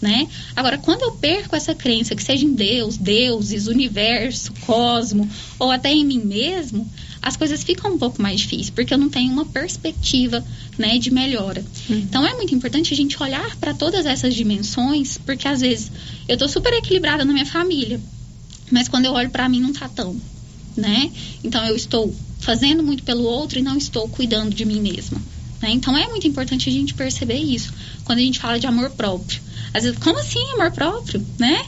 Né? 0.03 0.27
Agora, 0.53 0.77
quando 0.77 1.01
eu 1.03 1.13
perco 1.13 1.55
essa 1.55 1.73
crença, 1.73 2.13
que 2.13 2.21
seja 2.21 2.43
em 2.43 2.53
Deus, 2.53 2.97
deuses, 2.97 3.67
universo, 3.67 4.51
cosmo, 4.59 5.29
ou 5.57 5.71
até 5.71 5.93
em 5.93 6.03
mim 6.03 6.19
mesmo, 6.19 6.85
as 7.21 7.37
coisas 7.37 7.63
ficam 7.63 7.93
um 7.93 7.97
pouco 7.97 8.21
mais 8.21 8.41
difíceis, 8.41 8.69
porque 8.69 8.93
eu 8.93 8.97
não 8.97 9.07
tenho 9.07 9.31
uma 9.31 9.45
perspectiva 9.45 10.43
né, 10.77 10.97
de 10.97 11.09
melhora. 11.09 11.63
Uhum. 11.89 11.99
Então 11.99 12.27
é 12.27 12.33
muito 12.33 12.53
importante 12.53 12.93
a 12.93 12.97
gente 12.97 13.23
olhar 13.23 13.55
para 13.55 13.73
todas 13.73 14.05
essas 14.05 14.35
dimensões, 14.35 15.17
porque 15.17 15.47
às 15.47 15.61
vezes 15.61 15.89
eu 16.27 16.37
tô 16.37 16.49
super 16.49 16.73
equilibrada 16.73 17.23
na 17.23 17.31
minha 17.31 17.45
família, 17.45 17.97
mas 18.69 18.89
quando 18.89 19.05
eu 19.05 19.13
olho 19.13 19.29
para 19.29 19.47
mim 19.47 19.61
não 19.61 19.71
tá 19.71 19.87
tão, 19.87 20.19
né? 20.75 21.09
Então 21.41 21.65
eu 21.65 21.77
estou 21.77 22.13
fazendo 22.41 22.83
muito 22.83 23.03
pelo 23.03 23.23
outro 23.23 23.57
e 23.57 23.61
não 23.61 23.77
estou 23.77 24.09
cuidando 24.09 24.53
de 24.53 24.65
mim 24.65 24.81
mesma. 24.81 25.17
Né? 25.61 25.71
Então 25.71 25.97
é 25.97 26.09
muito 26.09 26.27
importante 26.27 26.67
a 26.67 26.73
gente 26.73 26.93
perceber 26.93 27.37
isso 27.37 27.73
quando 28.03 28.19
a 28.19 28.21
gente 28.21 28.39
fala 28.39 28.59
de 28.59 28.67
amor 28.67 28.89
próprio. 28.91 29.41
Às 29.73 29.83
vezes, 29.83 29.99
como 29.99 30.19
assim 30.19 30.39
amor 30.53 30.71
próprio, 30.71 31.25
né? 31.39 31.65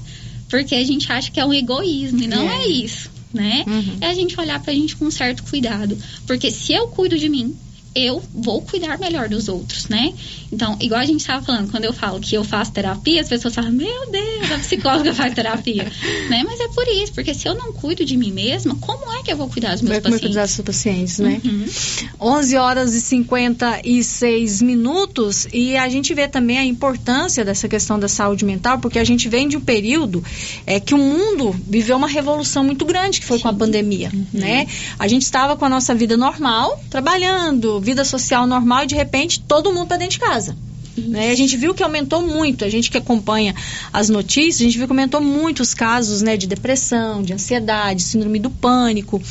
Porque 0.50 0.76
a 0.76 0.84
gente 0.84 1.12
acha 1.12 1.32
que 1.32 1.40
é 1.40 1.46
um 1.46 1.54
egoísmo 1.54 2.22
e 2.24 2.28
não 2.28 2.50
é, 2.50 2.64
é 2.64 2.68
isso 2.68 3.16
né? 3.36 3.66
Uhum. 3.68 3.98
É 4.00 4.08
a 4.08 4.14
gente 4.14 4.40
olhar 4.40 4.62
pra 4.62 4.74
gente 4.74 4.96
com 4.96 5.06
um 5.06 5.12
certo 5.12 5.44
cuidado. 5.44 5.98
Porque 6.26 6.50
se 6.50 6.74
eu 6.74 6.88
cuido 6.88 7.18
de 7.18 7.28
mim, 7.28 7.56
eu 7.96 8.22
vou 8.34 8.62
cuidar 8.62 9.00
melhor 9.00 9.30
dos 9.30 9.48
outros, 9.48 9.88
né? 9.88 10.14
Então, 10.52 10.78
igual 10.82 11.00
a 11.00 11.06
gente 11.06 11.22
estava 11.22 11.44
falando, 11.44 11.72
quando 11.72 11.86
eu 11.86 11.94
falo 11.94 12.20
que 12.20 12.36
eu 12.36 12.44
faço 12.44 12.74
terapia, 12.74 13.22
as 13.22 13.30
pessoas 13.30 13.56
falam, 13.56 13.72
meu 13.72 14.12
Deus, 14.12 14.52
a 14.52 14.60
psicóloga 14.60 15.14
faz 15.16 15.34
terapia, 15.34 15.84
né? 16.30 16.44
Mas 16.46 16.60
é 16.60 16.68
por 16.68 16.86
isso, 16.88 17.14
porque 17.14 17.34
se 17.34 17.48
eu 17.48 17.56
não 17.56 17.72
cuido 17.72 18.04
de 18.04 18.18
mim 18.18 18.32
mesma, 18.32 18.76
como 18.76 19.12
é 19.14 19.24
que 19.24 19.32
eu 19.32 19.38
vou 19.38 19.50
cuidar 19.50 19.72
dos 19.72 19.82
meus 19.82 19.94
Vai 19.94 20.02
pacientes? 20.02 20.28
Cuidar 20.28 20.46
dos 20.46 20.62
pacientes, 20.62 21.20
né? 21.20 21.42
Uhum. 21.44 21.66
11 22.20 22.58
horas 22.58 22.94
e 22.94 23.02
56 23.02 24.62
minutos 24.62 25.48
e 25.54 25.78
a 25.78 25.88
gente 25.88 26.14
vê 26.14 26.28
também 26.28 26.58
a 26.58 26.66
importância 26.66 27.46
dessa 27.46 27.68
questão 27.70 27.98
da 27.98 28.10
saúde 28.10 28.44
mental, 28.44 28.80
porque 28.80 29.00
a 29.00 29.04
gente 29.04 29.30
vem 29.30 29.48
de 29.48 29.56
um 29.56 29.62
período 29.62 30.24
é, 30.66 30.80
que 30.80 30.94
o 30.94 30.98
mundo 30.98 31.56
viveu 31.68 31.96
uma 31.96 32.08
revolução 32.08 32.64
muito 32.64 32.84
grande, 32.84 33.22
que 33.22 33.26
foi 33.26 33.38
Sim. 33.38 33.44
com 33.44 33.50
a 33.50 33.54
pandemia, 33.54 34.12
uhum. 34.14 34.26
né? 34.34 34.68
A 35.00 35.08
gente 35.08 35.24
estava 35.24 35.56
com 35.56 35.64
a 35.64 35.70
nossa 35.70 35.96
vida 35.96 36.18
normal, 36.18 36.84
trabalhando, 36.90 37.80
vida 37.86 38.04
social 38.04 38.46
normal 38.46 38.84
e 38.84 38.88
de 38.88 38.96
repente 38.96 39.40
todo 39.40 39.72
mundo 39.72 39.88
para 39.88 39.98
dentro 39.98 40.14
de 40.14 40.20
casa. 40.20 40.58
Né? 40.98 41.30
A 41.30 41.36
gente 41.36 41.58
viu 41.58 41.74
que 41.74 41.84
aumentou 41.84 42.22
muito, 42.22 42.64
a 42.64 42.70
gente 42.70 42.90
que 42.90 42.98
acompanha 42.98 43.54
as 43.92 44.10
notícias, 44.10 44.62
a 44.62 44.64
gente 44.64 44.78
viu 44.78 44.88
que 44.88 44.94
aumentou 44.94 45.20
muito 45.20 45.62
os 45.62 45.74
casos 45.74 46.22
né, 46.22 46.38
de 46.38 46.48
depressão, 46.48 47.22
de 47.22 47.34
ansiedade, 47.34 48.02
síndrome 48.02 48.40
do 48.40 48.50
pânico. 48.50 49.22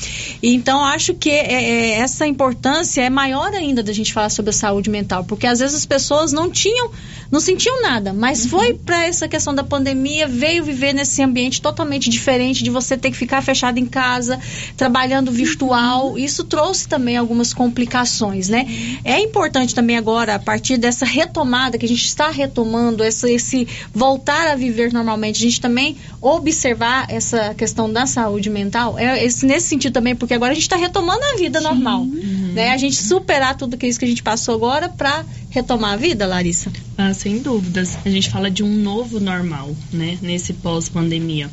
E, 0.42 0.55
então, 0.55 0.84
acho 0.84 1.14
que 1.14 1.30
é, 1.30 1.52
é, 1.52 1.90
essa 2.00 2.26
importância 2.26 3.00
é 3.00 3.11
maior 3.11 3.52
ainda 3.55 3.82
da 3.82 3.92
gente 3.92 4.12
falar 4.12 4.28
sobre 4.28 4.50
a 4.50 4.52
saúde 4.52 4.90
mental, 4.90 5.24
porque 5.24 5.46
às 5.46 5.61
vezes 5.61 5.74
as 5.74 5.86
pessoas 5.86 6.32
não 6.32 6.50
tinham, 6.50 6.90
não 7.35 7.41
sentiam 7.41 7.82
nada, 7.82 8.12
mas 8.12 8.45
uhum. 8.45 8.51
foi 8.51 8.74
para 8.74 9.07
essa 9.07 9.26
questão 9.26 9.53
da 9.53 9.64
pandemia, 9.64 10.28
veio 10.28 10.62
viver 10.62 10.93
nesse 10.93 11.20
ambiente 11.20 11.61
totalmente 11.61 12.09
diferente 12.09 12.62
de 12.62 12.70
você 12.70 12.97
ter 12.97 13.11
que 13.11 13.16
ficar 13.16 13.43
fechado 13.43 13.76
em 13.76 13.87
casa, 13.87 14.39
trabalhando 14.76 15.32
virtual. 15.32 16.11
Uhum. 16.11 16.18
Isso 16.18 16.45
trouxe 16.45 16.87
também 16.87 17.16
algumas 17.16 17.53
complicações, 17.53 18.49
né? 18.49 18.68
É 19.03 19.18
importante 19.18 19.74
também 19.74 19.97
agora, 19.97 20.37
a 20.37 20.39
partir 20.39 20.76
dessa 20.76 21.05
retomada 21.05 21.76
que 21.76 21.85
a 21.85 21.89
gente 21.89 22.05
está 22.05 22.30
retomando, 22.30 23.03
esse, 23.03 23.28
esse 23.32 23.66
voltar 23.93 24.47
a 24.47 24.55
viver 24.55 24.93
normalmente, 24.93 25.39
a 25.39 25.49
gente 25.49 25.61
também 25.61 25.97
observar 26.20 27.07
essa 27.11 27.53
questão 27.55 27.93
da 27.93 28.07
saúde 28.07 28.49
mental, 28.49 28.97
é 28.97 29.24
esse, 29.24 29.45
nesse 29.45 29.66
sentido 29.66 29.93
também, 29.93 30.14
porque 30.14 30.35
agora 30.35 30.53
a 30.53 30.55
gente 30.55 30.62
está 30.62 30.76
retomando 30.76 31.24
a 31.35 31.37
vida 31.37 31.61
normal. 31.61 32.03
Uhum. 32.03 32.53
Né? 32.55 32.70
A 32.70 32.76
gente 32.76 32.95
superar 32.95 33.57
tudo 33.57 33.76
que, 33.76 33.89
isso 33.89 33.99
que 33.99 34.05
a 34.05 34.09
gente 34.09 34.22
passou 34.22 34.55
agora 34.55 34.89
para 34.89 35.24
retomar 35.55 35.92
a 35.92 35.96
vida, 35.96 36.26
Larissa? 36.26 36.70
Ah, 36.98 37.14
sem 37.14 37.40
dúvidas. 37.40 37.96
A 38.05 38.11
gente 38.11 38.28
fala 38.28 38.50
de 38.50 38.64
um 38.64 38.68
novo 38.68 39.20
normal, 39.20 39.74
né? 39.92 40.18
Nesse 40.20 40.52
pós-pandemia. 40.52 41.48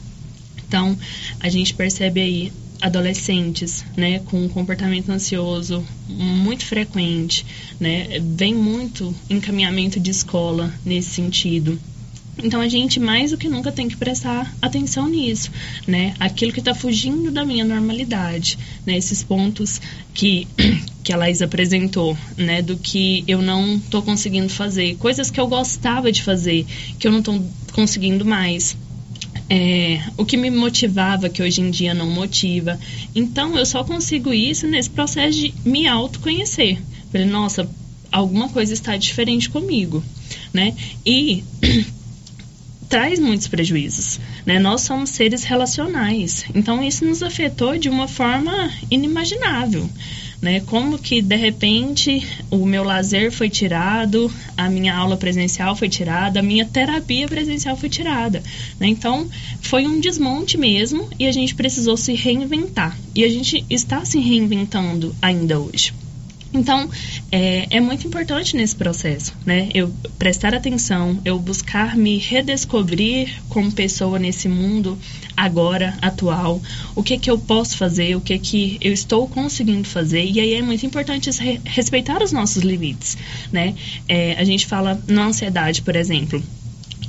Então, 0.67 0.97
a 1.39 1.47
gente 1.49 1.73
percebe 1.75 2.19
aí 2.19 2.51
adolescentes, 2.81 3.85
né, 3.95 4.19
com 4.25 4.43
um 4.43 4.49
comportamento 4.49 5.11
ansioso 5.11 5.85
muito 6.09 6.65
frequente, 6.65 7.45
né, 7.79 8.19
vem 8.19 8.55
muito 8.55 9.13
encaminhamento 9.29 9.99
de 9.99 10.09
escola 10.09 10.73
nesse 10.83 11.11
sentido. 11.11 11.79
Então 12.43 12.59
a 12.59 12.67
gente 12.67 12.99
mais 12.99 13.31
do 13.31 13.37
que 13.37 13.47
nunca 13.47 13.71
tem 13.71 13.87
que 13.87 13.95
prestar 13.95 14.53
atenção 14.61 15.07
nisso, 15.07 15.51
né? 15.87 16.13
Aquilo 16.19 16.51
que 16.51 16.59
está 16.59 16.73
fugindo 16.73 17.31
da 17.31 17.45
minha 17.45 17.63
normalidade, 17.63 18.57
né? 18.85 18.97
Esses 18.97 19.23
pontos 19.23 19.79
que 20.13 20.47
que 21.03 21.13
a 21.13 21.17
Laís 21.17 21.41
apresentou, 21.41 22.17
né? 22.37 22.61
Do 22.61 22.77
que 22.77 23.23
eu 23.27 23.41
não 23.41 23.75
estou 23.75 24.01
conseguindo 24.01 24.49
fazer, 24.49 24.95
coisas 24.97 25.29
que 25.29 25.39
eu 25.39 25.47
gostava 25.47 26.11
de 26.11 26.23
fazer, 26.23 26.65
que 26.99 27.07
eu 27.07 27.11
não 27.11 27.19
estou 27.19 27.43
conseguindo 27.73 28.25
mais 28.25 28.75
é, 29.49 30.01
o 30.15 30.25
que 30.25 30.37
me 30.37 30.49
motivava, 30.49 31.27
que 31.27 31.43
hoje 31.43 31.59
em 31.59 31.69
dia 31.69 31.93
não 31.93 32.09
motiva. 32.09 32.79
Então, 33.13 33.57
eu 33.57 33.65
só 33.65 33.83
consigo 33.83 34.33
isso 34.33 34.65
nesse 34.65 34.89
processo 34.89 35.37
de 35.37 35.53
me 35.65 35.87
autoconhecer. 35.87 36.81
Falei, 37.11 37.27
nossa, 37.27 37.69
alguma 38.09 38.47
coisa 38.47 38.73
está 38.73 38.95
diferente 38.95 39.49
comigo, 39.49 40.01
né? 40.53 40.73
E 41.05 41.43
traz 42.91 43.19
muitos 43.19 43.47
prejuízos, 43.47 44.19
né? 44.45 44.59
Nós 44.59 44.81
somos 44.81 45.09
seres 45.09 45.43
relacionais, 45.43 46.45
então 46.53 46.83
isso 46.83 47.03
nos 47.05 47.23
afetou 47.23 47.77
de 47.77 47.89
uma 47.89 48.07
forma 48.07 48.69
inimaginável 48.91 49.89
né? 50.41 50.59
Como 50.61 50.97
que 50.97 51.21
de 51.21 51.35
repente 51.35 52.25
o 52.49 52.65
meu 52.65 52.83
lazer 52.83 53.31
foi 53.31 53.49
tirado, 53.49 54.31
a 54.57 54.69
minha 54.69 54.95
aula 54.95 55.15
presencial 55.15 55.75
foi 55.75 55.87
tirada, 55.87 56.39
a 56.39 56.43
minha 56.43 56.65
terapia 56.65 57.27
presencial 57.27 57.77
foi 57.77 57.89
tirada, 57.89 58.41
né? 58.79 58.87
Então 58.87 59.29
foi 59.61 59.85
um 59.85 59.99
desmonte 59.99 60.57
mesmo 60.57 61.07
e 61.19 61.27
a 61.27 61.31
gente 61.31 61.53
precisou 61.53 61.95
se 61.95 62.13
reinventar 62.13 62.97
e 63.13 63.23
a 63.23 63.29
gente 63.29 63.63
está 63.69 64.03
se 64.03 64.19
reinventando 64.19 65.15
ainda 65.21 65.59
hoje. 65.59 65.93
Então, 66.53 66.89
é, 67.31 67.77
é, 67.77 67.79
muito 67.79 68.05
importante 68.05 68.57
nesse 68.57 68.75
processo, 68.75 69.33
né? 69.45 69.69
Eu 69.73 69.93
prestar 70.19 70.53
atenção, 70.53 71.21
eu 71.23 71.39
buscar 71.39 71.95
me 71.95 72.17
redescobrir 72.17 73.33
como 73.47 73.71
pessoa 73.71 74.19
nesse 74.19 74.49
mundo 74.49 74.99
agora, 75.35 75.97
atual, 76.01 76.61
o 76.93 77.01
que 77.01 77.17
que 77.17 77.31
eu 77.31 77.39
posso 77.39 77.77
fazer, 77.77 78.15
o 78.15 78.21
que 78.21 78.37
que 78.37 78.77
eu 78.81 78.91
estou 78.91 79.27
conseguindo 79.29 79.87
fazer, 79.87 80.25
e 80.25 80.41
aí 80.41 80.53
é 80.55 80.61
muito 80.61 80.85
importante 80.85 81.29
respeitar 81.65 82.21
os 82.21 82.33
nossos 82.33 82.63
limites, 82.63 83.17
né? 83.51 83.73
É, 84.07 84.33
a 84.33 84.43
gente 84.43 84.65
fala 84.67 85.01
na 85.07 85.27
ansiedade, 85.27 85.81
por 85.81 85.95
exemplo, 85.95 86.43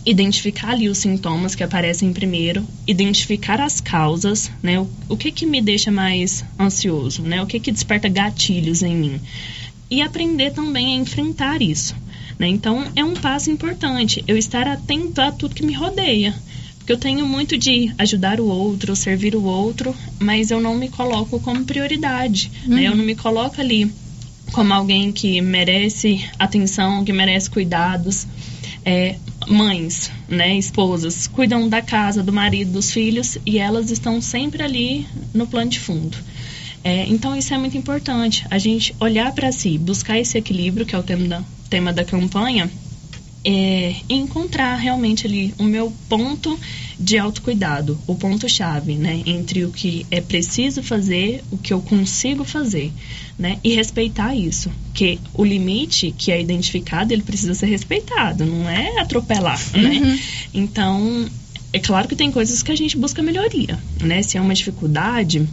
identificar 0.04 0.70
ali 0.70 0.88
os 0.88 0.98
sintomas 0.98 1.54
que 1.54 1.62
aparecem 1.62 2.12
primeiro, 2.12 2.66
identificar 2.86 3.60
as 3.60 3.80
causas, 3.80 4.50
né? 4.62 4.80
O, 4.80 4.88
o 5.10 5.16
que 5.16 5.30
que 5.30 5.46
me 5.46 5.60
deixa 5.60 5.90
mais 5.90 6.44
ansioso, 6.58 7.22
né? 7.22 7.42
O 7.42 7.46
que 7.46 7.60
que 7.60 7.72
desperta 7.72 8.08
gatilhos 8.08 8.82
em 8.82 8.94
mim? 8.94 9.20
E 9.90 10.02
aprender 10.02 10.52
também 10.52 10.94
a 10.94 11.00
enfrentar 11.00 11.62
isso, 11.62 11.94
né? 12.38 12.48
Então, 12.48 12.86
é 12.96 13.04
um 13.04 13.14
passo 13.14 13.50
importante, 13.50 14.24
eu 14.26 14.36
estar 14.36 14.66
atento 14.66 15.20
a 15.20 15.30
tudo 15.30 15.54
que 15.54 15.64
me 15.64 15.72
rodeia. 15.72 16.34
Porque 16.78 16.92
eu 16.92 16.98
tenho 16.98 17.24
muito 17.28 17.56
de 17.56 17.92
ajudar 17.96 18.40
o 18.40 18.46
outro, 18.46 18.96
servir 18.96 19.36
o 19.36 19.44
outro, 19.44 19.94
mas 20.18 20.50
eu 20.50 20.60
não 20.60 20.74
me 20.74 20.88
coloco 20.88 21.38
como 21.38 21.64
prioridade, 21.64 22.50
né? 22.66 22.88
Eu 22.88 22.96
não 22.96 23.04
me 23.04 23.14
coloco 23.14 23.60
ali 23.60 23.88
como 24.50 24.74
alguém 24.74 25.12
que 25.12 25.40
merece 25.40 26.28
atenção, 26.38 27.04
que 27.04 27.12
merece 27.12 27.48
cuidados. 27.48 28.26
É, 28.84 29.16
mães, 29.48 30.10
né, 30.28 30.56
esposas, 30.56 31.26
cuidam 31.26 31.68
da 31.68 31.82
casa, 31.82 32.22
do 32.22 32.32
marido, 32.32 32.72
dos 32.72 32.92
filhos 32.92 33.38
e 33.44 33.58
elas 33.58 33.90
estão 33.90 34.20
sempre 34.20 34.62
ali 34.62 35.06
no 35.32 35.46
plano 35.46 35.70
de 35.70 35.80
fundo. 35.80 36.16
É, 36.84 37.06
então 37.06 37.36
isso 37.36 37.54
é 37.54 37.58
muito 37.58 37.78
importante, 37.78 38.44
a 38.50 38.58
gente 38.58 38.94
olhar 38.98 39.32
para 39.32 39.52
si, 39.52 39.78
buscar 39.78 40.18
esse 40.18 40.36
equilíbrio, 40.36 40.84
que 40.84 40.94
é 40.94 40.98
o 40.98 41.02
tema 41.02 41.28
da, 41.28 41.44
tema 41.70 41.92
da 41.92 42.04
campanha, 42.04 42.68
é, 43.44 43.96
encontrar 44.08 44.76
realmente 44.76 45.26
ali 45.26 45.54
o 45.58 45.64
meu 45.64 45.92
ponto 46.08 46.58
de 46.98 47.18
autocuidado, 47.18 47.98
o 48.06 48.14
ponto-chave, 48.14 48.94
né? 48.94 49.22
Entre 49.26 49.64
o 49.64 49.72
que 49.72 50.06
é 50.10 50.20
preciso 50.20 50.82
fazer, 50.82 51.42
o 51.50 51.58
que 51.58 51.72
eu 51.72 51.80
consigo 51.80 52.44
fazer, 52.44 52.92
né? 53.42 53.58
E 53.64 53.74
respeitar 53.74 54.36
isso, 54.36 54.70
que 54.94 55.18
o 55.34 55.44
limite 55.44 56.14
que 56.16 56.30
é 56.30 56.40
identificado, 56.40 57.12
ele 57.12 57.22
precisa 57.22 57.54
ser 57.54 57.66
respeitado, 57.66 58.46
não 58.46 58.70
é 58.70 59.00
atropelar, 59.00 59.60
né? 59.74 60.18
Então, 60.54 61.28
é 61.72 61.80
claro 61.80 62.06
que 62.06 62.14
tem 62.14 62.30
coisas 62.30 62.62
que 62.62 62.70
a 62.70 62.76
gente 62.76 62.96
busca 62.96 63.20
melhoria, 63.20 63.76
né? 64.00 64.22
Se 64.22 64.38
é 64.38 64.40
uma 64.40 64.54
dificuldade, 64.54 65.44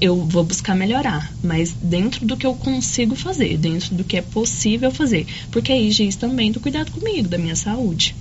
eu 0.00 0.24
vou 0.24 0.42
buscar 0.42 0.74
melhorar, 0.74 1.30
mas 1.42 1.74
dentro 1.82 2.24
do 2.24 2.34
que 2.34 2.46
eu 2.46 2.54
consigo 2.54 3.14
fazer, 3.14 3.58
dentro 3.58 3.94
do 3.94 4.04
que 4.04 4.16
é 4.16 4.22
possível 4.22 4.90
fazer, 4.90 5.26
porque 5.50 5.70
aí 5.70 5.90
diz 5.90 6.16
também 6.16 6.50
do 6.50 6.60
cuidado 6.60 6.90
comigo, 6.92 7.28
da 7.28 7.36
minha 7.36 7.56
saúde. 7.56 8.14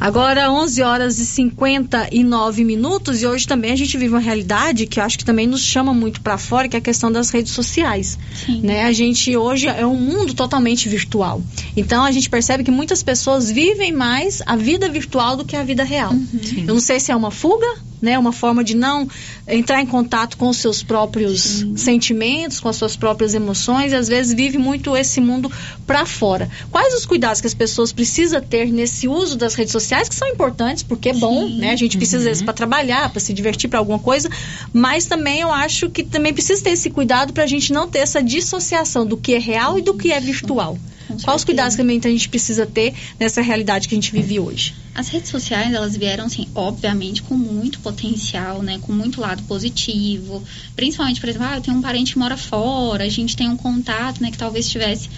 Agora, 0.00 0.50
11 0.50 0.82
horas 0.82 1.18
e 1.18 1.26
59 1.26 2.64
minutos, 2.64 3.22
e 3.22 3.26
hoje 3.26 3.46
também 3.46 3.72
a 3.72 3.76
gente 3.76 3.96
vive 3.96 4.14
uma 4.14 4.20
realidade 4.20 4.86
que 4.86 4.98
eu 4.98 5.04
acho 5.04 5.18
que 5.18 5.24
também 5.24 5.46
nos 5.46 5.62
chama 5.62 5.92
muito 5.94 6.20
para 6.20 6.38
fora, 6.38 6.68
que 6.68 6.76
é 6.76 6.78
a 6.78 6.82
questão 6.82 7.10
das 7.10 7.30
redes 7.30 7.52
sociais. 7.52 8.18
Né? 8.62 8.84
A 8.84 8.92
gente 8.92 9.36
hoje 9.36 9.68
é 9.68 9.86
um 9.86 9.96
mundo 9.96 10.34
totalmente 10.34 10.88
virtual. 10.88 11.42
Então, 11.76 12.04
a 12.04 12.10
gente 12.10 12.28
percebe 12.28 12.64
que 12.64 12.70
muitas 12.70 13.02
pessoas 13.02 13.50
vivem 13.50 13.92
mais 13.92 14.42
a 14.46 14.56
vida 14.56 14.88
virtual 14.88 15.36
do 15.36 15.44
que 15.44 15.56
a 15.56 15.62
vida 15.62 15.84
real. 15.84 16.12
Eu 16.56 16.74
não 16.74 16.80
sei 16.80 16.98
se 16.98 17.12
é 17.12 17.16
uma 17.16 17.30
fuga, 17.30 17.66
né? 18.02 18.18
Uma 18.18 18.32
forma 18.32 18.64
de 18.64 18.74
não 18.74 19.08
entrar 19.46 19.80
em 19.80 19.86
contato 19.86 20.36
com 20.36 20.48
os 20.48 20.56
seus 20.56 20.82
próprios 20.82 21.64
sentimentos, 21.76 22.58
com 22.58 22.68
as 22.68 22.76
suas 22.76 22.96
próprias 22.96 23.32
emoções, 23.32 23.92
e 23.92 23.94
às 23.94 24.08
vezes 24.08 24.34
vive 24.34 24.58
muito 24.58 24.96
esse 24.96 25.20
mundo 25.20 25.50
para 25.86 26.04
fora. 26.04 26.50
Quais 26.70 26.92
os 26.94 27.06
cuidados 27.06 27.40
que 27.40 27.46
as 27.46 27.54
pessoas 27.54 27.92
precisam 27.92 28.40
ter 28.40 28.72
nesse 28.72 29.06
uso 29.06 29.38
das 29.38 29.54
redes 29.54 29.70
sociais, 29.70 30.08
que 30.08 30.14
são 30.14 30.26
importantes, 30.26 30.82
porque 30.82 31.10
é 31.10 31.14
bom, 31.14 31.48
né? 31.48 31.70
A 31.70 31.76
gente 31.76 31.96
precisa 31.96 32.24
deles 32.24 32.42
para 32.42 32.52
trabalhar, 32.52 33.08
para 33.10 33.20
se 33.20 33.32
divertir, 33.32 33.70
para 33.70 33.78
alguma 33.78 34.00
coisa, 34.00 34.28
mas 34.72 35.06
também 35.06 35.40
eu 35.40 35.52
acho 35.52 35.88
que 35.88 36.02
também 36.02 36.34
precisa 36.34 36.62
ter 36.62 36.70
esse 36.70 36.90
cuidado 36.90 37.32
para 37.32 37.44
a 37.44 37.46
gente 37.46 37.72
não 37.72 37.88
ter 37.88 38.00
essa 38.00 38.20
dissociação 38.20 39.06
do 39.06 39.16
que 39.16 39.34
é 39.34 39.38
real 39.38 39.78
e 39.78 39.82
do 39.82 39.94
que 39.94 40.10
é 40.10 40.18
virtual. 40.18 40.76
Quais 41.22 41.40
os 41.40 41.44
cuidados 41.44 41.76
também 41.76 42.00
que 42.00 42.06
a 42.06 42.10
gente 42.10 42.28
precisa 42.28 42.66
ter 42.66 42.94
nessa 43.18 43.40
realidade 43.40 43.88
que 43.88 43.94
a 43.94 43.96
gente 43.96 44.12
vive 44.12 44.38
hoje? 44.40 44.74
As 44.94 45.08
redes 45.08 45.30
sociais, 45.30 45.72
elas 45.72 45.96
vieram, 45.96 46.26
assim, 46.26 46.48
obviamente, 46.54 47.22
com 47.22 47.34
muito 47.34 47.80
potencial, 47.80 48.62
né? 48.62 48.78
Com 48.82 48.92
muito 48.92 49.20
lado 49.20 49.42
positivo. 49.44 50.42
Principalmente, 50.76 51.20
por 51.20 51.28
exemplo, 51.28 51.48
ah, 51.48 51.56
eu 51.56 51.60
tenho 51.60 51.76
um 51.78 51.82
parente 51.82 52.12
que 52.12 52.18
mora 52.18 52.36
fora, 52.36 53.04
a 53.04 53.08
gente 53.08 53.36
tem 53.36 53.48
um 53.48 53.56
contato, 53.56 54.22
né? 54.22 54.30
Que 54.30 54.38
talvez 54.38 54.70
tivesse, 54.70 55.08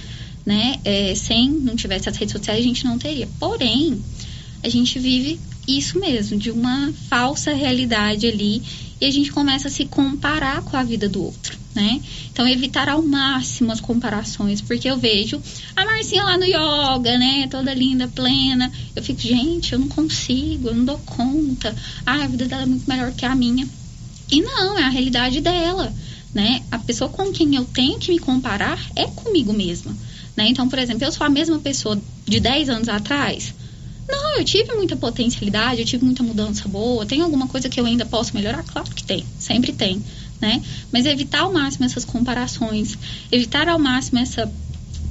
né? 0.46 0.78
É, 0.84 1.14
sem, 1.14 1.50
não 1.50 1.74
tivesse 1.74 2.08
as 2.08 2.16
redes 2.16 2.32
sociais, 2.32 2.60
a 2.60 2.62
gente 2.62 2.84
não 2.84 2.98
teria. 2.98 3.28
Porém, 3.38 4.00
a 4.62 4.68
gente 4.68 4.98
vive 4.98 5.40
isso 5.66 5.98
mesmo, 5.98 6.38
de 6.38 6.50
uma 6.50 6.92
falsa 7.08 7.52
realidade 7.52 8.26
ali. 8.26 8.62
E 9.00 9.06
a 9.06 9.10
gente 9.10 9.32
começa 9.32 9.68
a 9.68 9.70
se 9.70 9.84
comparar 9.86 10.62
com 10.62 10.76
a 10.76 10.82
vida 10.82 11.08
do 11.08 11.22
outro, 11.22 11.58
né? 11.74 12.00
Então, 12.32 12.48
evitar 12.48 12.88
ao 12.88 13.02
máximo 13.02 13.72
as 13.72 13.80
comparações, 13.80 14.60
porque 14.60 14.88
eu 14.88 14.96
vejo 14.96 15.40
a 15.76 15.84
Marcinha 15.84 16.24
lá 16.24 16.38
no 16.38 16.44
yoga, 16.44 17.18
né? 17.18 17.48
Toda 17.50 17.74
linda, 17.74 18.08
plena. 18.08 18.70
Eu 18.94 19.02
fico, 19.02 19.20
gente, 19.20 19.72
eu 19.72 19.78
não 19.78 19.88
consigo, 19.88 20.68
eu 20.68 20.74
não 20.74 20.84
dou 20.84 20.98
conta. 20.98 21.74
Ah, 22.06 22.24
a 22.24 22.26
vida 22.28 22.46
dela 22.46 22.62
é 22.62 22.66
muito 22.66 22.88
melhor 22.88 23.12
que 23.12 23.26
a 23.26 23.34
minha. 23.34 23.68
E 24.30 24.40
não, 24.40 24.78
é 24.78 24.84
a 24.84 24.88
realidade 24.88 25.40
dela, 25.40 25.92
né? 26.32 26.62
A 26.70 26.78
pessoa 26.78 27.10
com 27.10 27.32
quem 27.32 27.54
eu 27.56 27.64
tenho 27.64 27.98
que 27.98 28.12
me 28.12 28.18
comparar 28.18 28.78
é 28.96 29.06
comigo 29.06 29.52
mesma, 29.52 29.94
né? 30.36 30.48
Então, 30.48 30.68
por 30.68 30.78
exemplo, 30.78 31.04
eu 31.04 31.12
sou 31.12 31.26
a 31.26 31.30
mesma 31.30 31.58
pessoa 31.58 32.00
de 32.26 32.40
10 32.40 32.68
anos 32.68 32.88
atrás. 32.88 33.54
Não, 34.08 34.38
eu 34.38 34.44
tive 34.44 34.72
muita 34.74 34.96
potencialidade, 34.96 35.80
eu 35.80 35.86
tive 35.86 36.04
muita 36.04 36.22
mudança 36.22 36.68
boa. 36.68 37.06
Tem 37.06 37.20
alguma 37.20 37.46
coisa 37.48 37.68
que 37.68 37.80
eu 37.80 37.86
ainda 37.86 38.04
posso 38.04 38.34
melhorar? 38.34 38.62
Claro 38.62 38.90
que 38.90 39.02
tem, 39.02 39.24
sempre 39.38 39.72
tem, 39.72 40.02
né? 40.40 40.62
Mas 40.92 41.06
evitar 41.06 41.40
ao 41.40 41.52
máximo 41.52 41.86
essas 41.86 42.04
comparações, 42.04 42.98
evitar 43.30 43.68
ao 43.68 43.78
máximo 43.78 44.18
essa 44.18 44.50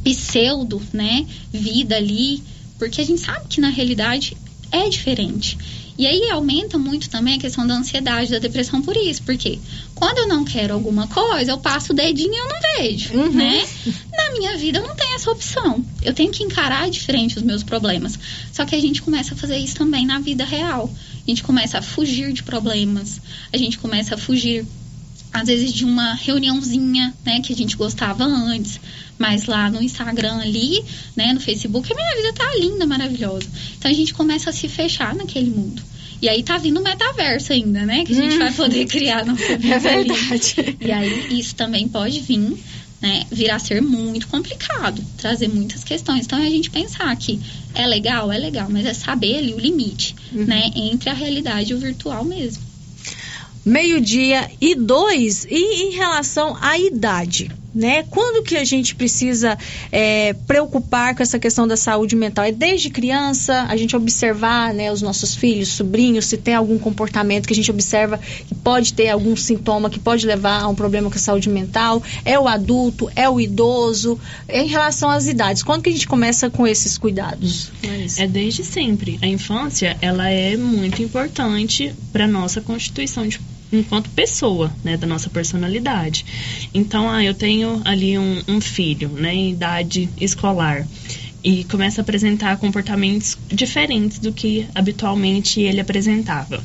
pseudo, 0.04 0.82
né, 0.92 1.26
vida 1.52 1.96
ali, 1.96 2.44
porque 2.78 3.00
a 3.00 3.06
gente 3.06 3.22
sabe 3.22 3.48
que 3.48 3.62
na 3.62 3.70
realidade 3.70 4.36
é 4.72 4.90
diferente. 4.90 5.58
E 5.98 6.08
aí 6.08 6.30
aumenta 6.32 6.78
muito 6.78 7.10
também 7.10 7.36
a 7.36 7.40
questão 7.40 7.68
da 7.68 7.76
ansiedade, 7.76 8.32
da 8.32 8.40
depressão 8.40 8.82
por 8.82 8.98
isso, 8.98 9.22
porque 9.22 9.60
quando 9.94 10.18
eu 10.18 10.28
não 10.28 10.44
quero 10.44 10.74
alguma 10.74 11.08
coisa, 11.08 11.52
eu 11.52 11.58
passo 11.58 11.94
o 11.94 11.96
dedinho 11.96 12.34
e 12.34 12.38
eu 12.38 12.50
não 12.50 12.62
vejo, 12.78 13.32
né? 13.32 13.64
Na 14.12 14.32
minha 14.32 14.58
vida 14.58 14.80
eu 14.80 14.88
não 14.88 14.96
tenho 14.96 15.16
essa 15.16 15.32
opção. 15.32 15.86
Eu 16.02 16.14
tenho 16.14 16.32
que 16.32 16.44
encarar 16.44 16.90
diferente 16.90 17.38
os 17.38 17.44
meus 17.44 17.64
problemas. 17.64 18.18
Só 18.52 18.66
que 18.66 18.76
a 18.76 18.82
gente 18.82 19.02
começa 19.02 19.36
a 19.36 19.38
fazer 19.38 19.58
isso 19.58 19.76
também 19.76 20.06
na 20.06 20.20
vida 20.20 20.44
real. 20.44 20.92
A 21.26 21.30
gente 21.30 21.44
começa 21.44 21.78
a 21.78 21.82
fugir 21.82 22.34
de 22.34 22.44
problemas, 22.44 23.22
a 23.52 23.58
gente 23.58 23.78
começa 23.78 24.16
a 24.16 24.18
fugir 24.18 24.66
às 25.32 25.48
vezes 25.48 25.74
de 25.74 25.84
uma 25.84 26.14
reuniãozinha, 26.14 27.12
né, 27.26 27.42
que 27.42 27.52
a 27.52 27.56
gente 27.56 27.76
gostava 27.76 28.24
antes, 28.24 28.80
mas 29.20 29.46
lá 29.46 29.70
no 29.70 29.82
Instagram 29.82 30.38
ali, 30.40 30.84
né, 31.16 31.34
no 31.34 31.40
Facebook, 31.40 31.92
a 31.92 31.96
minha 31.96 32.16
vida 32.16 32.34
tá 32.34 32.56
linda, 32.60 32.86
maravilhosa. 32.86 33.48
Então 33.78 33.90
a 33.90 33.94
gente 33.94 34.14
começa 34.14 34.50
a 34.50 34.54
se 34.54 34.68
fechar 34.68 35.16
naquele 35.16 35.50
mundo. 35.50 35.82
E 36.22 36.30
aí 36.30 36.42
tá 36.42 36.58
vindo 36.58 36.80
o 36.80 36.84
metaverso 36.84 37.52
ainda, 37.54 37.86
né, 37.86 38.04
que 38.06 38.14
a 38.14 38.16
gente 38.16 38.36
Hum. 38.36 38.40
vai 38.40 38.54
poder 38.54 38.86
criar 38.86 39.26
no 39.28 39.34
É 39.38 39.80
verdade. 39.80 40.78
E 40.80 40.92
aí 40.92 41.38
isso 41.40 41.54
também 41.56 41.88
pode 41.88 42.20
vir, 42.22 42.58
né, 43.02 43.26
vir 43.30 43.52
a 43.52 43.60
ser 43.60 43.82
muito 43.82 44.28
complicado, 44.30 45.04
trazer 45.18 45.50
muitas 45.50 45.84
questões. 45.84 46.26
Então 46.26 46.40
é 46.40 46.48
a 46.48 46.50
gente 46.50 46.70
pensar 46.70 47.14
que 47.18 47.40
é 47.76 47.86
legal, 47.86 48.32
é 48.32 48.38
legal, 48.38 48.68
mas 48.70 48.86
é 48.86 48.94
saber 48.94 49.38
ali 49.38 49.54
o 49.54 49.60
limite, 49.60 50.16
Uhum. 50.32 50.46
né, 50.46 50.72
entre 50.76 51.10
a 51.10 51.14
realidade 51.14 51.72
e 51.72 51.76
o 51.76 51.80
virtual 51.80 52.24
mesmo. 52.24 52.64
meio-dia 53.66 54.50
e 54.60 54.76
dois. 54.76 55.46
E 55.50 55.56
em 55.88 55.96
relação 55.96 56.58
à 56.62 56.78
idade, 56.78 57.50
né? 57.74 58.04
Quando 58.10 58.44
que 58.44 58.56
a 58.56 58.64
gente 58.64 58.96
precisa 58.96 59.58
é, 59.92 60.34
preocupar 60.34 61.16
com 61.16 61.24
essa 61.24 61.40
questão 61.40 61.68
da 61.68 61.76
saúde 61.76 62.16
mental? 62.16 62.46
É 62.46 62.52
desde 62.52 62.90
criança 62.90 63.66
a 63.68 63.76
gente 63.76 63.96
observar, 63.96 64.74
né, 64.74 64.92
os 64.92 65.02
nossos 65.02 65.36
filhos, 65.36 65.70
sobrinhos, 65.70 66.26
se 66.26 66.38
tem 66.38 66.54
algum 66.54 66.78
comportamento 66.78 67.48
que 67.48 67.54
a 67.54 67.56
gente 67.56 67.72
observa 67.72 68.18
que 68.18 68.56
pode 68.56 68.94
ter 68.94 69.10
algum 69.10 69.36
sintoma 69.36 69.90
que 69.90 70.00
pode 70.00 70.26
levar 70.26 70.62
a 70.62 70.68
um 70.68 70.76
problema 70.76 71.10
com 71.10 71.16
a 71.16 71.20
saúde 71.20 71.50
mental? 71.50 72.02
É 72.24 72.40
o 72.40 72.48
adulto? 72.48 73.10
É 73.16 73.30
o 73.30 73.40
idoso? 73.40 74.20
Em 74.48 74.68
relação 74.68 75.10
às 75.10 75.28
idades, 75.28 75.64
quando 75.64 75.84
que 75.84 75.90
a 75.90 75.94
gente 75.94 76.08
começa 76.08 76.50
com 76.50 76.68
esses 76.68 76.98
cuidados? 76.98 77.72
É 78.18 78.28
desde 78.28 78.64
sempre. 78.64 79.18
A 79.22 79.28
infância, 79.28 79.98
ela 80.02 80.30
é 80.30 80.56
muito 80.58 81.02
importante 81.02 81.94
para 82.12 82.28
nossa 82.28 82.62
constituição 82.62 83.28
de 83.28 83.40
enquanto 83.74 84.10
pessoa, 84.12 84.72
né, 84.84 84.96
da 84.98 85.08
nossa 85.08 85.30
personalidade. 85.30 86.26
Então, 86.74 87.10
ah, 87.10 87.24
eu 87.24 87.34
tenho 87.34 87.82
ali 87.84 88.18
um, 88.18 88.42
um 88.48 88.62
filho, 88.62 89.10
né, 89.10 89.34
em 89.34 89.52
idade 89.52 90.10
escolar 90.20 90.88
e 91.44 91.66
começa 91.66 92.00
a 92.00 92.04
apresentar 92.04 92.58
comportamentos 92.58 93.38
diferentes 93.50 94.18
do 94.20 94.32
que 94.32 94.66
habitualmente 94.74 95.60
ele 95.60 95.82
apresentava. 95.82 96.64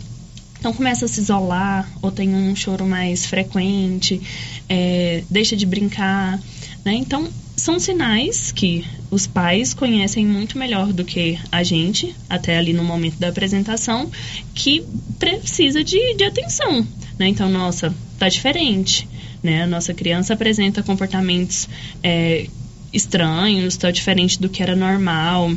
Então 0.58 0.72
começa 0.72 1.04
a 1.04 1.08
se 1.08 1.20
isolar, 1.20 1.88
ou 2.02 2.10
tem 2.10 2.34
um 2.34 2.54
choro 2.54 2.84
mais 2.84 3.26
frequente, 3.26 4.20
é, 4.68 5.22
deixa 5.30 5.56
de 5.56 5.64
brincar, 5.64 6.38
né? 6.84 6.94
Então 6.94 7.28
são 7.58 7.78
sinais 7.78 8.52
que 8.52 8.86
os 9.10 9.26
pais 9.26 9.74
conhecem 9.74 10.24
muito 10.24 10.56
melhor 10.56 10.92
do 10.92 11.04
que 11.04 11.38
a 11.50 11.62
gente, 11.62 12.14
até 12.28 12.56
ali 12.56 12.72
no 12.72 12.84
momento 12.84 13.18
da 13.18 13.28
apresentação, 13.28 14.10
que 14.54 14.84
precisa 15.18 15.82
de, 15.82 16.14
de 16.14 16.24
atenção, 16.24 16.86
né? 17.18 17.28
Então, 17.28 17.50
nossa, 17.50 17.94
tá 18.18 18.28
diferente, 18.28 19.08
né? 19.42 19.64
A 19.64 19.66
nossa 19.66 19.92
criança 19.92 20.34
apresenta 20.34 20.82
comportamentos 20.82 21.68
é, 22.02 22.46
estranhos, 22.92 23.76
tá 23.76 23.90
diferente 23.90 24.40
do 24.40 24.48
que 24.48 24.62
era 24.62 24.76
normal. 24.76 25.50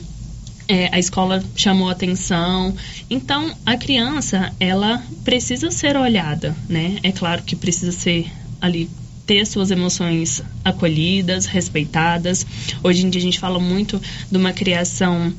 é, 0.67 0.89
a 0.91 0.99
escola 0.99 1.43
chamou 1.55 1.89
atenção. 1.89 2.73
Então, 3.09 3.53
a 3.65 3.75
criança, 3.75 4.53
ela 4.57 5.03
precisa 5.25 5.69
ser 5.69 5.97
olhada, 5.97 6.55
né? 6.69 6.97
É 7.03 7.11
claro 7.11 7.43
que 7.43 7.57
precisa 7.57 7.91
ser 7.91 8.31
ali 8.61 8.89
ter 9.31 9.47
suas 9.47 9.71
emoções 9.71 10.43
acolhidas, 10.61 11.45
respeitadas. 11.45 12.45
Hoje 12.83 13.05
em 13.05 13.09
dia 13.09 13.21
a 13.21 13.23
gente 13.23 13.39
fala 13.39 13.59
muito 13.59 13.97
de 14.29 14.37
uma 14.37 14.51
criação 14.51 15.33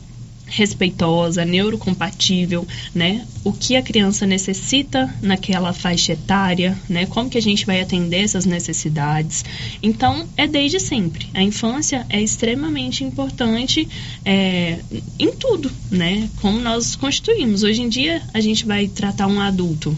respeitosa, 0.47 1.45
neurocompatível, 1.45 2.67
né? 2.95 3.27
O 3.45 3.53
que 3.53 3.77
a 3.77 3.83
criança 3.83 4.25
necessita 4.25 5.15
naquela 5.21 5.75
faixa 5.75 6.15
etária, 6.15 6.75
né? 6.89 7.05
Como 7.05 7.29
que 7.29 7.37
a 7.37 7.43
gente 7.43 7.67
vai 7.67 7.83
atender 7.83 8.23
essas 8.25 8.47
necessidades? 8.47 9.45
Então, 9.83 10.27
é 10.39 10.47
desde 10.47 10.81
sempre. 10.81 11.27
A 11.35 11.43
infância 11.43 12.07
é 12.09 12.23
extremamente 12.23 13.05
importante 13.05 13.87
é, 14.25 14.79
em 15.19 15.33
tudo, 15.33 15.71
né? 15.91 16.31
Como 16.41 16.59
nós 16.59 16.97
constituímos. 16.97 17.63
Hoje 17.63 17.83
em 17.83 17.91
dia, 17.91 18.23
a 18.33 18.41
gente 18.41 18.65
vai 18.65 18.89
tratar 18.89 19.27
um 19.27 19.39
adulto. 19.39 19.95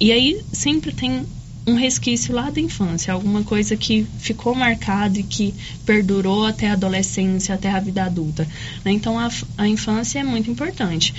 E 0.00 0.10
aí, 0.10 0.40
sempre 0.50 0.92
tem 0.92 1.26
um 1.66 1.74
resquício 1.74 2.34
lá 2.34 2.50
da 2.50 2.60
infância, 2.60 3.12
alguma 3.12 3.42
coisa 3.44 3.76
que 3.76 4.06
ficou 4.18 4.54
marcado 4.54 5.18
e 5.18 5.22
que 5.22 5.54
perdurou 5.86 6.44
até 6.44 6.68
a 6.68 6.72
adolescência, 6.72 7.54
até 7.54 7.70
a 7.70 7.80
vida 7.80 8.04
adulta. 8.04 8.46
Né? 8.84 8.92
Então 8.92 9.18
a, 9.18 9.28
a 9.56 9.68
infância 9.68 10.18
é 10.18 10.24
muito 10.24 10.50
importante. 10.50 11.14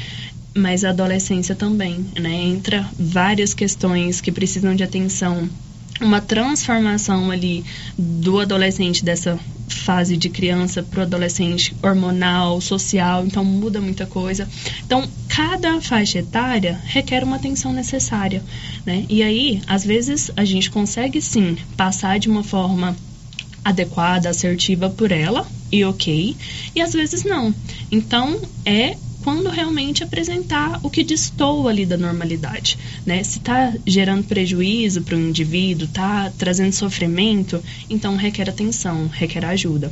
Mas 0.55 0.83
a 0.85 0.89
adolescência 0.89 1.55
também, 1.55 2.05
né? 2.19 2.31
Entra 2.31 2.87
várias 2.99 3.55
questões 3.55 4.21
que 4.21 4.31
precisam 4.31 4.75
de 4.75 4.83
atenção 4.83 5.49
uma 6.01 6.19
transformação 6.19 7.31
ali 7.31 7.63
do 7.97 8.39
adolescente 8.39 9.03
dessa 9.03 9.39
fase 9.67 10.17
de 10.17 10.29
criança 10.29 10.83
para 10.83 11.01
o 11.01 11.03
adolescente 11.03 11.75
hormonal, 11.81 12.59
social, 12.61 13.25
então 13.25 13.43
muda 13.43 13.81
muita 13.81 14.05
coisa. 14.05 14.47
Então, 14.85 15.07
cada 15.27 15.79
faixa 15.81 16.19
etária 16.19 16.79
requer 16.85 17.23
uma 17.23 17.37
atenção 17.37 17.73
necessária, 17.73 18.43
né? 18.85 19.05
E 19.09 19.23
aí, 19.23 19.61
às 19.67 19.83
vezes, 19.85 20.31
a 20.35 20.45
gente 20.45 20.69
consegue 20.69 21.21
sim 21.21 21.57
passar 21.75 22.19
de 22.19 22.29
uma 22.29 22.43
forma 22.43 22.95
adequada, 23.63 24.29
assertiva 24.29 24.89
por 24.89 25.11
ela, 25.11 25.47
e 25.71 25.83
ok, 25.85 26.35
e 26.75 26.81
às 26.81 26.93
vezes 26.93 27.23
não. 27.23 27.53
Então, 27.91 28.39
é 28.65 28.95
quando 29.23 29.49
realmente 29.49 30.03
apresentar 30.03 30.79
o 30.83 30.89
que 30.89 31.03
destoa 31.03 31.69
ali 31.69 31.85
da 31.85 31.97
normalidade, 31.97 32.77
né? 33.05 33.23
Se 33.23 33.39
está 33.39 33.73
gerando 33.87 34.25
prejuízo 34.25 35.01
para 35.01 35.15
o 35.15 35.19
indivíduo, 35.19 35.87
está 35.87 36.31
trazendo 36.37 36.73
sofrimento, 36.73 37.63
então 37.89 38.15
requer 38.15 38.49
atenção, 38.49 39.07
requer 39.07 39.45
ajuda. 39.45 39.91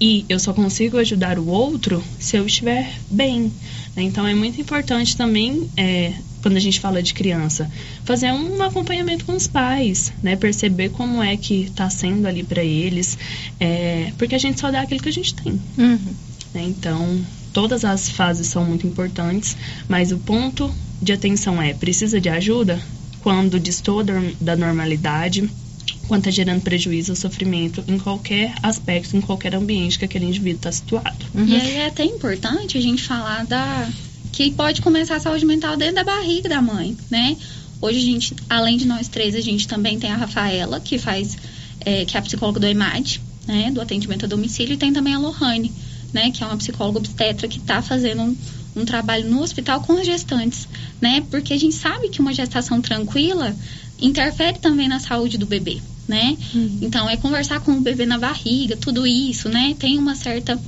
E 0.00 0.24
eu 0.28 0.38
só 0.38 0.52
consigo 0.52 0.96
ajudar 0.96 1.38
o 1.38 1.46
outro 1.46 2.02
se 2.18 2.36
eu 2.36 2.46
estiver 2.46 2.90
bem. 3.10 3.52
Né? 3.94 4.02
Então 4.02 4.26
é 4.26 4.34
muito 4.34 4.58
importante 4.60 5.14
também, 5.14 5.68
é, 5.76 6.14
quando 6.42 6.56
a 6.56 6.60
gente 6.60 6.80
fala 6.80 7.02
de 7.02 7.12
criança, 7.12 7.70
fazer 8.04 8.32
um 8.32 8.62
acompanhamento 8.62 9.26
com 9.26 9.36
os 9.36 9.46
pais, 9.46 10.10
né? 10.22 10.36
Perceber 10.36 10.88
como 10.88 11.22
é 11.22 11.36
que 11.36 11.64
está 11.64 11.90
sendo 11.90 12.26
ali 12.26 12.42
para 12.42 12.64
eles, 12.64 13.18
é, 13.60 14.12
porque 14.16 14.34
a 14.34 14.38
gente 14.38 14.58
só 14.58 14.70
dá 14.70 14.80
aquilo 14.80 15.02
que 15.02 15.08
a 15.08 15.12
gente 15.12 15.34
tem. 15.34 15.60
Uhum. 15.76 16.14
Né? 16.54 16.64
Então 16.64 17.20
todas 17.52 17.84
as 17.84 18.08
fases 18.08 18.46
são 18.46 18.64
muito 18.64 18.86
importantes, 18.86 19.56
mas 19.88 20.12
o 20.12 20.18
ponto 20.18 20.72
de 21.00 21.12
atenção 21.12 21.60
é: 21.60 21.72
precisa 21.74 22.20
de 22.20 22.28
ajuda? 22.28 22.80
Quando 23.22 23.60
destoa 23.60 24.04
da 24.40 24.56
normalidade, 24.56 25.48
quando 26.08 26.20
está 26.20 26.30
gerando 26.30 26.62
prejuízo 26.62 27.12
ou 27.12 27.16
sofrimento 27.16 27.84
em 27.86 27.98
qualquer 27.98 28.54
aspecto, 28.62 29.16
em 29.16 29.20
qualquer 29.20 29.54
ambiente 29.54 29.98
que 29.98 30.04
aquele 30.04 30.24
indivíduo 30.24 30.56
está 30.56 30.72
situado. 30.72 31.24
Uhum. 31.34 31.46
E 31.46 31.56
aí 31.56 31.76
é 31.76 31.86
até 31.86 32.04
importante 32.04 32.78
a 32.78 32.80
gente 32.80 33.02
falar 33.02 33.44
da 33.44 33.88
que 34.32 34.50
pode 34.52 34.80
começar 34.80 35.16
a 35.16 35.20
saúde 35.20 35.44
mental 35.44 35.76
dentro 35.76 35.96
da 35.96 36.04
barriga 36.04 36.48
da 36.48 36.62
mãe, 36.62 36.96
né? 37.10 37.36
Hoje 37.80 37.98
a 37.98 38.02
gente, 38.02 38.34
além 38.48 38.76
de 38.76 38.86
nós 38.86 39.08
três, 39.08 39.34
a 39.34 39.40
gente 39.40 39.66
também 39.66 39.98
tem 39.98 40.10
a 40.10 40.16
Rafaela, 40.16 40.80
que 40.80 40.98
faz, 40.98 41.36
é, 41.80 42.04
que 42.04 42.16
é 42.16 42.20
a 42.20 42.22
psicóloga 42.22 42.60
do 42.60 42.66
EMAD, 42.66 43.20
né? 43.46 43.70
Do 43.70 43.80
atendimento 43.80 44.24
a 44.24 44.28
domicílio, 44.28 44.74
e 44.74 44.76
tem 44.76 44.92
também 44.92 45.14
a 45.14 45.18
Lohane, 45.18 45.72
né, 46.12 46.30
que 46.30 46.42
é 46.42 46.46
uma 46.46 46.56
psicóloga 46.56 46.98
obstetra 46.98 47.48
que 47.48 47.58
está 47.58 47.82
fazendo 47.82 48.22
um, 48.22 48.36
um, 48.76 48.84
trabalho 48.84 49.28
no 49.28 49.42
hospital 49.42 49.80
com 49.80 49.94
as 49.94 50.06
gestantes, 50.06 50.68
né, 51.00 51.22
porque 51.30 51.52
a 51.52 51.58
gente 51.58 51.74
sabe 51.74 52.08
que 52.08 52.20
uma 52.20 52.32
gestação 52.32 52.80
tranquila 52.80 53.54
interfere 54.00 54.58
também 54.58 54.88
na 54.88 54.98
saúde 54.98 55.36
do 55.36 55.46
bebê, 55.46 55.80
né? 56.08 56.36
Uhum. 56.54 56.78
Então 56.80 57.08
é 57.08 57.16
conversar 57.16 57.60
com 57.60 57.72
o 57.72 57.80
bebê 57.80 58.06
na 58.06 58.18
barriga, 58.18 58.76
tudo 58.76 59.06
isso, 59.06 59.48
né? 59.48 59.76
Tem 59.78 59.98
uma 59.98 60.14
certa 60.14 60.58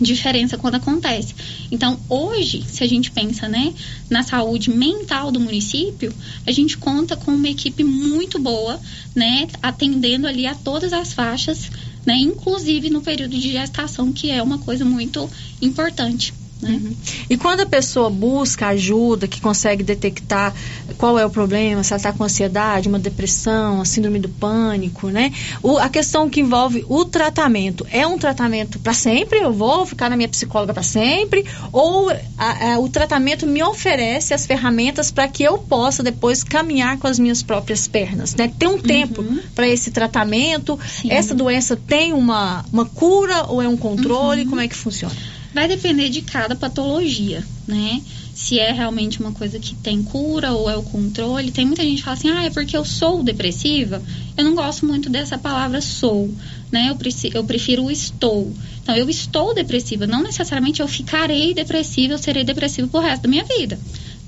diferença 0.00 0.56
quando 0.58 0.76
acontece. 0.76 1.34
Então, 1.70 1.98
hoje, 2.08 2.62
se 2.66 2.84
a 2.84 2.86
gente 2.86 3.10
pensa, 3.10 3.48
né, 3.48 3.72
na 4.10 4.22
saúde 4.22 4.70
mental 4.70 5.30
do 5.30 5.40
município, 5.40 6.12
a 6.46 6.52
gente 6.52 6.76
conta 6.76 7.16
com 7.16 7.30
uma 7.30 7.48
equipe 7.48 7.82
muito 7.82 8.38
boa, 8.38 8.80
né, 9.14 9.46
atendendo 9.62 10.26
ali 10.26 10.46
a 10.46 10.54
todas 10.54 10.92
as 10.92 11.12
faixas 11.12 11.70
né? 12.06 12.14
Inclusive 12.16 12.88
no 12.88 13.02
período 13.02 13.36
de 13.36 13.50
gestação, 13.50 14.12
que 14.12 14.30
é 14.30 14.42
uma 14.42 14.58
coisa 14.58 14.84
muito 14.84 15.28
importante. 15.60 16.32
Né? 16.60 16.70
Uhum. 16.70 16.96
E 17.28 17.36
quando 17.36 17.60
a 17.60 17.66
pessoa 17.66 18.08
busca 18.08 18.68
ajuda, 18.68 19.28
que 19.28 19.40
consegue 19.40 19.82
detectar 19.82 20.54
qual 20.96 21.18
é 21.18 21.26
o 21.26 21.30
problema, 21.30 21.82
se 21.82 21.92
ela 21.92 21.98
está 21.98 22.12
com 22.12 22.24
ansiedade, 22.24 22.88
uma 22.88 22.98
depressão, 22.98 23.80
a 23.80 23.84
síndrome 23.84 24.18
do 24.18 24.28
pânico, 24.28 25.08
né? 25.08 25.32
O, 25.62 25.76
a 25.76 25.88
questão 25.88 26.30
que 26.30 26.40
envolve 26.40 26.84
o 26.88 27.04
tratamento, 27.04 27.86
é 27.90 28.06
um 28.06 28.18
tratamento 28.18 28.78
para 28.78 28.94
sempre? 28.94 29.40
Eu 29.40 29.52
vou 29.52 29.84
ficar 29.84 30.08
na 30.08 30.16
minha 30.16 30.28
psicóloga 30.28 30.72
para 30.72 30.82
sempre? 30.82 31.44
Ou 31.72 32.10
a, 32.38 32.72
a, 32.72 32.78
o 32.78 32.88
tratamento 32.88 33.46
me 33.46 33.62
oferece 33.62 34.32
as 34.32 34.46
ferramentas 34.46 35.10
para 35.10 35.28
que 35.28 35.42
eu 35.42 35.58
possa 35.58 36.02
depois 36.02 36.42
caminhar 36.42 36.98
com 36.98 37.06
as 37.06 37.18
minhas 37.18 37.42
próprias 37.42 37.86
pernas, 37.86 38.34
né? 38.34 38.50
Tem 38.58 38.68
um 38.68 38.72
uhum. 38.72 38.78
tempo 38.78 39.24
para 39.54 39.68
esse 39.68 39.90
tratamento? 39.90 40.78
Sim. 40.88 41.12
Essa 41.12 41.34
doença 41.34 41.76
tem 41.76 42.12
uma, 42.12 42.64
uma 42.72 42.86
cura 42.86 43.44
ou 43.48 43.60
é 43.60 43.68
um 43.68 43.76
controle? 43.76 44.42
Uhum. 44.42 44.48
Como 44.48 44.60
é 44.60 44.68
que 44.68 44.74
funciona? 44.74 45.35
Vai 45.56 45.68
depender 45.68 46.10
de 46.10 46.20
cada 46.20 46.54
patologia, 46.54 47.42
né? 47.66 48.02
Se 48.34 48.58
é 48.58 48.72
realmente 48.72 49.20
uma 49.20 49.32
coisa 49.32 49.58
que 49.58 49.74
tem 49.74 50.02
cura 50.02 50.52
ou 50.52 50.68
é 50.68 50.76
o 50.76 50.82
controle. 50.82 51.50
Tem 51.50 51.64
muita 51.64 51.82
gente 51.82 51.96
que 51.96 52.02
fala 52.02 52.14
assim, 52.14 52.28
ah, 52.28 52.44
é 52.44 52.50
porque 52.50 52.76
eu 52.76 52.84
sou 52.84 53.22
depressiva. 53.22 54.02
Eu 54.36 54.44
não 54.44 54.54
gosto 54.54 54.84
muito 54.84 55.08
dessa 55.08 55.38
palavra 55.38 55.80
sou, 55.80 56.30
né? 56.70 56.90
Eu, 56.90 56.98
eu 57.32 57.42
prefiro 57.42 57.84
o 57.84 57.90
estou. 57.90 58.52
Então, 58.82 58.94
eu 58.94 59.08
estou 59.08 59.54
depressiva. 59.54 60.06
Não 60.06 60.22
necessariamente 60.22 60.82
eu 60.82 60.88
ficarei 60.88 61.54
depressiva, 61.54 62.12
eu 62.12 62.18
serei 62.18 62.44
depressiva 62.44 62.86
pro 62.86 63.00
resto 63.00 63.22
da 63.22 63.28
minha 63.30 63.44
vida. 63.44 63.78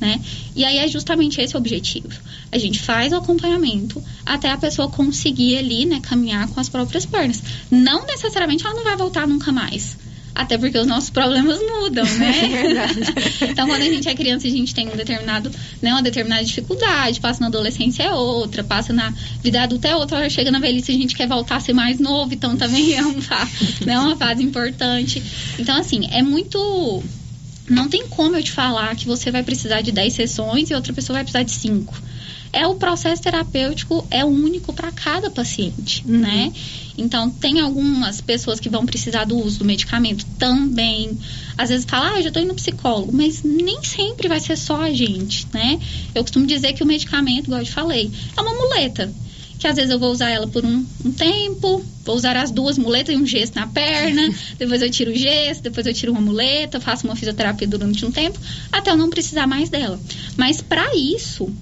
Né? 0.01 0.22
E 0.57 0.64
aí 0.64 0.79
é 0.79 0.89
justamente 0.89 1.43
esse 1.43 1.55
o 1.55 1.59
objetivo. 1.59 2.09
A 2.51 2.57
gente 2.57 2.81
faz 2.81 3.12
o 3.12 3.16
acompanhamento 3.16 4.03
até 4.24 4.51
a 4.51 4.57
pessoa 4.57 4.89
conseguir 4.89 5.59
ali, 5.59 5.85
né, 5.85 6.01
caminhar 6.01 6.49
com 6.49 6.59
as 6.59 6.70
próprias 6.70 7.05
pernas. 7.05 7.43
Não 7.70 8.07
necessariamente 8.07 8.64
ela 8.64 8.74
não 8.74 8.85
vai 8.85 8.97
voltar 8.97 9.29
nunca 9.29 9.53
mais. 9.53 10.07
Até 10.35 10.57
porque 10.57 10.79
os 10.79 10.87
nossos 10.87 11.11
problemas 11.11 11.59
mudam, 11.61 12.05
né? 12.05 12.33
É 13.41 13.51
então, 13.51 13.66
quando 13.66 13.83
a 13.83 13.85
gente 13.85 14.09
é 14.09 14.14
criança, 14.14 14.47
a 14.47 14.51
gente 14.51 14.74
tem 14.74 14.89
um 14.89 14.97
determinado, 14.97 15.51
né, 15.83 15.93
uma 15.93 16.03
determinada 16.03 16.45
dificuldade, 16.45 17.20
passa 17.20 17.41
na 17.41 17.47
adolescência 17.47 18.05
é 18.05 18.12
outra, 18.12 18.62
passa 18.62 18.93
na 18.93 19.12
vida 19.43 19.62
adulta 19.62 19.89
é 19.89 19.97
outra, 19.97 20.18
hora 20.18 20.31
chega 20.31 20.51
na 20.51 20.59
velhice 20.59 20.93
a 20.93 20.95
gente 20.95 21.14
quer 21.14 21.26
voltar 21.26 21.57
a 21.57 21.61
ser 21.61 21.72
mais 21.72 21.99
novo, 21.99 22.35
então 22.35 22.57
também 22.57 22.95
é 22.95 23.03
uma, 23.03 23.49
né, 23.85 23.99
uma 23.99 24.16
fase 24.16 24.43
importante. 24.43 25.22
Então, 25.59 25.76
assim, 25.76 26.09
é 26.12 26.22
muito 26.22 27.03
não 27.68 27.89
tem 27.89 28.07
como 28.09 28.37
eu 28.37 28.43
te 28.43 28.53
falar 28.53 28.95
que 28.97 29.07
você 29.07 29.31
vai 29.31 29.43
precisar 29.43 29.83
de 29.83 29.93
10 29.93 30.12
sessões 30.12 30.70
e 30.70 30.74
outra 30.74 30.93
pessoa 30.93 31.16
vai 31.16 31.24
precisar 31.24 31.43
de 31.43 31.53
5 31.53 31.95
é 32.53 32.66
o 32.66 32.74
processo 32.74 33.22
terapêutico 33.22 34.07
é 34.11 34.24
único 34.24 34.72
para 34.72 34.90
cada 34.92 35.30
paciente, 35.30 36.05
uhum. 36.07 36.18
né? 36.18 36.53
Então, 36.96 37.30
tem 37.30 37.61
algumas 37.61 38.20
pessoas 38.20 38.59
que 38.59 38.68
vão 38.68 38.84
precisar 38.84 39.24
do 39.24 39.38
uso 39.38 39.61
do 39.61 39.64
medicamento 39.64 40.26
também. 40.36 41.16
Às 41.57 41.68
vezes 41.68 41.86
fala, 41.88 42.14
ah, 42.14 42.20
já 42.20 42.28
estou 42.28 42.42
indo 42.42 42.49
no 42.49 42.55
psicólogo, 42.57 43.12
mas 43.12 43.42
nem 43.44 43.82
sempre 43.84 44.26
vai 44.26 44.40
ser 44.40 44.57
só 44.57 44.82
a 44.82 44.92
gente, 44.92 45.46
né? 45.53 45.78
Eu 46.12 46.22
costumo 46.22 46.44
dizer 46.44 46.72
que 46.72 46.82
o 46.82 46.86
medicamento, 46.86 47.46
igual 47.46 47.61
eu 47.61 47.64
te 47.64 47.70
falei, 47.70 48.11
é 48.36 48.40
uma 48.40 48.53
muleta. 48.53 49.12
Que 49.61 49.66
às 49.66 49.76
vezes 49.76 49.90
eu 49.90 49.99
vou 49.99 50.11
usar 50.11 50.30
ela 50.30 50.46
por 50.46 50.64
um, 50.64 50.84
um 51.05 51.12
tempo, 51.12 51.84
vou 52.05 52.16
usar 52.16 52.36
as 52.36 52.51
duas 52.51 52.78
muletas 52.78 53.14
e 53.14 53.18
um 53.18 53.26
gesso 53.26 53.53
na 53.55 53.66
perna, 53.66 54.32
depois 54.59 54.82
eu 54.82 54.90
tiro 54.90 55.12
o 55.12 55.16
gesso, 55.16 55.62
depois 55.62 55.86
eu 55.86 55.94
tiro 55.94 56.12
uma 56.12 56.20
muleta, 56.20 56.80
faço 56.80 57.07
uma 57.07 57.16
fisioterapia 57.16 57.66
durante 57.66 58.05
um 58.05 58.11
tempo, 58.11 58.38
até 58.72 58.90
eu 58.90 58.96
não 58.96 59.11
precisar 59.11 59.46
mais 59.46 59.68
dela. 59.68 60.01
Mas 60.36 60.61
para 60.61 60.96
isso, 60.96 61.53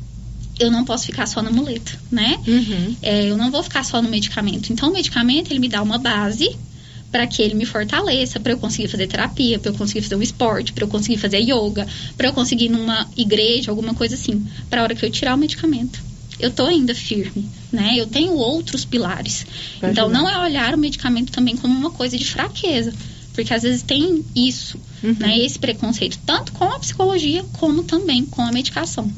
eu 0.59 0.71
não 0.71 0.85
posso 0.85 1.07
ficar 1.07 1.27
só 1.27 1.43
na 1.43 1.51
muleta, 1.51 1.93
né? 2.11 2.39
Uhum. 2.47 2.97
É, 3.03 3.31
eu 3.31 3.37
não 3.37 3.51
vou 3.51 3.63
ficar 3.63 3.85
só 3.85 4.01
no 4.01 4.09
medicamento. 4.09 4.73
Então, 4.73 4.91
o 4.91 4.93
medicamento, 4.93 5.51
ele 5.51 5.61
me 5.61 5.69
dá 5.69 5.83
uma 5.83 5.99
base 5.99 6.57
para 7.11 7.27
que 7.27 7.41
ele 7.41 7.55
me 7.55 7.65
fortaleça, 7.65 8.41
para 8.41 8.53
eu 8.53 8.59
conseguir 8.59 8.89
fazer 8.89 9.07
terapia, 9.07 9.59
para 9.59 9.71
eu 9.71 9.75
conseguir 9.75 10.03
fazer 10.03 10.17
um 10.17 10.23
esporte, 10.23 10.73
para 10.73 10.85
eu 10.85 10.89
conseguir 10.89 11.19
fazer 11.19 11.39
yoga, 11.39 11.87
para 12.17 12.29
eu 12.29 12.33
conseguir 12.33 12.67
ir 12.67 12.71
numa 12.71 13.09
igreja, 13.17 13.71
alguma 13.71 13.95
coisa 13.95 14.15
assim, 14.15 14.45
para 14.69 14.81
a 14.81 14.85
hora 14.85 14.95
que 14.95 15.05
eu 15.05 15.11
tirar 15.11 15.35
o 15.35 15.39
medicamento. 15.39 16.03
Eu 16.39 16.51
tô 16.51 16.67
ainda 16.67 16.95
firme, 16.95 17.49
né? 17.73 17.95
Eu 17.97 18.07
tenho 18.07 18.35
outros 18.35 18.85
pilares. 18.85 19.47
então, 19.83 20.09
não 20.09 20.29
é 20.29 20.39
olhar 20.39 20.75
o 20.75 20.79
medicamento 20.79 21.33
também 21.33 21.57
como 21.57 21.73
uma 21.73 21.91
coisa 21.91 22.19
de 22.19 22.25
fraqueza, 22.27 22.93
porque 23.33 23.55
às 23.55 23.63
vezes 23.63 23.83
tem 23.83 24.25
isso, 24.35 24.79
né? 25.19 25.39
Esse 25.39 25.59
preconceito, 25.59 26.19
tanto 26.27 26.53
com 26.53 26.65
a 26.65 26.79
psicologia, 26.79 27.45
como 27.55 27.85
também 27.85 28.27
com 28.27 28.43
a 28.43 28.53
medicação. 28.53 29.11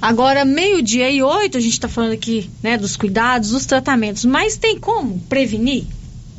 Agora, 0.00 0.44
meio-dia 0.46 1.10
e 1.10 1.22
oito, 1.22 1.58
a 1.58 1.60
gente 1.60 1.74
está 1.74 1.88
falando 1.88 2.12
aqui 2.12 2.48
né, 2.62 2.78
dos 2.78 2.96
cuidados, 2.96 3.50
dos 3.50 3.66
tratamentos, 3.66 4.24
mas 4.24 4.56
tem 4.56 4.78
como 4.78 5.18
prevenir? 5.28 5.84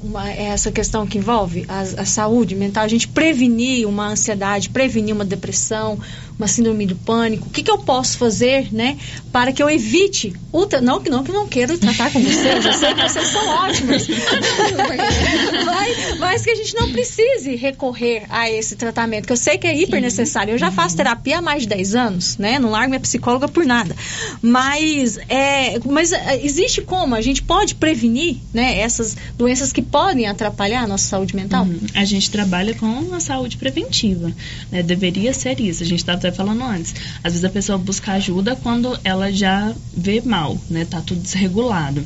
Uma, 0.01 0.27
essa 0.31 0.71
questão 0.71 1.05
que 1.05 1.19
envolve 1.19 1.63
a, 1.69 1.81
a, 1.81 2.05
saúde 2.05 2.55
mental, 2.55 2.83
a 2.83 2.87
gente 2.87 3.07
prevenir 3.07 3.87
uma 3.87 4.07
ansiedade, 4.07 4.69
prevenir 4.69 5.13
uma 5.13 5.23
depressão, 5.23 5.99
uma 6.41 6.47
síndrome 6.47 6.87
do 6.87 6.95
pânico. 6.95 7.47
O 7.47 7.49
que, 7.51 7.61
que 7.61 7.69
eu 7.69 7.77
posso 7.77 8.17
fazer, 8.17 8.73
né, 8.73 8.97
para 9.31 9.51
que 9.51 9.61
eu 9.61 9.69
evite 9.69 10.33
o 10.51 10.67
não 10.81 10.99
que 10.99 11.09
não 11.09 11.23
que 11.23 11.31
não 11.31 11.47
quero 11.47 11.77
tratar 11.77 12.11
com 12.11 12.19
vocês, 12.19 12.65
eu 12.65 12.73
sei 12.73 12.93
que 12.93 13.01
vocês 13.01 13.27
são 13.27 13.47
ótimas, 13.47 14.07
mas, 15.65 16.19
mas, 16.19 16.43
que 16.43 16.51
a 16.51 16.55
gente 16.55 16.75
não 16.75 16.91
precise 16.91 17.55
recorrer 17.55 18.23
a 18.29 18.49
esse 18.49 18.75
tratamento, 18.75 19.27
que 19.27 19.33
eu 19.33 19.37
sei 19.37 19.57
que 19.57 19.65
é 19.65 19.75
hiper 19.75 20.01
necessário. 20.01 20.53
Eu 20.53 20.57
já 20.57 20.71
faço 20.71 20.97
terapia 20.97 21.37
há 21.37 21.41
mais 21.41 21.63
de 21.63 21.69
10 21.69 21.95
anos, 21.95 22.37
né? 22.37 22.59
Não 22.59 22.69
largo 22.69 22.89
minha 22.89 22.99
psicóloga 22.99 23.47
por 23.47 23.65
nada. 23.65 23.95
Mas 24.41 25.17
é, 25.29 25.79
mas 25.85 26.11
é, 26.11 26.43
existe 26.43 26.81
como 26.81 27.15
a 27.15 27.21
gente 27.21 27.43
pode 27.43 27.75
prevenir, 27.75 28.37
né, 28.53 28.79
essas 28.79 29.15
doenças 29.37 29.71
que 29.71 29.81
podem 29.81 30.27
atrapalhar 30.27 30.83
a 30.83 30.87
nossa 30.87 31.07
saúde 31.07 31.35
mental? 31.35 31.63
Uhum. 31.63 31.79
A 31.93 32.03
gente 32.03 32.29
trabalha 32.29 32.73
com 32.73 33.13
a 33.13 33.19
saúde 33.19 33.57
preventiva, 33.57 34.31
né? 34.71 34.83
Deveria 34.83 35.33
ser 35.33 35.59
isso. 35.61 35.83
A 35.83 35.85
gente 35.85 35.99
está 35.99 36.17
até 36.31 36.37
falando 36.37 36.63
antes. 36.63 36.95
Às 37.23 37.33
vezes 37.33 37.45
a 37.45 37.49
pessoa 37.49 37.77
busca 37.77 38.13
ajuda 38.13 38.55
quando 38.55 38.97
ela 39.03 39.31
já 39.31 39.73
vê 39.95 40.21
mal, 40.21 40.57
né? 40.69 40.85
Tá 40.85 41.01
tudo 41.01 41.21
desregulado. 41.21 42.03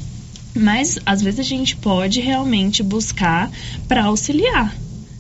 Mas 0.54 1.00
às 1.06 1.22
vezes 1.22 1.40
a 1.40 1.44
gente 1.44 1.76
pode 1.76 2.20
realmente 2.20 2.82
buscar 2.82 3.52
para 3.88 4.06
auxiliar, 4.06 4.74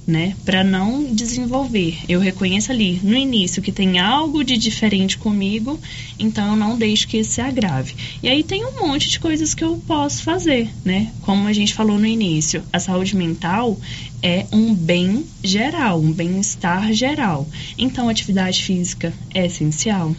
né? 0.07 0.33
Para 0.45 0.63
não 0.63 1.13
desenvolver. 1.13 1.97
Eu 2.07 2.21
reconheço 2.21 2.71
ali 2.71 2.99
no 3.03 3.17
início 3.17 3.61
que 3.61 3.71
tem 3.71 3.99
algo 3.99 4.43
de 4.43 4.57
diferente 4.57 5.17
comigo, 5.17 5.79
então 6.17 6.51
eu 6.51 6.55
não 6.55 6.77
deixo 6.77 7.07
que 7.07 7.17
isso 7.17 7.31
se 7.31 7.41
agrave. 7.41 7.95
E 8.23 8.29
aí 8.29 8.43
tem 8.43 8.65
um 8.65 8.87
monte 8.87 9.09
de 9.09 9.19
coisas 9.19 9.53
que 9.53 9.63
eu 9.63 9.81
posso 9.85 10.23
fazer, 10.23 10.69
né? 10.85 11.11
Como 11.21 11.47
a 11.47 11.53
gente 11.53 11.73
falou 11.73 11.99
no 11.99 12.07
início, 12.07 12.63
a 12.71 12.79
saúde 12.79 13.15
mental 13.15 13.77
é 14.25 14.47
um 14.51 14.73
bem 14.73 15.23
geral, 15.43 16.01
um 16.01 16.11
bem-estar 16.11 16.91
geral. 16.91 17.47
Então, 17.77 18.09
atividade 18.09 18.63
física 18.63 19.13
é 19.31 19.45
essencial 19.45 20.15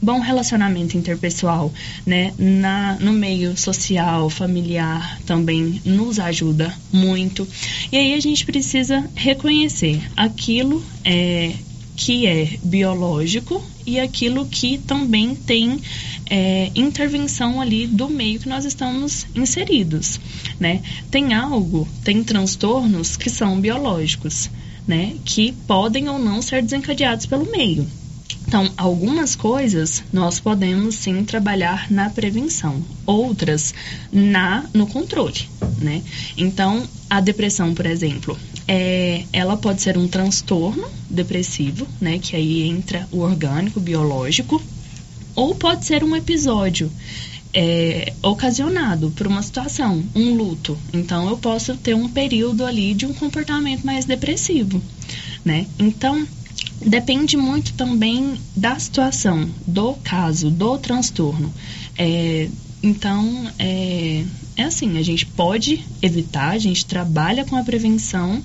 bom 0.00 0.20
relacionamento 0.20 0.98
interpessoal, 0.98 1.72
né, 2.04 2.34
na, 2.36 2.98
no 3.00 3.10
meio 3.10 3.56
social, 3.56 4.28
familiar 4.28 5.18
também 5.24 5.80
nos 5.82 6.18
ajuda 6.18 6.76
muito. 6.92 7.48
E 7.90 7.96
aí 7.96 8.12
a 8.12 8.20
gente 8.20 8.44
precisa 8.44 9.08
reconhecer 9.14 10.02
aquilo 10.14 10.84
é, 11.02 11.54
que 11.96 12.26
é 12.26 12.58
biológico 12.62 13.62
e 13.86 14.00
aquilo 14.00 14.46
que 14.46 14.78
também 14.78 15.34
tem 15.34 15.80
é, 16.28 16.70
intervenção 16.74 17.60
ali 17.60 17.86
do 17.86 18.08
meio 18.08 18.40
que 18.40 18.48
nós 18.48 18.64
estamos 18.64 19.26
inseridos, 19.34 20.20
né? 20.58 20.82
Tem 21.10 21.34
algo, 21.34 21.86
tem 22.02 22.22
transtornos 22.24 23.16
que 23.16 23.30
são 23.30 23.60
biológicos, 23.60 24.50
né? 24.86 25.14
Que 25.24 25.52
podem 25.66 26.08
ou 26.08 26.18
não 26.18 26.42
ser 26.42 26.62
desencadeados 26.62 27.26
pelo 27.26 27.50
meio. 27.50 27.86
Então, 28.54 28.70
algumas 28.76 29.34
coisas 29.34 30.04
nós 30.12 30.38
podemos 30.38 30.94
sim 30.94 31.24
trabalhar 31.24 31.90
na 31.90 32.08
prevenção, 32.08 32.80
outras 33.04 33.74
na 34.12 34.64
no 34.72 34.86
controle, 34.86 35.40
né? 35.82 36.00
Então, 36.36 36.86
a 37.10 37.20
depressão, 37.20 37.74
por 37.74 37.84
exemplo, 37.84 38.38
é, 38.68 39.24
ela 39.32 39.56
pode 39.56 39.82
ser 39.82 39.98
um 39.98 40.06
transtorno 40.06 40.86
depressivo, 41.10 41.84
né? 42.00 42.20
Que 42.20 42.36
aí 42.36 42.62
entra 42.62 43.08
o 43.10 43.22
orgânico, 43.22 43.80
biológico, 43.80 44.62
ou 45.34 45.56
pode 45.56 45.84
ser 45.84 46.04
um 46.04 46.14
episódio 46.14 46.88
é, 47.52 48.12
ocasionado 48.22 49.10
por 49.16 49.26
uma 49.26 49.42
situação, 49.42 50.00
um 50.14 50.32
luto. 50.32 50.78
Então, 50.92 51.28
eu 51.28 51.36
posso 51.38 51.76
ter 51.76 51.94
um 51.96 52.08
período 52.08 52.64
ali 52.64 52.94
de 52.94 53.04
um 53.04 53.12
comportamento 53.12 53.84
mais 53.84 54.04
depressivo, 54.04 54.80
né? 55.44 55.66
Então, 55.76 56.24
depende 56.80 57.36
muito 57.36 57.74
também 57.74 58.38
da 58.56 58.78
situação, 58.78 59.48
do 59.66 59.94
caso, 59.94 60.50
do 60.50 60.78
transtorno. 60.78 61.52
É, 61.96 62.48
então, 62.82 63.50
é, 63.58 64.24
é 64.56 64.62
assim, 64.64 64.98
a 64.98 65.02
gente 65.02 65.26
pode 65.26 65.84
evitar, 66.02 66.50
a 66.50 66.58
gente 66.58 66.84
trabalha 66.84 67.44
com 67.44 67.56
a 67.56 67.64
prevenção, 67.64 68.42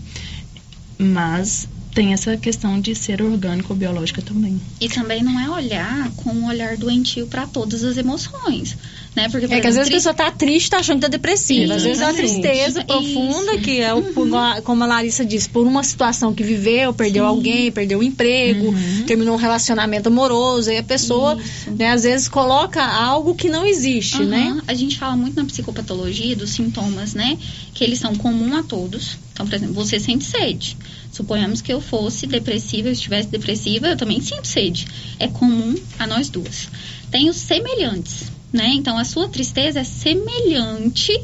mas 0.97 1.67
tem 1.93 2.13
essa 2.13 2.37
questão 2.37 2.79
de 2.79 2.95
ser 2.95 3.21
orgânico 3.21 3.73
biológica 3.73 4.21
também. 4.21 4.61
E 4.79 4.87
também 4.87 5.23
não 5.23 5.39
é 5.39 5.49
olhar 5.49 6.09
com 6.11 6.31
um 6.31 6.47
olhar 6.47 6.77
doentio 6.77 7.27
para 7.27 7.47
todas 7.47 7.83
as 7.83 7.97
emoções. 7.97 8.77
Né? 9.15 9.27
Porque, 9.29 9.51
é 9.51 9.59
que 9.59 9.67
às 9.67 9.75
vezes 9.75 9.89
a 9.89 9.93
pessoa 9.93 10.13
tá 10.13 10.31
triste, 10.31 10.69
tá 10.69 10.77
achando 10.77 10.97
que 10.97 11.01
tá 11.01 11.07
depressiva. 11.07 11.73
Às 11.73 11.83
vezes 11.83 12.01
é 12.01 12.05
uma 12.05 12.13
tristeza 12.13 12.83
profunda, 12.83 13.53
Isso. 13.53 13.63
que 13.63 13.81
é, 13.81 13.93
o, 13.93 13.97
uhum. 13.97 14.61
como 14.63 14.83
a 14.83 14.87
Larissa 14.87 15.25
disse, 15.25 15.49
por 15.49 15.65
uma 15.65 15.83
situação 15.83 16.33
que 16.33 16.43
viveu, 16.43 16.93
perdeu 16.93 17.23
Sim. 17.23 17.29
alguém, 17.29 17.71
perdeu 17.71 17.99
o 17.99 18.03
emprego, 18.03 18.67
uhum. 18.67 19.03
terminou 19.07 19.33
um 19.33 19.37
relacionamento 19.37 20.09
amoroso, 20.09 20.71
e 20.71 20.77
a 20.77 20.83
pessoa, 20.83 21.37
né, 21.67 21.91
às 21.91 22.03
vezes, 22.03 22.27
coloca 22.27 22.83
algo 22.83 23.33
que 23.33 23.49
não 23.49 23.65
existe, 23.65 24.21
uhum. 24.21 24.29
né? 24.29 24.61
A 24.67 24.73
gente 24.73 24.97
fala 24.97 25.15
muito 25.15 25.35
na 25.35 25.45
psicopatologia 25.45 26.35
dos 26.35 26.51
sintomas, 26.51 27.13
né? 27.13 27.37
Que 27.73 27.83
eles 27.83 27.99
são 27.99 28.15
comuns 28.15 28.53
a 28.53 28.63
todos. 28.63 29.17
Então, 29.33 29.47
por 29.47 29.55
exemplo, 29.55 29.73
você 29.73 29.99
sente 29.99 30.25
sede. 30.25 30.77
Suponhamos 31.11 31.61
que 31.61 31.73
eu 31.73 31.81
fosse 31.81 32.27
depressiva, 32.27 32.89
eu 32.89 32.93
estivesse 32.93 33.29
depressiva, 33.29 33.87
eu 33.87 33.97
também 33.97 34.21
sinto 34.21 34.45
sede. 34.45 34.87
É 35.17 35.27
comum 35.27 35.75
a 35.97 36.05
nós 36.05 36.29
duas. 36.29 36.69
Tem 37.09 37.29
os 37.29 37.37
semelhantes 37.37 38.38
né? 38.51 38.69
Então 38.73 38.97
a 38.97 39.03
sua 39.03 39.27
tristeza 39.27 39.79
é 39.79 39.83
semelhante 39.83 41.19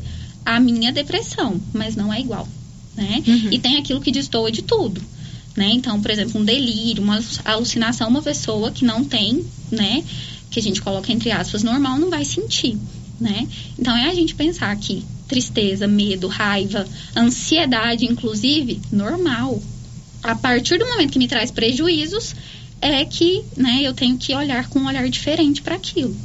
à 0.46 0.60
minha 0.60 0.92
depressão, 0.92 1.60
mas 1.74 1.96
não 1.96 2.14
é 2.14 2.20
igual, 2.20 2.48
né? 2.96 3.24
Uhum. 3.26 3.52
E 3.52 3.60
tem 3.60 3.78
aquilo 3.78 4.02
que 4.02 4.12
destoa 4.12 4.52
de 4.52 4.62
tudo, 4.62 5.02
né? 5.56 5.70
Então, 5.72 6.02
por 6.02 6.12
exemplo, 6.12 6.40
um 6.40 6.46
delírio, 6.46 7.04
uma 7.04 7.20
alucinação, 7.44 8.10
uma 8.10 8.22
pessoa 8.22 8.72
que 8.72 8.86
não 8.86 9.04
tem, 9.04 9.46
né? 9.72 10.04
Que 10.52 10.60
a 10.60 10.64
gente 10.64 10.82
coloca 10.82 11.12
entre 11.12 11.32
aspas 11.32 11.64
normal 11.64 11.98
não 11.98 12.10
vai 12.10 12.24
sentir, 12.24 12.78
né? 13.20 13.48
Então 13.78 13.96
é 13.96 14.10
a 14.10 14.14
gente 14.14 14.36
pensar 14.36 14.76
que 14.78 15.04
tristeza, 15.28 15.88
medo, 15.88 16.28
raiva, 16.28 16.88
ansiedade, 17.16 18.06
inclusive, 18.06 18.80
normal. 18.92 19.62
A 20.22 20.36
partir 20.36 20.78
do 20.78 20.88
momento 20.88 21.12
que 21.12 21.20
me 21.20 21.28
traz 21.28 21.52
prejuízos, 21.52 22.36
é 22.82 23.04
que, 23.06 23.44
né, 23.56 23.82
eu 23.82 23.94
tenho 23.94 24.18
que 24.18 24.36
olhar 24.36 24.68
com 24.70 24.80
um 24.80 24.88
olhar 24.88 25.08
diferente 25.10 25.62
para 25.62 25.76
aquilo. 25.76 26.16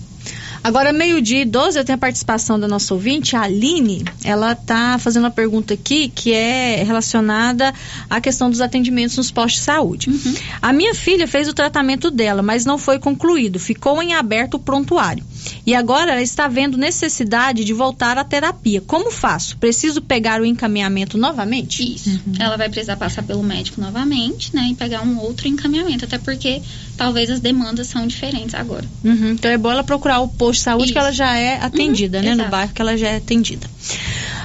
Agora, 0.63 0.93
meio-dia 0.93 1.43
e 1.43 1.45
12, 1.45 1.79
eu 1.79 1.85
tenho 1.85 1.97
a 1.97 2.01
participação 2.01 2.61
da 2.61 2.69
nossa 2.69 2.93
ouvinte, 2.93 3.35
a 3.35 3.43
Aline. 3.43 4.05
Ela 4.23 4.53
está 4.53 4.99
fazendo 4.99 5.25
uma 5.25 5.31
pergunta 5.31 5.73
aqui 5.73 6.09
que 6.09 6.33
é 6.33 6.83
relacionada 6.85 7.73
à 8.11 8.21
questão 8.21 8.51
dos 8.51 8.61
atendimentos 8.61 9.17
nos 9.17 9.31
postos 9.31 9.61
de 9.61 9.65
saúde. 9.65 10.11
Uhum. 10.11 10.35
A 10.61 10.73
minha 10.73 10.95
filha 10.95 11.27
fez 11.27 11.49
o 11.49 11.55
tratamento 11.55 12.11
dela, 12.11 12.43
mas 12.43 12.67
não 12.67 12.77
foi 12.77 12.99
concluído. 12.99 13.59
Ficou 13.59 14.03
em 14.03 14.13
aberto 14.15 14.55
o 14.55 14.59
prontuário. 14.59 15.25
E 15.67 15.75
agora 15.75 16.13
ela 16.13 16.23
está 16.23 16.49
vendo 16.49 16.77
necessidade 16.77 17.65
de 17.65 17.73
voltar 17.73 18.19
à 18.19 18.25
terapia. 18.25 18.81
Como 18.81 19.11
faço? 19.11 19.57
Preciso 19.59 20.03
pegar 20.03 20.41
o 20.41 20.45
encaminhamento 20.45 21.17
novamente? 21.17 21.95
Isso. 21.95 22.11
Uhum. 22.11 22.35
Ela 22.39 22.57
vai 22.57 22.69
precisar 22.69 22.97
passar 22.97 23.23
pelo 23.23 23.43
médico 23.43 23.81
novamente, 23.81 24.55
né? 24.55 24.69
E 24.71 24.75
pegar 24.75 25.03
um 25.03 25.19
outro 25.19 25.49
encaminhamento. 25.49 26.05
Até 26.05 26.19
porque 26.19 26.63
talvez 26.97 27.31
as 27.31 27.41
demandas 27.41 27.87
são 27.87 28.07
diferentes 28.07 28.55
agora. 28.55 28.85
Uhum. 29.05 29.33
Então 29.33 29.51
é 29.51 29.59
bom 29.59 29.71
ela 29.71 29.85
procurar 29.85 30.21
o 30.21 30.29
posto 30.29 30.61
de 30.61 30.65
saúde 30.65 30.85
Isso. 30.85 30.93
que 30.93 30.99
ela 30.99 31.13
já 31.13 31.37
é 31.37 31.59
atendida, 31.63 32.19
uhum. 32.19 32.25
né? 32.25 32.31
Exato. 32.31 32.45
No 32.45 32.51
bairro 32.51 32.73
que 32.73 32.83
ela 32.83 32.97
já 32.97 33.09
é 33.09 33.17
atendida. 33.17 33.67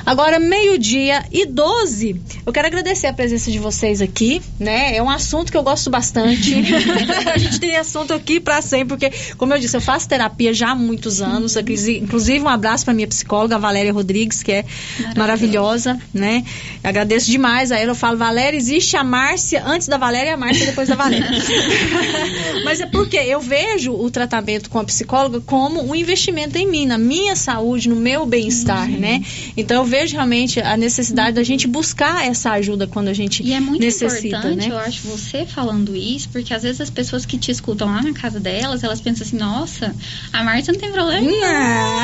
Agora, 0.05 0.39
meio-dia 0.39 1.26
e 1.31 1.47
12. 1.47 2.22
Eu 2.45 2.53
quero 2.53 2.67
agradecer 2.67 3.07
a 3.07 3.13
presença 3.13 3.49
de 3.49 3.57
vocês 3.57 4.01
aqui, 4.01 4.39
né? 4.59 4.95
É 4.95 5.01
um 5.01 5.09
assunto 5.09 5.51
que 5.51 5.57
eu 5.57 5.63
gosto 5.63 5.89
bastante. 5.89 6.53
a 7.34 7.38
gente 7.39 7.59
tem 7.59 7.76
assunto 7.76 8.13
aqui 8.13 8.39
para 8.39 8.61
sempre, 8.61 8.89
porque, 8.89 9.11
como 9.35 9.53
eu 9.53 9.59
disse, 9.59 9.76
eu 9.76 9.81
faço 9.81 10.07
terapia 10.07 10.53
já 10.53 10.69
há 10.69 10.76
muitos 10.85 11.21
anos. 11.21 11.55
Inclusive, 11.55 12.39
um 12.39 12.49
abraço 12.49 12.85
para 12.85 12.93
minha 12.93 13.07
psicóloga, 13.07 13.57
Valéria 13.57 13.91
Rodrigues, 13.91 14.43
que 14.43 14.51
é 14.51 14.65
maravilhosa, 15.15 15.99
né? 16.13 16.43
agradeço 16.83 17.29
demais 17.29 17.71
a 17.71 17.77
ela. 17.77 17.91
Eu 17.91 17.95
falo, 17.95 18.17
Valéria, 18.17 18.57
existe 18.57 18.95
a 18.95 19.03
Márcia 19.03 19.63
antes 19.65 19.87
da 19.87 19.97
Valéria 19.97 20.31
e 20.31 20.33
a 20.33 20.37
Márcia 20.37 20.65
depois 20.65 20.87
da 20.87 20.95
Valéria. 20.95 21.27
Mas 22.63 22.79
é 22.79 22.85
porque 22.85 23.17
eu 23.17 23.39
vejo 23.39 23.93
o 23.93 24.09
tratamento 24.09 24.69
com 24.69 24.79
a 24.79 24.83
psicóloga 24.83 25.41
como 25.41 25.81
um 25.81 25.95
investimento 25.95 26.57
em 26.57 26.67
mim, 26.67 26.85
na 26.85 26.97
minha 26.97 27.35
saúde, 27.35 27.89
no 27.89 27.95
meu 27.95 28.25
bem-estar, 28.25 28.89
uhum. 28.89 28.99
né? 28.99 29.23
Então, 29.57 29.77
eu 29.77 29.85
vejo 29.85 30.13
realmente 30.13 30.59
a 30.59 30.77
necessidade 30.77 31.29
uhum. 31.29 31.35
da 31.35 31.43
gente 31.43 31.67
buscar 31.67 32.25
essa 32.25 32.51
ajuda 32.51 32.87
quando 32.87 33.07
a 33.07 33.13
gente 33.13 33.43
necessita, 33.43 33.49
E 33.49 33.53
é 33.53 33.59
muito 33.59 33.81
necessita, 33.81 34.27
importante, 34.27 34.69
né? 34.69 34.73
eu 34.73 34.77
acho, 34.77 35.07
você 35.07 35.45
falando 35.45 35.95
isso, 35.95 36.29
porque 36.29 36.53
às 36.53 36.63
vezes 36.63 36.81
as 36.81 36.89
pessoas 36.89 37.25
que 37.25 37.37
te 37.37 37.51
escutam 37.51 37.87
lá 37.87 38.01
na 38.01 38.13
casa 38.13 38.39
delas, 38.39 38.83
elas 38.83 39.01
pensam 39.01 39.25
assim, 39.25 39.37
nossa, 39.37 39.95
a 40.31 40.43
Marta 40.43 40.71
não 40.76 40.81
tem 40.81 40.91
problema. 40.91 41.22
Não, 41.31 41.95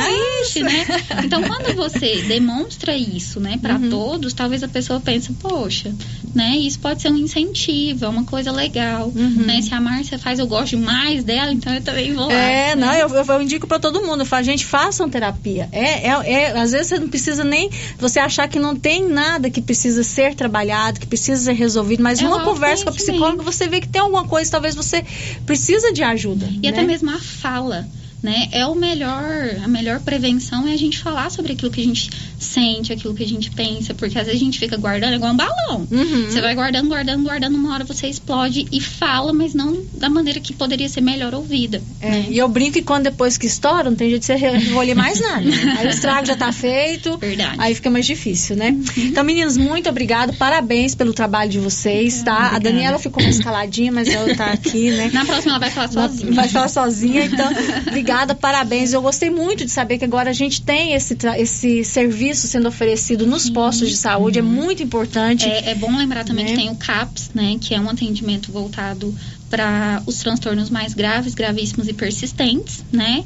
né? 0.62 0.84
Então, 1.24 1.42
quando 1.42 1.74
você 1.76 2.22
demonstra 2.22 2.94
isso, 2.96 3.38
né, 3.40 3.58
para 3.60 3.76
Uhum. 3.76 3.90
todos, 3.90 4.32
talvez 4.34 4.62
a 4.62 4.68
pessoa 4.68 5.00
pense, 5.00 5.32
poxa, 5.34 5.94
né, 6.34 6.56
isso 6.56 6.78
pode 6.80 7.00
ser 7.00 7.10
um 7.10 7.16
incentivo, 7.16 8.04
é 8.04 8.08
uma 8.08 8.24
coisa 8.24 8.50
legal, 8.50 9.12
Uhum. 9.14 9.44
né? 9.46 9.62
Se 9.62 9.72
a 9.74 9.80
Márcia 9.80 10.18
faz, 10.18 10.38
eu 10.38 10.46
gosto 10.46 10.76
mais 10.76 11.24
dela, 11.24 11.52
então 11.52 11.72
eu 11.72 11.80
também 11.80 12.12
vou 12.12 12.26
lá. 12.26 12.34
É, 12.34 12.74
né? 12.74 12.86
não, 12.86 12.92
eu, 12.94 13.08
eu, 13.08 13.24
eu 13.24 13.42
indico 13.42 13.66
pra 13.66 13.78
todo 13.78 14.02
mundo. 14.02 14.20
Eu 14.20 14.26
falo, 14.26 14.44
gente, 14.44 14.64
façam 14.64 15.08
terapia. 15.08 15.68
É, 15.72 16.08
é, 16.08 16.32
é, 16.32 16.58
às 16.58 16.72
vezes 16.72 16.88
você 16.88 16.98
não 16.98 17.08
precisa 17.08 17.44
nem 17.44 17.70
você 17.98 18.18
achar 18.18 18.48
que 18.48 18.58
não 18.58 18.74
tem 18.76 19.08
nada 19.08 19.50
que 19.50 19.60
precisa 19.62 20.02
ser 20.02 20.34
trabalhado, 20.34 20.98
que 21.00 21.06
precisa 21.06 21.42
ser 21.44 21.52
resolvido, 21.52 22.02
mas 22.02 22.20
É 22.20 22.26
uma 22.26 22.42
um 22.42 22.44
conversa 22.44 22.84
com 22.84 22.90
a 22.90 22.92
psicóloga, 22.92 23.42
você 23.42 23.68
vê 23.68 23.80
que 23.80 23.88
tem 23.88 24.00
alguma 24.02 24.24
coisa, 24.24 24.50
talvez 24.50 24.74
você 24.74 25.04
precisa 25.46 25.92
de 25.92 26.02
ajuda. 26.02 26.48
E 26.62 26.66
né? 26.66 26.68
até 26.70 26.82
mesmo 26.82 27.10
a 27.10 27.18
fala, 27.18 27.86
né? 28.22 28.48
É 28.52 28.66
o 28.66 28.74
melhor, 28.74 29.56
a 29.62 29.68
melhor 29.68 30.00
prevenção 30.00 30.66
é 30.68 30.72
a 30.72 30.76
gente 30.76 30.98
falar 30.98 31.30
sobre 31.30 31.52
aquilo 31.52 31.70
que 31.70 31.80
a 31.80 31.84
gente 31.84 32.10
sente, 32.38 32.92
aquilo 32.92 33.14
que 33.14 33.22
a 33.22 33.26
gente 33.28 33.50
pensa, 33.50 33.94
porque 33.94 34.18
às 34.18 34.26
vezes 34.26 34.40
a 34.40 34.44
gente 34.44 34.58
fica 34.58 34.76
guardando 34.76 35.12
é 35.12 35.16
igual 35.16 35.32
um 35.32 35.36
balão. 35.36 35.86
Uhum. 35.90 36.26
Você 36.30 36.40
vai 36.40 36.54
guardando, 36.54 36.88
guardando, 36.88 37.22
guardando, 37.22 37.54
uma 37.56 37.74
hora 37.74 37.84
você 37.84 38.06
explode 38.08 38.66
e 38.70 38.80
fala, 38.80 39.32
mas 39.32 39.54
não 39.54 39.82
da 39.94 40.08
maneira 40.08 40.40
que 40.40 40.52
poderia 40.52 40.88
ser 40.88 41.00
melhor 41.00 41.34
ouvida. 41.34 41.82
É, 42.00 42.20
E 42.30 42.38
eu 42.38 42.48
brinco 42.48 42.72
que 42.74 42.82
quando 42.82 43.04
depois 43.04 43.36
que 43.36 43.46
estoura, 43.46 43.84
não 43.90 43.96
tem 43.96 44.08
jeito 44.10 44.20
de 44.20 44.26
você 44.26 44.34
recolher 44.36 44.94
mais 44.94 45.20
nada. 45.20 45.40
né? 45.40 45.76
Aí 45.78 45.86
o 45.86 45.90
estrago 45.90 46.26
já 46.26 46.36
tá 46.36 46.52
feito. 46.52 47.16
Verdade. 47.18 47.56
Aí 47.58 47.74
fica 47.74 47.90
mais 47.90 48.06
difícil, 48.06 48.56
né? 48.56 48.76
Então, 48.96 49.22
meninos, 49.24 49.56
muito 49.56 49.88
obrigado. 49.88 50.32
Parabéns 50.34 50.94
pelo 50.94 51.12
trabalho 51.12 51.50
de 51.50 51.58
vocês, 51.58 52.22
tá? 52.22 52.50
A 52.54 52.58
Daniela 52.58 52.98
ficou 52.98 53.22
mais 53.22 53.38
caladinha, 53.38 53.90
mas 53.92 54.08
ela 54.08 54.34
tá 54.34 54.46
aqui, 54.46 54.90
né? 54.90 55.10
Na 55.12 55.24
próxima 55.24 55.52
ela 55.52 55.58
vai 55.60 55.70
falar 55.70 55.88
sozinha. 55.88 56.32
Vai 56.32 56.48
falar 56.48 56.68
sozinha, 56.68 57.24
então, 57.24 57.50
obrigada, 57.86 58.11
parabéns. 58.34 58.92
Eu 58.92 59.02
gostei 59.02 59.30
muito 59.30 59.64
de 59.64 59.70
saber 59.70 59.98
que 59.98 60.04
agora 60.04 60.30
a 60.30 60.32
gente 60.32 60.62
tem 60.62 60.94
esse, 60.94 61.16
esse 61.38 61.84
serviço 61.84 62.46
sendo 62.46 62.68
oferecido 62.68 63.26
nos 63.26 63.48
postos 63.50 63.88
de 63.88 63.96
saúde, 63.96 64.38
é 64.38 64.42
muito 64.42 64.82
importante. 64.82 65.46
É, 65.48 65.70
é 65.70 65.74
bom 65.74 65.96
lembrar 65.96 66.24
também 66.24 66.44
Né? 66.44 66.50
que 66.50 66.56
tem 66.56 66.70
o 66.70 66.76
CAPS, 66.76 67.30
né? 67.34 67.56
Que 67.60 67.74
é 67.74 67.80
um 67.80 67.88
atendimento 67.88 68.52
voltado 68.52 69.14
para 69.50 70.02
os 70.06 70.18
transtornos 70.18 70.70
mais 70.70 70.94
graves, 70.94 71.34
gravíssimos 71.34 71.88
e 71.88 71.92
persistentes, 71.92 72.84
né? 72.90 73.24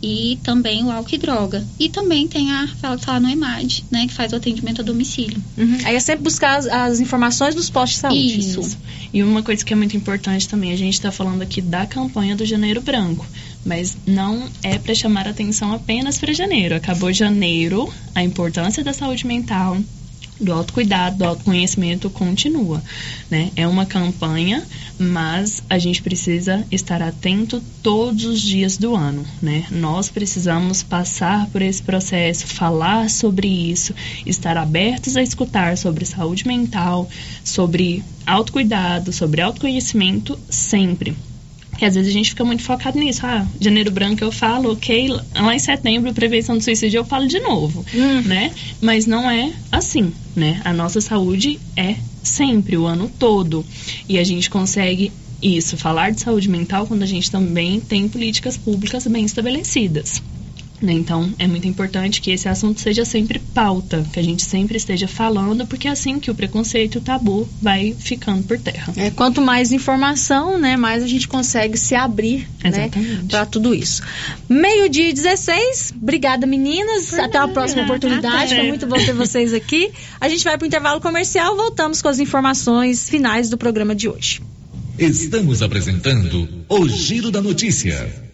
E 0.00 0.38
também 0.44 0.84
o 0.84 0.90
álcool 0.90 1.14
e 1.14 1.18
droga. 1.18 1.64
E 1.78 1.88
também 1.88 2.28
tem 2.28 2.52
a 2.52 2.60
Rafaela 2.60 2.96
que 2.96 3.04
fala 3.04 3.20
no 3.20 3.28
EMAD, 3.28 3.84
né? 3.90 4.06
Que 4.06 4.14
faz 4.14 4.32
o 4.32 4.36
atendimento 4.36 4.80
a 4.80 4.84
domicílio. 4.84 5.42
Uhum. 5.56 5.78
Aí 5.84 5.96
é 5.96 6.00
sempre 6.00 6.22
buscar 6.22 6.56
as, 6.56 6.66
as 6.66 7.00
informações 7.00 7.54
dos 7.54 7.68
postos 7.68 7.96
de 7.96 8.00
saúde. 8.00 8.38
Isso. 8.38 8.78
E 9.12 9.22
uma 9.22 9.42
coisa 9.42 9.64
que 9.64 9.72
é 9.72 9.76
muito 9.76 9.96
importante 9.96 10.48
também, 10.48 10.72
a 10.72 10.76
gente 10.76 10.94
está 10.94 11.10
falando 11.10 11.42
aqui 11.42 11.60
da 11.60 11.86
campanha 11.86 12.36
do 12.36 12.44
Janeiro 12.44 12.80
Branco, 12.80 13.26
mas 13.68 13.98
não 14.06 14.48
é 14.62 14.78
para 14.78 14.94
chamar 14.94 15.28
atenção 15.28 15.72
apenas 15.72 16.16
para 16.18 16.32
janeiro. 16.32 16.74
Acabou 16.74 17.12
janeiro, 17.12 17.92
a 18.14 18.24
importância 18.24 18.82
da 18.82 18.94
saúde 18.94 19.26
mental, 19.26 19.76
do 20.40 20.52
autocuidado, 20.52 21.18
do 21.18 21.24
autoconhecimento 21.24 22.08
continua, 22.08 22.82
né? 23.30 23.50
É 23.56 23.66
uma 23.66 23.84
campanha, 23.84 24.64
mas 24.98 25.62
a 25.68 25.78
gente 25.78 26.00
precisa 26.00 26.64
estar 26.70 27.02
atento 27.02 27.62
todos 27.82 28.24
os 28.24 28.40
dias 28.40 28.78
do 28.78 28.94
ano, 28.94 29.26
né? 29.42 29.66
Nós 29.70 30.08
precisamos 30.08 30.82
passar 30.82 31.46
por 31.48 31.60
esse 31.60 31.82
processo, 31.82 32.46
falar 32.46 33.10
sobre 33.10 33.48
isso, 33.48 33.94
estar 34.24 34.56
abertos 34.56 35.16
a 35.16 35.22
escutar 35.22 35.76
sobre 35.76 36.06
saúde 36.06 36.46
mental, 36.46 37.08
sobre 37.44 38.02
autocuidado, 38.26 39.12
sobre 39.12 39.42
autoconhecimento 39.42 40.38
sempre. 40.48 41.14
Porque 41.78 41.86
às 41.86 41.94
vezes 41.94 42.10
a 42.10 42.12
gente 42.12 42.30
fica 42.30 42.44
muito 42.44 42.64
focado 42.64 42.98
nisso. 42.98 43.24
Ah, 43.24 43.46
janeiro 43.60 43.92
branco 43.92 44.24
eu 44.24 44.32
falo, 44.32 44.72
ok. 44.72 45.10
Lá 45.32 45.54
em 45.54 45.60
setembro, 45.60 46.12
prevenção 46.12 46.58
do 46.58 46.64
suicídio, 46.64 46.98
eu 46.98 47.04
falo 47.04 47.28
de 47.28 47.38
novo, 47.38 47.86
né? 48.26 48.50
Mas 48.82 49.06
não 49.06 49.30
é 49.30 49.52
assim, 49.70 50.12
né? 50.34 50.60
A 50.64 50.72
nossa 50.72 51.00
saúde 51.00 51.60
é 51.76 51.94
sempre, 52.20 52.76
o 52.76 52.84
ano 52.84 53.08
todo. 53.16 53.64
E 54.08 54.18
a 54.18 54.24
gente 54.24 54.50
consegue 54.50 55.12
isso, 55.40 55.76
falar 55.76 56.10
de 56.10 56.20
saúde 56.20 56.50
mental, 56.50 56.84
quando 56.84 57.04
a 57.04 57.06
gente 57.06 57.30
também 57.30 57.78
tem 57.78 58.08
políticas 58.08 58.56
públicas 58.56 59.06
bem 59.06 59.24
estabelecidas. 59.24 60.20
Né? 60.80 60.92
Então, 60.92 61.32
é 61.38 61.46
muito 61.46 61.66
importante 61.66 62.20
que 62.20 62.30
esse 62.30 62.48
assunto 62.48 62.80
seja 62.80 63.04
sempre 63.04 63.38
pauta, 63.38 64.04
que 64.12 64.18
a 64.18 64.22
gente 64.22 64.42
sempre 64.42 64.76
esteja 64.76 65.08
falando, 65.08 65.66
porque 65.66 65.88
é 65.88 65.90
assim 65.90 66.18
que 66.18 66.30
o 66.30 66.34
preconceito 66.34 66.96
e 66.96 66.98
o 66.98 67.00
tabu 67.00 67.48
vai 67.60 67.94
ficando 67.98 68.42
por 68.44 68.58
terra. 68.58 68.92
É, 68.96 69.10
quanto 69.10 69.40
mais 69.40 69.72
informação, 69.72 70.58
né, 70.58 70.76
mais 70.76 71.02
a 71.02 71.06
gente 71.06 71.26
consegue 71.28 71.76
se 71.76 71.94
abrir, 71.94 72.48
né, 72.62 72.90
para 73.28 73.46
tudo 73.46 73.74
isso. 73.74 74.02
Meio-dia 74.48 75.10
e 75.10 75.12
16. 75.12 75.94
Obrigada, 76.00 76.46
meninas. 76.46 77.12
Até 77.14 77.38
a 77.38 77.48
próxima 77.48 77.82
oportunidade. 77.82 78.52
Até. 78.52 78.56
Foi 78.56 78.68
muito 78.68 78.86
bom 78.86 78.96
ter 78.96 79.12
vocês 79.12 79.52
aqui. 79.52 79.90
A 80.20 80.28
gente 80.28 80.44
vai 80.44 80.56
para 80.56 80.64
o 80.64 80.66
intervalo 80.66 81.00
comercial. 81.00 81.56
Voltamos 81.56 82.02
com 82.02 82.08
as 82.08 82.18
informações 82.18 83.08
finais 83.08 83.50
do 83.50 83.58
programa 83.58 83.94
de 83.94 84.08
hoje. 84.08 84.40
Estamos 84.98 85.62
apresentando 85.62 86.48
o 86.68 86.88
Giro 86.88 87.30
da 87.30 87.40
Notícia. 87.40 88.27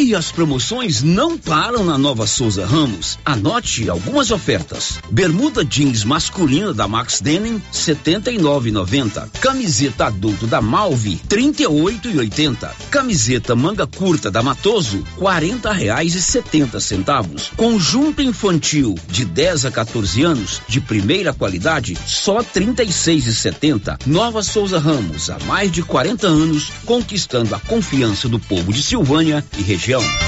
E 0.00 0.14
as 0.14 0.30
promoções 0.30 1.02
não 1.02 1.36
param 1.36 1.84
na 1.84 1.98
Nova 1.98 2.24
Souza 2.24 2.64
Ramos. 2.64 3.18
Anote 3.24 3.90
algumas 3.90 4.30
ofertas. 4.30 5.00
Bermuda 5.10 5.64
jeans 5.64 6.04
masculina 6.04 6.72
da 6.72 6.86
Max 6.86 7.20
Denim, 7.20 7.60
79,90. 7.72 9.28
Camiseta 9.40 10.06
adulto 10.06 10.46
da 10.46 10.62
Malve, 10.62 11.20
38,80. 11.28 12.70
Camiseta 12.92 13.56
manga 13.56 13.88
curta 13.88 14.30
da 14.30 14.40
Matoso, 14.40 15.02
40 15.16 15.72
reais 15.72 16.14
e 16.14 16.22
70 16.22 16.78
centavos. 16.78 17.50
Conjunto 17.56 18.22
infantil 18.22 18.94
de 19.08 19.24
10 19.24 19.64
a 19.64 19.70
14 19.72 20.22
anos, 20.22 20.62
de 20.68 20.80
primeira 20.80 21.34
qualidade, 21.34 21.98
só 22.06 22.38
36,70. 22.40 23.98
Nova 24.06 24.44
Souza 24.44 24.78
Ramos, 24.78 25.28
há 25.28 25.40
mais 25.40 25.72
de 25.72 25.82
40 25.82 26.28
anos, 26.28 26.70
conquistando 26.84 27.52
a 27.52 27.58
confiança 27.58 28.28
do 28.28 28.38
povo 28.38 28.72
de 28.72 28.80
Silvânia 28.80 29.44
e 29.58 29.62
região. 29.62 29.87
Televisión. 29.88 30.27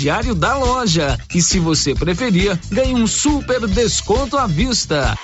crediário 0.01 0.33
da 0.33 0.57
loja. 0.57 1.15
E 1.33 1.39
se 1.39 1.59
você 1.59 1.93
preferir, 1.93 2.59
ganhe 2.71 2.95
um 2.95 3.05
super 3.05 3.67
desconto 3.67 4.35
à 4.35 4.47
vista. 4.47 5.15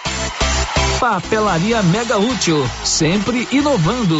Papelaria 1.00 1.82
Mega 1.82 2.20
Útil, 2.20 2.64
sempre 2.84 3.48
inovando. 3.52 4.20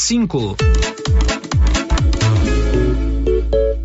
cinco. 0.01 0.55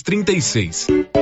36. 0.00 1.21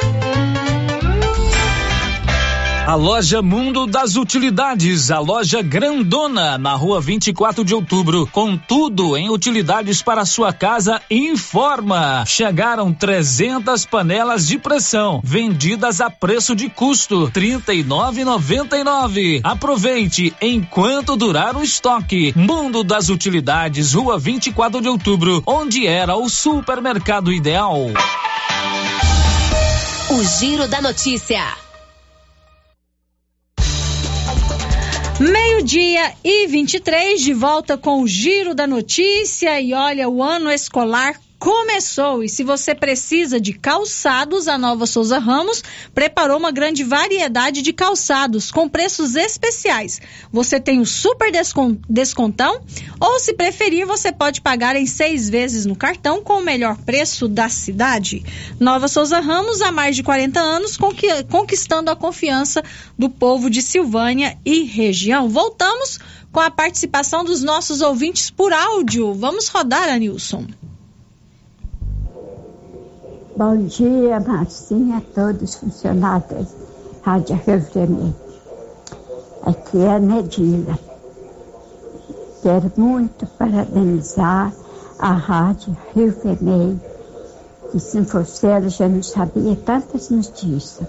A 2.87 2.95
loja 2.95 3.43
Mundo 3.43 3.85
das 3.85 4.15
Utilidades, 4.15 5.11
a 5.11 5.19
loja 5.19 5.61
grandona 5.61 6.57
na 6.57 6.73
rua 6.73 6.99
24 6.99 7.63
de 7.63 7.75
outubro, 7.75 8.27
com 8.31 8.57
tudo 8.57 9.15
em 9.15 9.29
utilidades 9.29 10.01
para 10.01 10.25
sua 10.25 10.51
casa, 10.51 10.99
informa. 11.09 12.25
Chegaram 12.25 12.91
300 12.91 13.85
panelas 13.85 14.47
de 14.47 14.57
pressão, 14.57 15.21
vendidas 15.23 16.01
a 16.01 16.09
preço 16.09 16.55
de 16.55 16.69
custo, 16.69 17.25
R$ 17.25 17.31
39,99. 17.31 19.41
Aproveite 19.43 20.33
enquanto 20.41 21.15
durar 21.15 21.55
o 21.55 21.63
estoque. 21.63 22.33
Mundo 22.35 22.83
das 22.83 23.09
Utilidades, 23.09 23.93
rua 23.93 24.17
24 24.17 24.81
de 24.81 24.89
outubro, 24.89 25.43
onde 25.45 25.85
era 25.85 26.15
o 26.15 26.27
supermercado 26.27 27.31
ideal. 27.31 27.77
O 30.09 30.23
Giro 30.23 30.67
da 30.67 30.81
Notícia. 30.81 31.70
Meio-dia 35.21 36.13
e 36.23 36.47
23, 36.47 37.21
de 37.21 37.31
volta 37.31 37.77
com 37.77 38.01
o 38.01 38.07
Giro 38.07 38.55
da 38.55 38.65
Notícia. 38.65 39.61
E 39.61 39.71
olha, 39.71 40.09
o 40.09 40.23
ano 40.23 40.49
escolar 40.49 41.15
começou. 41.41 42.23
E 42.23 42.29
se 42.29 42.43
você 42.43 42.75
precisa 42.75 43.41
de 43.41 43.51
calçados, 43.51 44.47
a 44.47 44.59
Nova 44.59 44.85
Souza 44.85 45.17
Ramos 45.17 45.63
preparou 45.91 46.37
uma 46.37 46.51
grande 46.51 46.83
variedade 46.83 47.63
de 47.63 47.73
calçados 47.73 48.51
com 48.51 48.69
preços 48.69 49.15
especiais. 49.15 49.99
Você 50.31 50.59
tem 50.59 50.79
o 50.79 50.85
super 50.85 51.31
descontão, 51.89 52.61
ou 52.99 53.19
se 53.19 53.33
preferir, 53.33 53.87
você 53.87 54.11
pode 54.11 54.39
pagar 54.39 54.75
em 54.75 54.85
seis 54.85 55.27
vezes 55.27 55.65
no 55.65 55.75
cartão 55.75 56.21
com 56.21 56.33
o 56.33 56.43
melhor 56.43 56.77
preço 56.77 57.27
da 57.27 57.49
cidade. 57.49 58.23
Nova 58.59 58.87
Souza 58.87 59.19
Ramos, 59.19 59.63
há 59.63 59.71
mais 59.71 59.95
de 59.95 60.03
40 60.03 60.39
anos, 60.39 60.77
conquistando 61.27 61.89
a 61.89 61.95
confiança 61.95 62.61
do 62.95 63.09
povo 63.09 63.49
de 63.49 63.63
Silvânia 63.63 64.37
e 64.45 64.61
região. 64.61 65.27
Voltamos 65.27 65.97
com 66.31 66.39
a 66.39 66.51
participação 66.51 67.25
dos 67.25 67.41
nossos 67.41 67.81
ouvintes 67.81 68.29
por 68.29 68.53
áudio. 68.53 69.11
Vamos 69.15 69.47
rodar, 69.47 69.89
Anilson. 69.89 70.45
Bom 73.43 73.57
dia, 73.57 74.19
Marcinha, 74.19 74.97
a 74.97 75.01
todos 75.15 75.41
os 75.41 75.55
funcionários 75.55 76.29
da 76.29 77.11
Rádio 77.11 77.41
Vermelho. 77.73 78.15
Aqui 79.43 79.79
é 79.79 79.95
a 79.95 79.99
Nedila. 79.99 80.77
Quero 82.43 82.71
muito 82.77 83.25
parabenizar 83.39 84.53
a 84.99 85.13
Rádio 85.13 85.75
Rio 85.95 86.15
Vermelho, 86.23 86.79
que 87.71 87.79
se 87.79 88.05
fosse 88.05 88.45
ela 88.45 88.69
já 88.69 88.87
não 88.87 89.01
sabia 89.01 89.55
tantas 89.55 90.11
notícias. 90.11 90.87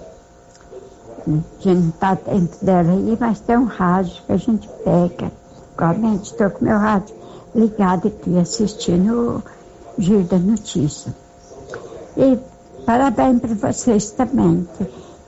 Gente 1.59 1.81
não 1.81 1.89
está 1.89 2.13
dentro 2.13 2.63
dela 2.63 2.91
aí, 2.91 3.17
mas 3.19 3.39
tem 3.39 3.57
um 3.57 3.65
rádio 3.65 4.21
que 4.27 4.31
a 4.31 4.37
gente 4.37 4.69
pega. 4.85 5.31
Igualmente, 5.73 6.29
estou 6.29 6.51
com 6.51 6.65
meu 6.65 6.77
rádio 6.77 7.15
ligado 7.55 8.09
aqui 8.09 8.37
assistindo 8.37 9.43
o 9.97 9.99
Giro 9.99 10.25
da 10.25 10.37
Notícia. 10.37 11.22
E 12.17 12.37
parabéns 12.85 13.39
para 13.39 13.71
vocês 13.71 14.11
também. 14.11 14.67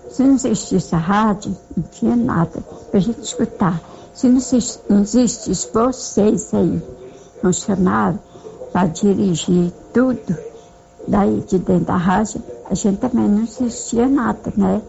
Se 0.09 0.23
não 0.23 0.35
existisse 0.35 0.93
a 0.93 0.99
rádio, 0.99 1.55
não 1.75 1.83
tinha 1.91 2.15
nada 2.15 2.61
para 2.89 2.99
a 2.99 3.01
gente 3.01 3.21
escutar. 3.21 3.81
Se 4.13 4.29
não, 4.29 4.37
existisse 5.01 5.69
vocês 5.73 6.53
aí, 6.53 6.81
funcionários, 7.41 8.21
para 8.71 8.87
dirigir 8.87 9.71
tudo 9.93 10.37
daí 11.07 11.43
de 11.47 11.57
dentro 11.59 11.85
da 11.85 11.97
rádio, 11.97 12.41
a 12.69 12.75
gente 12.75 12.99
também 12.99 13.27
não 13.27 13.43
existia 13.43 14.07
nada, 14.07 14.53
né? 14.55 14.81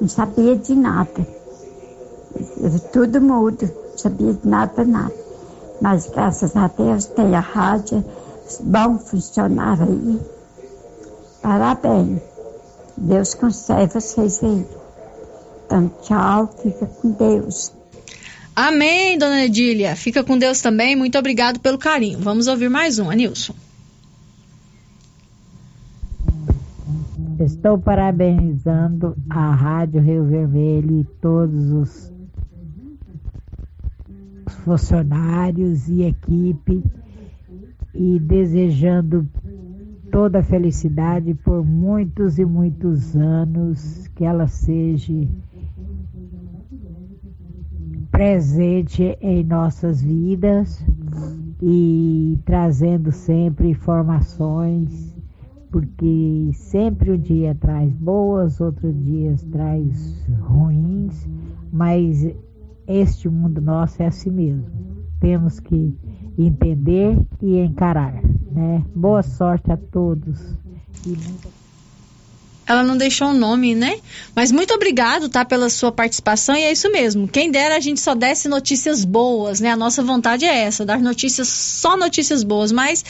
Não 0.00 0.08
sabia 0.08 0.56
de 0.56 0.74
nada. 0.74 1.26
Era 2.62 2.78
tudo 2.92 3.20
mudo, 3.20 3.70
não 3.90 3.98
sabia 3.98 4.34
de 4.34 4.46
nada, 4.46 4.84
nada. 4.84 5.14
Mas 5.80 6.08
graças 6.08 6.56
a 6.56 6.68
Deus 6.68 7.06
tem 7.06 7.34
a 7.34 7.40
rádio, 7.40 8.04
bom 8.60 8.98
funcionário 8.98 9.84
aí 9.84 10.35
Parabéns. 11.46 12.20
Deus 12.98 13.34
conserve 13.34 14.00
vocês 14.00 14.42
aí. 14.42 14.66
Então, 15.64 15.88
tchau, 16.02 16.52
fica 16.60 16.86
com 16.86 17.12
Deus. 17.12 17.72
Amém, 18.56 19.16
dona 19.16 19.44
Edília. 19.44 19.94
Fica 19.94 20.24
com 20.24 20.36
Deus 20.36 20.60
também. 20.60 20.96
Muito 20.96 21.16
obrigado 21.16 21.60
pelo 21.60 21.78
carinho. 21.78 22.18
Vamos 22.18 22.48
ouvir 22.48 22.68
mais 22.68 22.98
um, 22.98 23.08
Anilson. 23.08 23.54
Estou 27.38 27.78
parabenizando 27.78 29.16
a 29.30 29.52
Rádio 29.52 30.00
Rio 30.00 30.24
Vermelho 30.24 31.02
e 31.02 31.04
todos 31.20 31.70
os 31.70 32.12
funcionários 34.64 35.86
e 35.86 36.02
equipe 36.02 36.82
e 37.94 38.18
desejando 38.18 39.28
toda 40.10 40.40
a 40.40 40.42
felicidade 40.42 41.34
por 41.34 41.64
muitos 41.64 42.38
e 42.38 42.44
muitos 42.44 43.16
anos, 43.16 44.08
que 44.14 44.24
ela 44.24 44.46
seja 44.46 45.28
presente 48.10 49.16
em 49.20 49.44
nossas 49.44 50.00
vidas 50.02 50.84
e 51.60 52.38
trazendo 52.44 53.12
sempre 53.12 53.68
informações, 53.68 55.14
porque 55.70 56.50
sempre 56.54 57.12
um 57.12 57.18
dia 57.18 57.54
traz 57.54 57.92
boas, 57.92 58.60
outro 58.60 58.92
dia 58.92 59.34
traz 59.52 60.26
ruins, 60.40 61.28
mas 61.72 62.26
este 62.86 63.28
mundo 63.28 63.60
nosso 63.60 64.02
é 64.02 64.06
assim 64.06 64.30
mesmo. 64.30 64.64
Temos 65.20 65.60
que 65.60 65.94
entender 66.38 67.18
e 67.42 67.58
encarar. 67.58 68.22
Né? 68.56 68.82
Boa 68.94 69.22
sorte 69.22 69.70
a 69.70 69.76
todos. 69.76 70.38
Ela 72.66 72.82
não 72.82 72.96
deixou 72.96 73.28
o 73.28 73.34
nome, 73.34 73.74
né? 73.74 73.98
Mas 74.34 74.50
muito 74.50 74.72
obrigado, 74.72 75.28
tá, 75.28 75.44
pela 75.44 75.68
sua 75.68 75.92
participação 75.92 76.56
e 76.56 76.62
é 76.62 76.72
isso 76.72 76.90
mesmo. 76.90 77.28
Quem 77.28 77.50
dera 77.50 77.76
a 77.76 77.80
gente 77.80 78.00
só 78.00 78.14
desse 78.14 78.48
notícias 78.48 79.04
boas, 79.04 79.60
né? 79.60 79.70
A 79.70 79.76
nossa 79.76 80.02
vontade 80.02 80.46
é 80.46 80.62
essa, 80.62 80.86
dar 80.86 80.98
notícias, 80.98 81.48
só 81.48 81.98
notícias 81.98 82.42
boas, 82.42 82.72
mas 82.72 83.04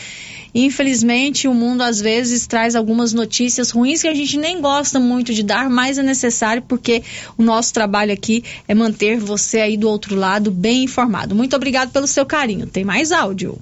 infelizmente 0.53 1.47
o 1.47 1.55
mundo 1.55 1.83
às 1.83 2.01
vezes 2.01 2.47
traz 2.47 2.75
algumas 2.75 3.13
notícias 3.13 3.71
ruins 3.71 4.03
que 4.03 4.09
a 4.09 4.15
gente 4.15 4.37
nem 4.37 4.61
gosta 4.61 4.99
muito 4.99 5.33
de 5.33 5.45
dar, 5.45 5.71
mas 5.71 5.97
é 5.97 6.03
necessário 6.03 6.63
porque 6.63 7.05
o 7.39 7.43
nosso 7.43 7.73
trabalho 7.73 8.13
aqui 8.13 8.43
é 8.67 8.75
manter 8.75 9.19
você 9.19 9.61
aí 9.61 9.77
do 9.77 9.89
outro 9.89 10.17
lado 10.17 10.51
bem 10.51 10.83
informado. 10.83 11.37
Muito 11.37 11.55
obrigado 11.55 11.93
pelo 11.93 12.09
seu 12.09 12.27
carinho. 12.27 12.67
Tem 12.67 12.85
mais 12.85 13.13
áudio. 13.13 13.59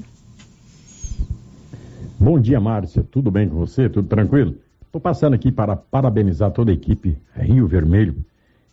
Bom 2.24 2.40
dia, 2.40 2.58
Márcia. 2.58 3.02
Tudo 3.02 3.30
bem 3.30 3.46
com 3.50 3.56
você? 3.56 3.86
Tudo 3.86 4.08
tranquilo? 4.08 4.54
Estou 4.80 4.98
passando 4.98 5.34
aqui 5.34 5.52
para 5.52 5.76
parabenizar 5.76 6.50
toda 6.52 6.70
a 6.70 6.74
equipe 6.74 7.18
Rio 7.36 7.66
Vermelho, 7.66 8.16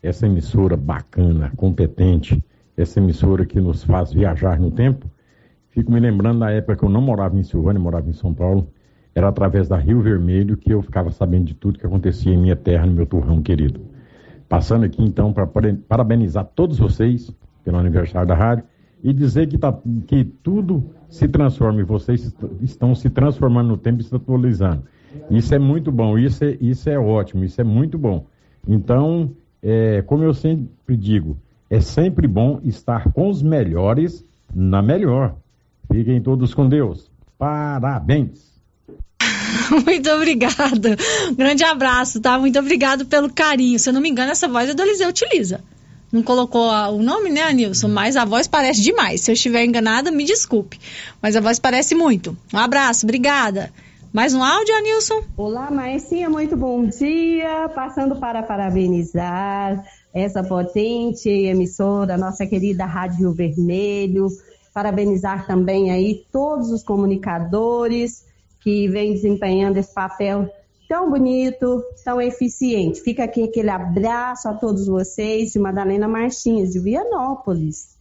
essa 0.02 0.26
emissora 0.26 0.78
bacana, 0.78 1.52
competente, 1.58 2.42
essa 2.78 3.02
emissora 3.02 3.46
que 3.46 3.60
nos 3.60 3.84
faz 3.84 4.14
viajar 4.14 4.58
no 4.58 4.72
tempo. 4.72 5.06
Fico 5.72 5.92
me 5.92 6.00
lembrando 6.00 6.40
da 6.40 6.50
época 6.50 6.78
que 6.78 6.84
eu 6.86 6.90
não 6.90 7.02
morava 7.02 7.38
em 7.38 7.44
Silvânia, 7.44 7.78
morava 7.78 8.10
em 8.10 8.14
São 8.14 8.34
Paulo. 8.34 8.70
Era 9.14 9.28
através 9.28 9.68
da 9.68 9.76
Rio 9.76 10.00
Vermelho 10.00 10.56
que 10.56 10.74
eu 10.74 10.82
ficava 10.82 11.12
sabendo 11.12 11.44
de 11.44 11.54
tudo 11.54 11.78
que 11.78 11.86
acontecia 11.86 12.34
em 12.34 12.38
minha 12.38 12.56
terra, 12.56 12.86
no 12.86 12.94
meu 12.94 13.06
turrão 13.06 13.42
querido. 13.42 13.82
Passando 14.48 14.86
aqui 14.86 15.04
então 15.04 15.34
para 15.34 15.46
parabenizar 15.90 16.46
todos 16.56 16.80
vocês 16.80 17.30
pelo 17.66 17.76
aniversário 17.76 18.30
da 18.30 18.34
rádio 18.34 18.64
e 19.04 19.14
dizer 19.14 19.48
que, 19.48 19.58
tá, 19.58 19.76
que 20.08 20.24
tudo 20.24 20.84
se 21.10 21.28
transforma 21.28 21.82
e 21.82 21.84
vocês 21.84 22.34
estão 22.62 22.94
se 22.96 23.10
transformando 23.10 23.70
no 23.70 23.78
tempo 23.78 24.02
e 24.02 24.04
se 24.04 24.16
atualizando. 24.16 24.84
Isso 25.30 25.54
é 25.54 25.60
muito 25.60 25.92
bom, 25.92 26.18
isso 26.18 26.44
é, 26.44 26.58
isso 26.62 26.90
é 26.90 26.98
ótimo, 26.98 27.44
isso 27.44 27.60
é 27.60 27.64
muito 27.64 27.98
bom. 27.98 28.26
Então, 28.68 29.32
é, 29.62 30.02
como 30.04 30.24
eu 30.24 30.34
sempre 30.34 30.96
digo, 30.96 31.38
é 31.70 31.80
sempre 31.80 32.28
bom 32.28 32.60
estar 32.64 33.12
com 33.12 33.30
os 33.30 33.42
melhores 33.42 34.26
na 34.54 34.82
melhor. 34.82 35.36
Fiquem 35.92 36.22
todos 36.22 36.54
com 36.54 36.68
Deus. 36.68 37.10
Parabéns! 37.38 38.52
Muito 39.86 40.10
obrigada. 40.12 40.98
Um 41.30 41.36
grande 41.36 41.64
abraço, 41.64 42.20
tá? 42.22 42.38
Muito 42.38 42.60
obrigado 42.60 43.06
pelo 43.06 43.32
carinho. 43.32 43.80
Se 43.80 43.90
eu 43.90 43.94
não 43.94 44.02
me 44.02 44.10
engano, 44.10 44.32
essa 44.32 44.48
voz 44.48 44.70
a 44.70 44.74
do 44.74 44.82
Eliseu 44.82 45.10
utiliza. 45.10 45.62
Não 46.12 46.22
colocou 46.22 46.70
o 46.70 47.02
nome, 47.02 47.30
né, 47.30 47.42
Anilson? 47.44 47.88
Mas 47.88 48.18
a 48.18 48.26
voz 48.26 48.46
parece 48.46 48.82
demais. 48.82 49.22
Se 49.22 49.32
eu 49.32 49.34
estiver 49.34 49.64
enganada, 49.64 50.12
me 50.12 50.26
desculpe. 50.26 50.78
Mas 51.22 51.38
a 51.38 51.42
voz 51.42 51.58
parece 51.58 51.96
muito. 51.96 52.38
Um 52.54 52.58
abraço, 52.58 53.06
obrigada. 53.06 53.72
Mais 54.12 54.34
um 54.34 54.44
áudio, 54.44 54.76
Anilson? 54.76 55.24
Olá, 55.38 55.72
Marcinha, 55.72 56.30
muito 56.30 56.58
bom 56.58 56.86
dia. 56.86 57.70
Passando 57.74 58.18
para 58.18 58.44
parabenizar 58.44 59.86
essa 60.14 60.44
potente 60.44 61.30
emissora, 61.30 62.18
nossa 62.18 62.46
querida 62.46 62.86
Rádio 62.86 63.32
Vermelho. 63.32 64.28
Parabenizar 64.74 65.48
também 65.48 65.92
aí 65.92 66.26
todos 66.30 66.72
os 66.72 66.84
comunicadores 66.84 68.26
que 68.60 68.90
vêm 68.90 69.14
desempenhando 69.14 69.78
esse 69.78 69.94
papel 69.94 70.50
tão 70.92 71.10
bonito, 71.10 71.82
tão 72.04 72.22
eficiente. 72.22 73.00
Fica 73.00 73.24
aqui 73.24 73.44
aquele 73.46 73.70
abraço 73.70 74.50
a 74.50 74.54
todos 74.54 74.88
vocês 74.88 75.54
de 75.54 75.58
Madalena 75.58 76.06
Martins, 76.06 76.74
de 76.74 76.80
Vianópolis. 76.80 77.96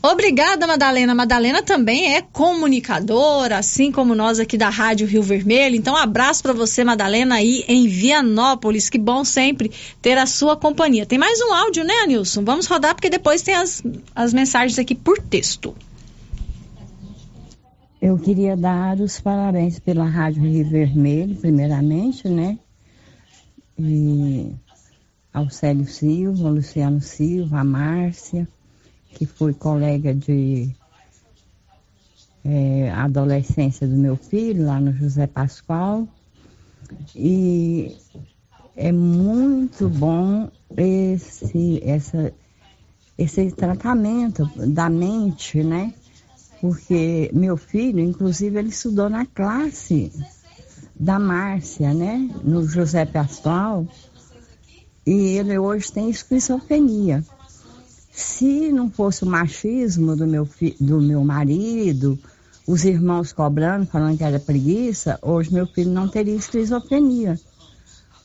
Obrigada, 0.00 0.64
Madalena. 0.64 1.12
Madalena 1.12 1.60
também 1.60 2.14
é 2.14 2.22
comunicadora, 2.22 3.58
assim 3.58 3.90
como 3.90 4.14
nós 4.14 4.38
aqui 4.38 4.56
da 4.56 4.68
Rádio 4.68 5.08
Rio 5.08 5.24
Vermelho. 5.24 5.74
Então, 5.74 5.96
abraço 5.96 6.40
para 6.40 6.52
você, 6.52 6.84
Madalena, 6.84 7.34
aí 7.34 7.64
em 7.66 7.88
Vianópolis. 7.88 8.88
Que 8.88 8.98
bom 8.98 9.24
sempre 9.24 9.72
ter 10.00 10.16
a 10.16 10.26
sua 10.26 10.56
companhia. 10.56 11.04
Tem 11.04 11.18
mais 11.18 11.40
um 11.40 11.52
áudio, 11.52 11.82
né, 11.82 11.94
Anilson? 12.04 12.44
Vamos 12.44 12.66
rodar, 12.66 12.94
porque 12.94 13.10
depois 13.10 13.42
tem 13.42 13.56
as, 13.56 13.82
as 14.14 14.32
mensagens 14.32 14.78
aqui 14.78 14.94
por 14.94 15.18
texto. 15.18 15.74
Eu 18.02 18.18
queria 18.18 18.56
dar 18.56 18.98
os 19.00 19.20
parabéns 19.20 19.78
pela 19.78 20.04
Rádio 20.04 20.42
Rio 20.42 20.68
Vermelho, 20.68 21.36
primeiramente, 21.36 22.28
né? 22.28 22.58
e 23.78 24.52
ao 25.32 25.48
Célio 25.48 25.86
Silva, 25.86 26.48
ao 26.48 26.54
Luciano 26.54 27.00
Silva, 27.00 27.60
a 27.60 27.64
Márcia, 27.64 28.46
que 29.14 29.26
foi 29.26 29.54
colega 29.54 30.14
de 30.14 30.74
é, 32.44 32.90
adolescência 32.90 33.86
do 33.86 33.96
meu 33.96 34.16
filho, 34.16 34.66
lá 34.66 34.80
no 34.80 34.92
José 34.92 35.26
Pascoal. 35.26 36.06
E 37.14 37.96
é 38.76 38.92
muito 38.92 39.88
bom 39.88 40.50
esse, 40.76 41.80
essa, 41.84 42.32
esse 43.16 43.50
tratamento 43.52 44.44
da 44.68 44.90
mente, 44.90 45.62
né? 45.62 45.94
Porque 46.62 47.28
meu 47.34 47.56
filho, 47.56 47.98
inclusive, 47.98 48.56
ele 48.56 48.68
estudou 48.68 49.10
na 49.10 49.26
classe 49.26 50.12
da 50.94 51.18
Márcia, 51.18 51.92
né? 51.92 52.30
No 52.44 52.64
José 52.64 53.04
Pascoal. 53.04 53.84
E 55.04 55.38
ele 55.38 55.58
hoje 55.58 55.90
tem 55.90 56.08
esquizofrenia. 56.08 57.24
Se 58.12 58.70
não 58.70 58.88
fosse 58.88 59.24
o 59.24 59.26
machismo 59.26 60.14
do 60.14 60.24
meu, 60.24 60.46
fi, 60.46 60.76
do 60.78 61.00
meu 61.00 61.24
marido, 61.24 62.16
os 62.64 62.84
irmãos 62.84 63.32
cobrando, 63.32 63.86
falando 63.86 64.16
que 64.16 64.22
era 64.22 64.38
preguiça, 64.38 65.18
hoje 65.20 65.52
meu 65.52 65.66
filho 65.66 65.90
não 65.90 66.06
teria 66.06 66.36
esquizofrenia, 66.36 67.40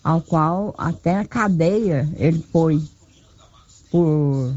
ao 0.04 0.22
qual 0.22 0.76
até 0.78 1.18
a 1.18 1.26
cadeia 1.26 2.08
ele 2.18 2.46
foi 2.52 2.80
por 3.90 4.54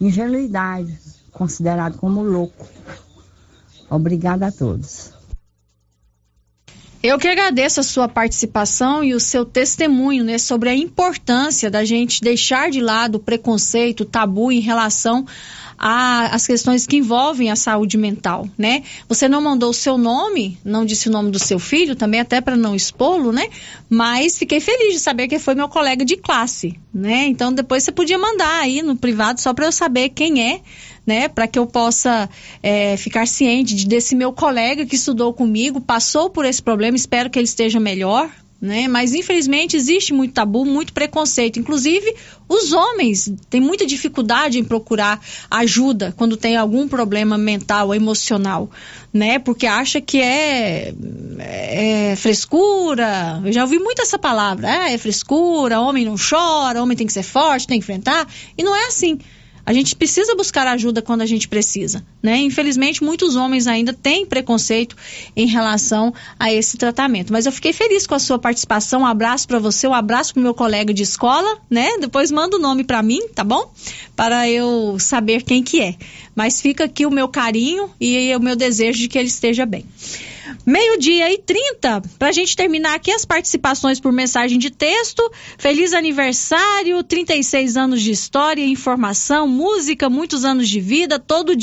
ingenuidade, 0.00 0.96
considerado 1.32 1.96
como 1.96 2.22
louco. 2.22 2.68
Obrigada 3.88 4.46
a 4.46 4.52
todos. 4.52 5.12
Eu 7.02 7.18
que 7.18 7.26
agradeço 7.26 7.80
a 7.80 7.82
sua 7.82 8.08
participação 8.08 9.02
e 9.02 9.14
o 9.14 9.20
seu 9.20 9.46
testemunho 9.46 10.22
né, 10.22 10.36
sobre 10.36 10.68
a 10.68 10.76
importância 10.76 11.70
da 11.70 11.82
gente 11.82 12.20
deixar 12.20 12.70
de 12.70 12.78
lado 12.78 13.14
o 13.14 13.20
preconceito, 13.20 14.02
o 14.02 14.04
tabu 14.04 14.52
em 14.52 14.60
relação 14.60 15.24
às 15.80 16.46
questões 16.46 16.86
que 16.86 16.98
envolvem 16.98 17.50
a 17.50 17.56
saúde 17.56 17.96
mental, 17.96 18.46
né? 18.58 18.82
Você 19.08 19.26
não 19.26 19.40
mandou 19.40 19.70
o 19.70 19.74
seu 19.74 19.96
nome, 19.96 20.58
não 20.62 20.84
disse 20.84 21.08
o 21.08 21.12
nome 21.12 21.30
do 21.30 21.38
seu 21.38 21.58
filho, 21.58 21.96
também 21.96 22.20
até 22.20 22.38
para 22.42 22.54
não 22.54 22.74
expô-lo, 22.74 23.32
né? 23.32 23.48
Mas 23.88 24.38
fiquei 24.38 24.60
feliz 24.60 24.92
de 24.92 25.00
saber 25.00 25.26
que 25.26 25.38
foi 25.38 25.54
meu 25.54 25.70
colega 25.70 26.04
de 26.04 26.18
classe, 26.18 26.78
né? 26.92 27.26
Então 27.26 27.50
depois 27.50 27.82
você 27.82 27.90
podia 27.90 28.18
mandar 28.18 28.60
aí 28.60 28.82
no 28.82 28.94
privado 28.94 29.40
só 29.40 29.54
para 29.54 29.64
eu 29.64 29.72
saber 29.72 30.10
quem 30.10 30.52
é, 30.52 30.60
né, 31.06 31.28
para 31.28 31.48
que 31.48 31.58
eu 31.58 31.66
possa 31.66 32.28
é, 32.62 32.96
ficar 32.98 33.26
ciente 33.26 33.74
de, 33.74 33.86
desse 33.86 34.14
meu 34.14 34.34
colega 34.34 34.84
que 34.84 34.96
estudou 34.96 35.32
comigo, 35.32 35.80
passou 35.80 36.28
por 36.28 36.44
esse 36.44 36.62
problema, 36.62 36.94
espero 36.94 37.30
que 37.30 37.38
ele 37.38 37.46
esteja 37.46 37.80
melhor. 37.80 38.30
Né? 38.60 38.86
Mas 38.88 39.14
infelizmente 39.14 39.74
existe 39.74 40.12
muito 40.12 40.34
tabu, 40.34 40.66
muito 40.66 40.92
preconceito. 40.92 41.58
Inclusive, 41.58 42.14
os 42.46 42.74
homens 42.74 43.32
têm 43.48 43.58
muita 43.58 43.86
dificuldade 43.86 44.58
em 44.58 44.64
procurar 44.64 45.18
ajuda 45.50 46.12
quando 46.14 46.36
tem 46.36 46.58
algum 46.58 46.86
problema 46.86 47.38
mental 47.38 47.94
emocional, 47.94 48.70
né? 49.10 49.38
Porque 49.38 49.66
acha 49.66 49.98
que 49.98 50.20
é, 50.20 50.92
é 51.38 52.14
frescura. 52.16 53.40
Eu 53.42 53.50
já 53.50 53.62
ouvi 53.62 53.78
muito 53.78 54.02
essa 54.02 54.18
palavra. 54.18 54.68
Ah, 54.68 54.90
é 54.90 54.98
frescura, 54.98 55.80
homem 55.80 56.04
não 56.04 56.16
chora, 56.16 56.82
homem 56.82 56.96
tem 56.96 57.06
que 57.06 57.14
ser 57.14 57.22
forte, 57.22 57.66
tem 57.66 57.78
que 57.78 57.84
enfrentar. 57.84 58.28
E 58.58 58.62
não 58.62 58.76
é 58.76 58.88
assim. 58.88 59.18
A 59.64 59.72
gente 59.72 59.94
precisa 59.94 60.34
buscar 60.34 60.66
ajuda 60.66 61.02
quando 61.02 61.22
a 61.22 61.26
gente 61.26 61.48
precisa, 61.48 62.04
né? 62.22 62.38
Infelizmente, 62.38 63.02
muitos 63.02 63.36
homens 63.36 63.66
ainda 63.66 63.92
têm 63.92 64.26
preconceito 64.26 64.96
em 65.36 65.46
relação 65.46 66.12
a 66.38 66.52
esse 66.52 66.76
tratamento. 66.76 67.32
Mas 67.32 67.46
eu 67.46 67.52
fiquei 67.52 67.72
feliz 67.72 68.06
com 68.06 68.14
a 68.14 68.18
sua 68.18 68.38
participação. 68.38 69.02
Um 69.02 69.06
abraço 69.06 69.46
para 69.46 69.58
você, 69.58 69.86
um 69.86 69.94
abraço 69.94 70.34
para 70.34 70.42
meu 70.42 70.54
colega 70.54 70.92
de 70.92 71.02
escola, 71.02 71.58
né? 71.68 71.98
Depois 71.98 72.30
manda 72.30 72.56
o 72.56 72.60
nome 72.60 72.84
para 72.84 73.02
mim, 73.02 73.20
tá 73.34 73.44
bom? 73.44 73.72
Para 74.16 74.48
eu 74.48 74.98
saber 74.98 75.42
quem 75.42 75.62
que 75.62 75.80
é. 75.80 75.94
Mas 76.34 76.60
fica 76.60 76.84
aqui 76.84 77.06
o 77.06 77.10
meu 77.10 77.28
carinho 77.28 77.90
e 78.00 78.34
o 78.34 78.40
meu 78.40 78.56
desejo 78.56 78.98
de 78.98 79.08
que 79.08 79.18
ele 79.18 79.28
esteja 79.28 79.66
bem. 79.66 79.84
Meio-dia 80.66 81.32
e 81.32 81.38
30, 81.38 82.02
para 82.18 82.28
a 82.28 82.32
gente 82.32 82.56
terminar 82.56 82.94
aqui 82.94 83.12
as 83.12 83.24
participações 83.24 84.00
por 84.00 84.12
mensagem 84.12 84.58
de 84.58 84.70
texto. 84.70 85.30
Feliz 85.58 85.92
aniversário, 85.92 87.02
36 87.02 87.76
anos 87.76 88.02
de 88.02 88.10
história, 88.10 88.64
informação, 88.64 89.46
música, 89.46 90.08
muitos 90.08 90.44
anos 90.44 90.68
de 90.68 90.80
vida, 90.80 91.18
todo 91.18 91.54
dia 91.54 91.60